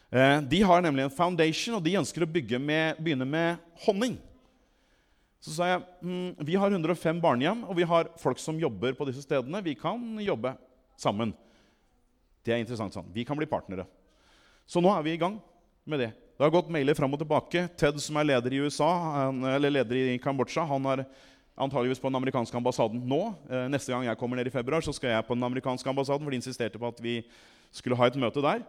Uh, 0.08 0.40
de 0.48 0.62
har 0.64 0.80
nemlig 0.84 1.04
en 1.04 1.12
foundation, 1.12 1.76
og 1.76 1.84
de 1.84 1.98
ønsker 2.00 2.24
å 2.24 2.30
med, 2.58 2.96
begynne 2.96 3.28
med 3.28 3.60
honning. 3.84 4.16
Så 5.42 5.56
sa 5.56 5.68
jeg 5.72 5.82
mm, 6.06 6.44
vi 6.46 6.54
har 6.54 6.70
105 6.70 7.18
barnehjem, 7.22 7.64
og 7.66 7.74
vi 7.74 7.86
har 7.88 8.10
folk 8.22 8.38
som 8.38 8.60
jobber 8.62 8.94
på 8.94 9.06
disse 9.08 9.24
stedene. 9.24 9.62
Vi 9.64 9.74
kan 9.78 9.98
jobbe 10.22 10.54
sammen. 11.00 11.32
Det 12.46 12.54
er 12.54 12.62
interessant 12.62 12.94
sånn. 12.94 13.10
Vi 13.14 13.24
kan 13.26 13.38
bli 13.38 13.48
partnere. 13.50 13.88
Så 14.70 14.82
nå 14.82 14.92
er 14.94 15.02
vi 15.02 15.16
i 15.16 15.20
gang 15.20 15.40
med 15.84 16.04
det. 16.04 16.12
Det 16.38 16.46
har 16.46 16.54
gått 16.54 16.70
mailer 16.74 16.94
fram 16.98 17.12
og 17.14 17.20
tilbake. 17.20 17.66
Ted, 17.78 17.98
som 18.02 18.16
er 18.18 18.28
leder 18.30 18.54
i 18.54 18.62
USA, 18.62 18.88
eller 19.52 19.74
leder 19.74 20.14
i 20.14 20.20
Kambodsja, 20.22 20.64
han 20.66 20.86
er 20.94 21.04
antageligvis 21.58 22.00
på 22.00 22.08
den 22.08 22.18
amerikanske 22.18 22.56
ambassaden 22.56 23.02
nå. 23.06 23.20
Eh, 23.50 23.66
neste 23.70 23.92
gang 23.92 24.06
jeg 24.06 24.18
kommer 24.18 24.38
ned 24.38 24.48
i 24.48 24.54
februar, 24.54 24.82
så 24.82 24.94
skal 24.96 25.12
jeg 25.12 25.26
på 25.26 25.36
den 25.36 25.46
amerikanske 25.46 25.90
ambassaden, 25.90 26.24
for 26.24 26.32
de 26.32 26.40
insisterte 26.40 26.80
på 26.80 26.88
at 26.88 27.02
vi 27.02 27.18
skulle 27.74 27.98
ha 27.98 28.08
et 28.08 28.18
møte 28.18 28.42
der. 28.42 28.64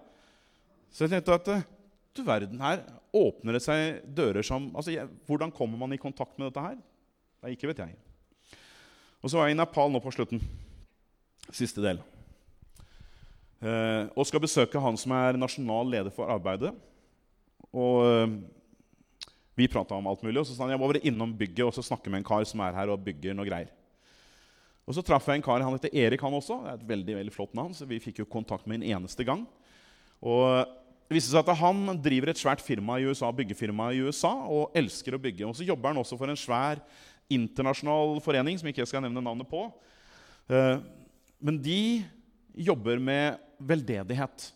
Så 0.93 1.05
jeg 1.05 1.13
tenkte 1.15 1.37
at 1.37 1.53
eh, 1.53 1.65
du 2.17 2.23
verden, 2.25 2.61
her 2.61 2.83
åpner 3.13 3.57
det 3.57 3.63
seg 3.65 4.01
dører 4.15 4.45
som 4.45 4.69
altså, 4.75 4.93
jeg, 4.93 5.09
Hvordan 5.27 5.53
kommer 5.53 5.79
man 5.81 5.93
i 5.95 6.01
kontakt 6.01 6.37
med 6.37 6.49
dette 6.49 6.63
her? 6.63 6.79
Det 7.43 7.53
ikke 7.55 7.69
vet 7.71 7.83
jeg. 7.83 7.95
Og 9.23 9.31
så 9.31 9.39
var 9.39 9.47
jeg 9.47 9.55
i 9.55 9.59
Nepal 9.59 9.91
nå 9.91 10.01
på 10.03 10.11
slutten. 10.13 10.41
Siste 11.53 11.83
del. 11.83 11.99
Eh, 13.63 14.09
og 14.13 14.27
skal 14.27 14.43
besøke 14.43 14.81
han 14.83 14.97
som 14.99 15.13
er 15.15 15.39
nasjonal 15.39 15.89
leder 15.91 16.13
for 16.13 16.31
arbeidet. 16.31 16.73
Og 17.71 18.03
eh, 18.07 18.35
vi 19.55 19.69
prata 19.71 19.95
om 19.95 20.09
alt 20.09 20.23
mulig, 20.25 20.41
og 20.41 20.47
så 20.49 20.55
sa 20.55 20.65
han 20.65 20.73
jeg 20.73 20.81
må 20.81 20.89
være 20.89 21.05
innom 21.07 21.33
bygget 21.37 21.67
og 21.67 21.73
så 21.75 21.85
snakke 21.85 22.11
med 22.11 22.21
en 22.21 22.27
kar 22.27 22.45
som 22.49 22.63
er 22.65 22.75
her 22.75 22.91
og 22.91 23.03
bygger 23.05 23.37
noe 23.37 23.47
greier. 23.47 23.71
Og 24.83 24.97
Så 24.97 25.03
traff 25.05 25.29
jeg 25.29 25.39
en 25.39 25.45
kar, 25.45 25.63
han 25.63 25.75
heter 25.77 25.93
Erik, 25.95 26.21
han 26.25 26.35
også. 26.35 26.57
Det 26.59 26.71
er 26.71 26.79
et 26.81 26.89
veldig 26.89 27.13
veldig 27.21 27.33
flott 27.33 27.53
navn, 27.55 27.71
så 27.71 27.87
Vi 27.87 28.01
fikk 28.03 28.19
jo 28.19 28.25
kontakt 28.27 28.67
med 28.67 28.81
en 28.81 28.97
eneste 28.97 29.23
gang. 29.23 29.45
Og 30.19 30.67
Det 31.07 31.17
viste 31.17 31.33
seg 31.33 31.43
at 31.43 31.59
han 31.59 31.85
driver 32.01 32.31
et 32.31 32.39
svært 32.39 32.63
firma 32.63 32.97
i 32.99 33.07
USA, 33.07 33.29
byggefirma 33.35 33.91
i 33.93 34.01
USA 34.05 34.31
og 34.47 34.75
elsker 34.77 35.17
å 35.17 35.21
bygge. 35.21 35.45
Og 35.47 35.57
Så 35.57 35.67
jobber 35.67 35.91
han 35.91 36.01
også 36.01 36.17
for 36.19 36.31
en 36.31 36.39
svær 36.39 36.81
internasjonal 37.31 38.19
forening 38.23 38.59
som 38.59 38.69
ikke 38.69 38.83
jeg 38.83 38.91
skal 38.91 39.03
nevne 39.03 39.23
navnet 39.23 39.49
på. 39.49 39.65
Eh, 40.49 40.77
men 41.43 41.59
de 41.61 42.03
jobber 42.55 43.01
med 43.03 43.39
veldedighet 43.59 44.51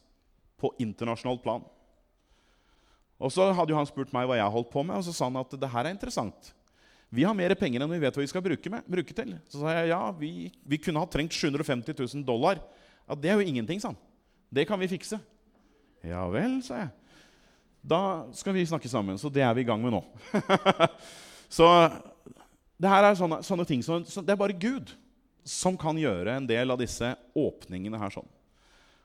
på 0.58 0.72
internasjonalt 0.82 1.44
plan. 1.44 1.66
Og 3.18 3.34
så 3.34 3.50
hadde 3.56 3.74
jo 3.74 3.80
han 3.80 3.90
spurt 3.90 4.14
meg 4.14 4.28
hva 4.30 4.38
jeg 4.38 4.54
holdt 4.54 4.70
på 4.74 4.84
med, 4.86 5.00
og 5.00 5.06
så 5.06 5.14
sa 5.16 5.28
han 5.30 5.40
at 5.42 5.56
det 5.58 5.72
her 5.74 5.88
er 5.88 5.96
interessant. 5.96 6.52
Vi 7.10 7.24
har 7.24 7.36
mer 7.38 7.56
penger 7.56 7.84
enn 7.84 7.94
vi 7.94 8.02
vet 8.04 8.18
hva 8.18 8.24
vi 8.24 8.30
skal 8.30 8.44
bruke, 8.44 8.72
med, 8.72 8.86
bruke 8.86 9.16
til. 9.16 9.32
Så 9.48 9.62
sa 9.62 9.74
jeg 9.78 9.94
ja, 9.94 10.02
vi, 10.20 10.50
vi, 10.68 10.80
kunne 10.82 11.02
ha 11.02 11.08
trengt 11.10 11.34
750 11.34 11.96
000 11.96 12.26
dollar. 12.28 12.60
Ja, 13.08 13.16
Det 13.16 13.32
er 13.32 13.40
jo 13.40 13.48
ingenting, 13.48 13.80
sa 13.82 13.94
han. 13.94 14.00
Det 14.52 14.68
kan 14.68 14.80
vi 14.80 14.92
fikse. 14.92 15.20
Ja 16.06 16.28
vel, 16.32 16.60
sa 16.66 16.84
jeg. 16.84 16.94
Da 17.88 18.02
skal 18.36 18.56
vi 18.58 18.66
snakke 18.68 18.90
sammen. 18.92 19.18
Så 19.18 19.32
det 19.34 19.44
er 19.46 19.54
vi 19.56 19.64
i 19.64 19.68
gang 19.68 19.82
med 19.82 19.96
nå. 19.96 20.04
så 21.58 21.68
det 22.78 22.92
her 22.92 23.08
er 23.08 23.18
sånne, 23.18 23.42
sånne 23.46 23.66
ting 23.66 23.82
som, 23.86 24.04
så 24.06 24.22
Det 24.22 24.34
er 24.34 24.40
bare 24.40 24.58
Gud 24.58 24.92
som 25.48 25.78
kan 25.80 25.98
gjøre 25.98 26.36
en 26.38 26.48
del 26.48 26.74
av 26.74 26.80
disse 26.82 27.14
åpningene 27.38 28.00
her 28.02 28.12
sånn. 28.14 28.28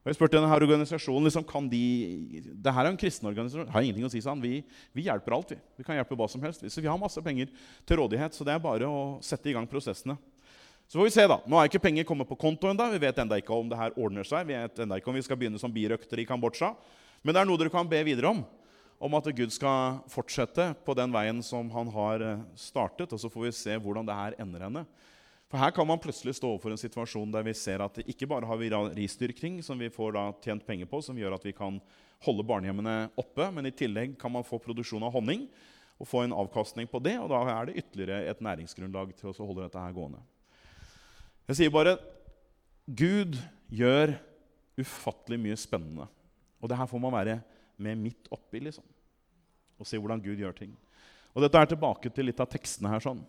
Og 0.02 0.10
jeg 0.10 0.16
spurte 0.18 0.34
denne 0.34 0.50
organisasjonen 0.50 1.28
liksom, 1.28 1.44
kan 1.46 1.68
de, 1.70 2.42
det 2.42 2.72
her 2.74 2.88
er 2.88 2.90
en 2.90 2.98
kristen 2.98 3.28
organisasjon. 3.30 3.68
har 3.70 3.84
ingenting 3.86 4.08
å 4.08 4.10
si, 4.10 4.18
sa 4.24 4.32
han. 4.32 4.42
Vi, 4.42 4.58
vi, 4.90 5.04
hjelper 5.06 5.36
alt. 5.36 5.52
Vi 5.54 5.78
Vi 5.78 5.86
kan 5.86 5.94
hjelpe 5.94 6.18
hva 6.18 6.26
som 6.26 6.42
helst. 6.42 6.64
Så 6.66 6.82
vi 6.82 6.90
har 6.90 6.98
masse 6.98 7.22
penger 7.22 7.52
til 7.86 8.00
rådighet. 8.00 8.34
Så 8.34 8.42
det 8.42 8.56
er 8.56 8.64
bare 8.64 8.88
å 8.90 9.22
sette 9.22 9.46
i 9.46 9.54
gang 9.54 9.68
prosessene. 9.70 10.18
Så 10.92 10.98
får 10.98 11.04
vi 11.04 11.10
se 11.14 11.24
da. 11.24 11.38
Nå 11.48 11.56
er 11.56 11.70
ikke 11.70 11.80
penger 11.86 12.04
kommet 12.04 12.28
på 12.28 12.36
konto 12.36 12.68
ennå. 12.68 12.84
Vi 12.92 12.98
vet 13.00 13.16
enda 13.22 13.38
ikke 13.40 13.56
om 13.56 13.68
det 13.70 13.78
her 13.80 13.94
ordner 13.96 14.26
seg. 14.28 14.44
Vi 14.44 14.52
vet 14.52 14.80
enda 14.84 14.98
ikke 15.00 15.08
om 15.08 15.16
vi 15.16 15.22
skal 15.24 15.38
begynne 15.40 15.56
som 15.56 15.72
birøktere 15.72 16.20
i 16.20 16.26
Kambodsja. 16.28 16.68
Men 17.24 17.32
det 17.32 17.40
er 17.40 17.48
noe 17.48 17.56
dere 17.56 17.72
kan 17.72 17.88
be 17.88 18.02
videre 18.04 18.28
om. 18.28 18.42
Om 19.00 19.16
at 19.16 19.30
Gud 19.32 19.54
skal 19.56 20.02
fortsette 20.12 20.66
på 20.84 20.92
den 20.98 21.14
veien 21.14 21.40
som 21.40 21.70
han 21.72 21.88
har 21.94 22.24
eh, 22.26 22.42
startet. 22.60 23.08
Og 23.08 23.22
så 23.22 23.30
får 23.32 23.46
vi 23.46 23.54
se 23.56 23.78
hvordan 23.80 24.10
det 24.10 24.18
her 24.18 24.36
ender 24.44 24.66
henne. 24.66 24.82
For 25.48 25.62
her 25.62 25.72
kan 25.72 25.88
man 25.88 26.02
plutselig 26.02 26.34
stå 26.36 26.50
overfor 26.50 26.76
en 26.76 26.82
situasjon 26.84 27.32
der 27.32 27.48
vi 27.48 27.56
ser 27.56 27.86
at 27.86 28.02
ikke 28.04 28.28
bare 28.28 28.50
har 28.52 28.60
vi 28.60 28.68
risdyrking, 28.98 29.62
som 29.64 29.80
vi 29.80 29.88
får 29.96 30.12
da 30.18 30.26
tjent 30.44 30.68
penger 30.68 30.92
på, 30.92 31.00
som 31.00 31.16
gjør 31.16 31.38
at 31.38 31.48
vi 31.48 31.54
kan 31.56 31.80
holde 32.28 32.44
barnehjemmene 32.52 32.98
oppe, 33.16 33.48
men 33.48 33.64
i 33.64 33.72
tillegg 33.72 34.18
kan 34.20 34.36
man 34.36 34.44
få 34.44 34.60
produksjon 34.60 35.08
av 35.08 35.16
honning 35.16 35.48
og 35.96 36.12
få 36.12 36.26
en 36.26 36.36
avkastning 36.36 36.84
på 36.84 37.00
det. 37.00 37.16
Og 37.16 37.32
da 37.32 37.40
er 37.56 37.72
det 37.72 37.80
ytterligere 37.80 38.28
et 38.28 38.44
næringsgrunnlag 38.44 39.16
til 39.16 39.32
å 39.32 39.36
holde 39.40 39.64
dette 39.64 39.80
her 39.88 39.96
gående. 39.96 40.20
Jeg 41.50 41.58
sier 41.58 41.74
bare 41.74 41.96
Gud 42.86 43.38
gjør 43.72 44.14
ufattelig 44.78 45.38
mye 45.40 45.58
spennende. 45.58 46.06
Og 46.62 46.70
det 46.70 46.78
her 46.78 46.88
får 46.88 47.02
man 47.02 47.14
være 47.14 47.36
med 47.82 47.98
midt 47.98 48.30
oppi, 48.34 48.60
liksom. 48.62 48.84
Og 49.80 49.88
se 49.88 49.98
hvordan 49.98 50.22
Gud 50.22 50.38
gjør 50.38 50.54
ting. 50.56 50.74
Og 51.32 51.42
dette 51.42 51.58
er 51.58 51.70
tilbake 51.70 52.12
til 52.12 52.28
litt 52.28 52.40
av 52.42 52.50
tekstene 52.52 52.90
her. 52.92 53.02
sånn. 53.02 53.22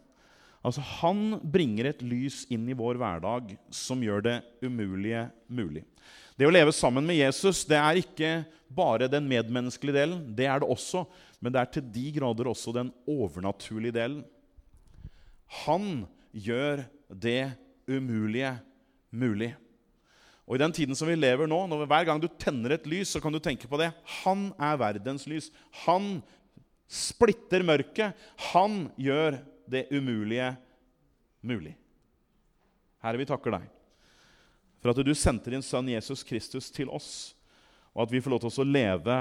Altså, 0.64 0.82
Han 1.02 1.40
bringer 1.44 1.90
et 1.90 2.02
lys 2.02 2.44
inn 2.54 2.68
i 2.70 2.78
vår 2.78 3.00
hverdag 3.02 3.56
som 3.74 4.04
gjør 4.04 4.24
det 4.24 4.38
umulige 4.64 5.28
mulig. 5.48 5.84
Det 6.38 6.48
å 6.48 6.54
leve 6.54 6.74
sammen 6.74 7.06
med 7.06 7.20
Jesus 7.20 7.62
det 7.70 7.78
er 7.78 8.00
ikke 8.00 8.32
bare 8.74 9.10
den 9.12 9.28
medmenneskelige 9.30 10.00
delen. 10.00 10.22
Det 10.36 10.48
er 10.50 10.64
det 10.64 10.70
også, 10.70 11.06
men 11.40 11.54
det 11.54 11.62
er 11.62 11.72
til 11.76 11.90
de 11.94 12.06
grader 12.16 12.50
også 12.50 12.74
den 12.74 12.90
overnaturlige 13.10 13.96
delen. 14.00 14.24
Han 15.66 16.06
gjør 16.34 16.86
det 17.10 17.54
umulige 17.90 18.56
mulig. 19.14 19.54
Og 20.44 20.58
I 20.58 20.64
den 20.64 20.74
tiden 20.76 20.98
som 20.98 21.08
vi 21.08 21.16
lever 21.16 21.48
nå, 21.48 21.62
når 21.68 21.86
hver 21.88 22.08
gang 22.08 22.20
du 22.20 22.28
tenner 22.28 22.76
et 22.76 22.88
lys, 22.90 23.14
så 23.14 23.22
kan 23.24 23.32
du 23.32 23.40
tenke 23.40 23.70
på 23.70 23.80
det. 23.80 23.92
Han 24.24 24.50
er 24.60 24.80
verdens 24.82 25.28
lys. 25.30 25.50
Han 25.86 26.18
splitter 26.92 27.64
mørket. 27.66 28.18
Han 28.52 28.90
gjør 29.00 29.40
det 29.72 29.88
umulige 29.94 30.52
mulig. 31.44 31.78
Herre, 33.04 33.20
vi 33.20 33.28
takker 33.28 33.56
deg 33.56 33.72
for 34.84 34.92
at 34.92 35.00
du 35.08 35.14
sendte 35.16 35.48
din 35.54 35.64
sønn 35.64 35.88
Jesus 35.94 36.26
Kristus 36.28 36.68
til 36.76 36.90
oss, 36.92 37.32
og 37.96 38.04
at 38.04 38.12
vi 38.12 38.20
får 38.20 38.34
lov 38.34 38.42
til 38.44 38.66
å 38.66 38.68
leve 38.68 39.18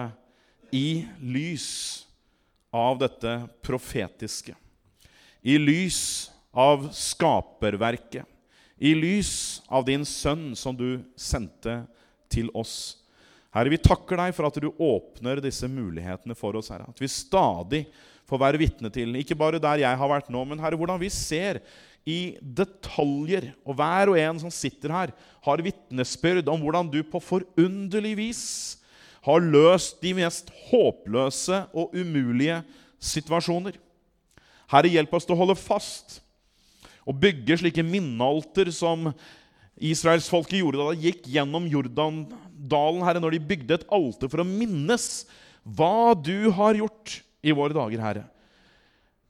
i 0.74 1.04
lys 1.22 1.68
av 2.74 2.98
dette 2.98 3.36
profetiske. 3.62 4.56
I 5.46 5.54
lys 5.62 6.32
av 6.50 6.88
skaperverket. 6.96 8.26
I 8.82 8.96
lys 8.98 9.62
av 9.70 9.86
din 9.86 10.02
sønn 10.08 10.56
som 10.58 10.74
du 10.74 11.04
sendte 11.14 11.84
til 12.32 12.48
oss. 12.58 12.98
Herre, 13.54 13.70
vi 13.70 13.78
takker 13.78 14.18
deg 14.18 14.34
for 14.34 14.48
at 14.48 14.58
du 14.58 14.72
åpner 14.72 15.42
disse 15.44 15.68
mulighetene 15.70 16.34
for 16.34 16.56
oss. 16.58 16.72
Herre. 16.72 16.88
At 16.90 16.98
vi 16.98 17.10
stadig 17.10 17.84
får 18.26 18.40
være 18.42 18.60
vitne 18.62 18.90
til. 18.90 19.14
Ikke 19.20 19.38
bare 19.38 19.60
der 19.62 19.84
jeg 19.84 20.00
har 20.00 20.10
vært 20.10 20.32
nå, 20.32 20.42
men 20.48 20.62
Herre, 20.62 20.78
hvordan 20.80 20.98
vi 21.02 21.12
ser 21.12 21.60
i 22.08 22.34
detaljer. 22.42 23.52
Og 23.62 23.76
hver 23.78 24.10
og 24.10 24.18
en 24.18 24.40
som 24.42 24.52
sitter 24.52 24.94
her, 24.94 25.12
har 25.46 25.62
vitnesbyrd 25.62 26.50
om 26.50 26.64
hvordan 26.64 26.90
du 26.90 27.02
på 27.06 27.22
forunderlig 27.22 28.16
vis 28.18 28.44
har 29.22 29.44
løst 29.44 30.00
de 30.02 30.16
mest 30.18 30.48
håpløse 30.72 31.60
og 31.70 31.94
umulige 31.94 32.58
situasjoner. 32.98 33.76
Herre, 34.72 34.90
hjelp 34.90 35.14
oss 35.14 35.28
til 35.28 35.36
å 35.36 35.42
holde 35.44 35.58
fast 35.60 36.18
og 37.08 37.18
bygge 37.22 37.58
slike 37.60 37.84
minnealter 37.86 38.70
som 38.74 39.10
israelsfolket 39.82 40.60
gjorde 40.60 40.80
da 40.80 40.92
de 40.92 41.08
gikk 41.08 41.26
gjennom 41.34 41.66
Jordandalen, 41.70 43.02
Herre, 43.06 43.22
når 43.22 43.36
de 43.36 43.46
bygde 43.52 43.78
et 43.78 43.88
alter 43.92 44.30
for 44.30 44.42
å 44.42 44.48
minnes 44.48 45.08
hva 45.62 46.12
du 46.18 46.50
har 46.54 46.78
gjort 46.78 47.20
i 47.42 47.54
våre 47.54 47.74
dager, 47.74 48.02
Herre. 48.02 48.26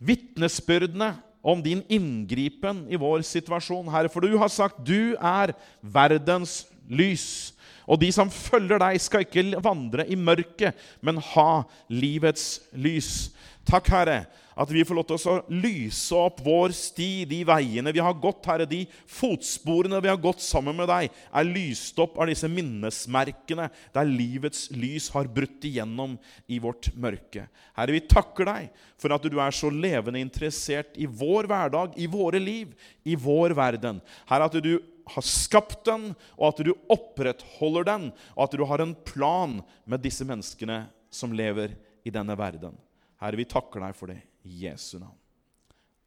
Vitnesbyrdene 0.02 1.14
om 1.42 1.62
din 1.62 1.82
inngripen 1.90 2.84
i 2.92 2.98
vår 3.00 3.24
situasjon, 3.26 3.90
Herre. 3.90 4.10
For 4.12 4.24
du 4.24 4.36
har 4.38 4.52
sagt 4.52 4.82
du 4.86 5.14
er 5.18 5.54
verdens 5.82 6.62
lys. 6.88 7.52
Og 7.88 7.98
de 8.02 8.12
som 8.14 8.30
følger 8.30 8.78
deg, 8.80 9.00
skal 9.02 9.24
ikke 9.26 9.62
vandre 9.64 10.06
i 10.06 10.18
mørket, 10.18 10.76
men 11.02 11.18
ha 11.32 11.64
livets 11.90 12.62
lys. 12.72 13.32
Takk, 13.62 13.88
Herre, 13.94 14.24
at 14.58 14.70
vi 14.74 14.82
får 14.84 14.96
lov 14.98 15.04
til 15.08 15.28
å 15.30 15.34
lyse 15.62 16.16
opp 16.18 16.40
vår 16.44 16.74
sti, 16.76 17.24
de 17.30 17.38
veiene 17.46 17.92
vi 17.94 18.02
har 18.02 18.16
gått, 18.20 18.44
Herre. 18.50 18.66
De 18.68 18.82
fotsporene 19.08 20.00
vi 20.02 20.10
har 20.10 20.20
gått 20.20 20.42
sammen 20.44 20.76
med 20.76 20.90
deg, 20.90 21.08
er 21.08 21.48
lyst 21.48 22.00
opp 22.02 22.18
av 22.20 22.28
disse 22.28 22.50
minnesmerkene 22.50 23.68
der 23.94 24.10
livets 24.10 24.66
lys 24.74 25.08
har 25.14 25.30
brutt 25.30 25.64
igjennom 25.68 26.18
i 26.50 26.58
vårt 26.62 26.90
mørke. 26.98 27.46
Herre, 27.78 27.96
vi 27.96 28.04
takker 28.10 28.50
deg 28.50 28.84
for 29.00 29.14
at 29.14 29.30
du 29.30 29.38
er 29.40 29.56
så 29.56 29.70
levende 29.72 30.20
interessert 30.20 30.98
i 31.00 31.06
vår 31.06 31.48
hverdag, 31.50 31.96
i 31.96 32.10
våre 32.10 32.42
liv, 32.42 32.74
i 33.06 33.16
vår 33.16 33.56
verden. 33.56 34.02
Herre, 34.28 34.50
at 34.50 34.58
du 34.58 34.74
har 35.12 35.26
skapt 35.26 35.86
den, 35.88 36.12
og 36.36 36.52
at 36.52 36.62
du 36.66 36.74
opprettholder 36.92 37.88
den, 37.88 38.10
og 38.36 38.46
at 38.46 38.58
du 38.58 38.66
har 38.68 38.82
en 38.82 38.94
plan 39.06 39.60
med 39.86 40.02
disse 40.04 40.26
menneskene 40.26 40.84
som 41.12 41.34
lever 41.34 41.78
i 42.04 42.12
denne 42.12 42.36
verden. 42.38 42.74
Herre, 43.22 43.38
vi 43.38 43.46
takker 43.46 43.84
deg 43.84 43.94
for 43.94 44.10
det 44.10 44.18
i 44.50 44.64
Jesu 44.64 44.96
navn. 44.98 45.18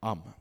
Amen. 0.04 0.34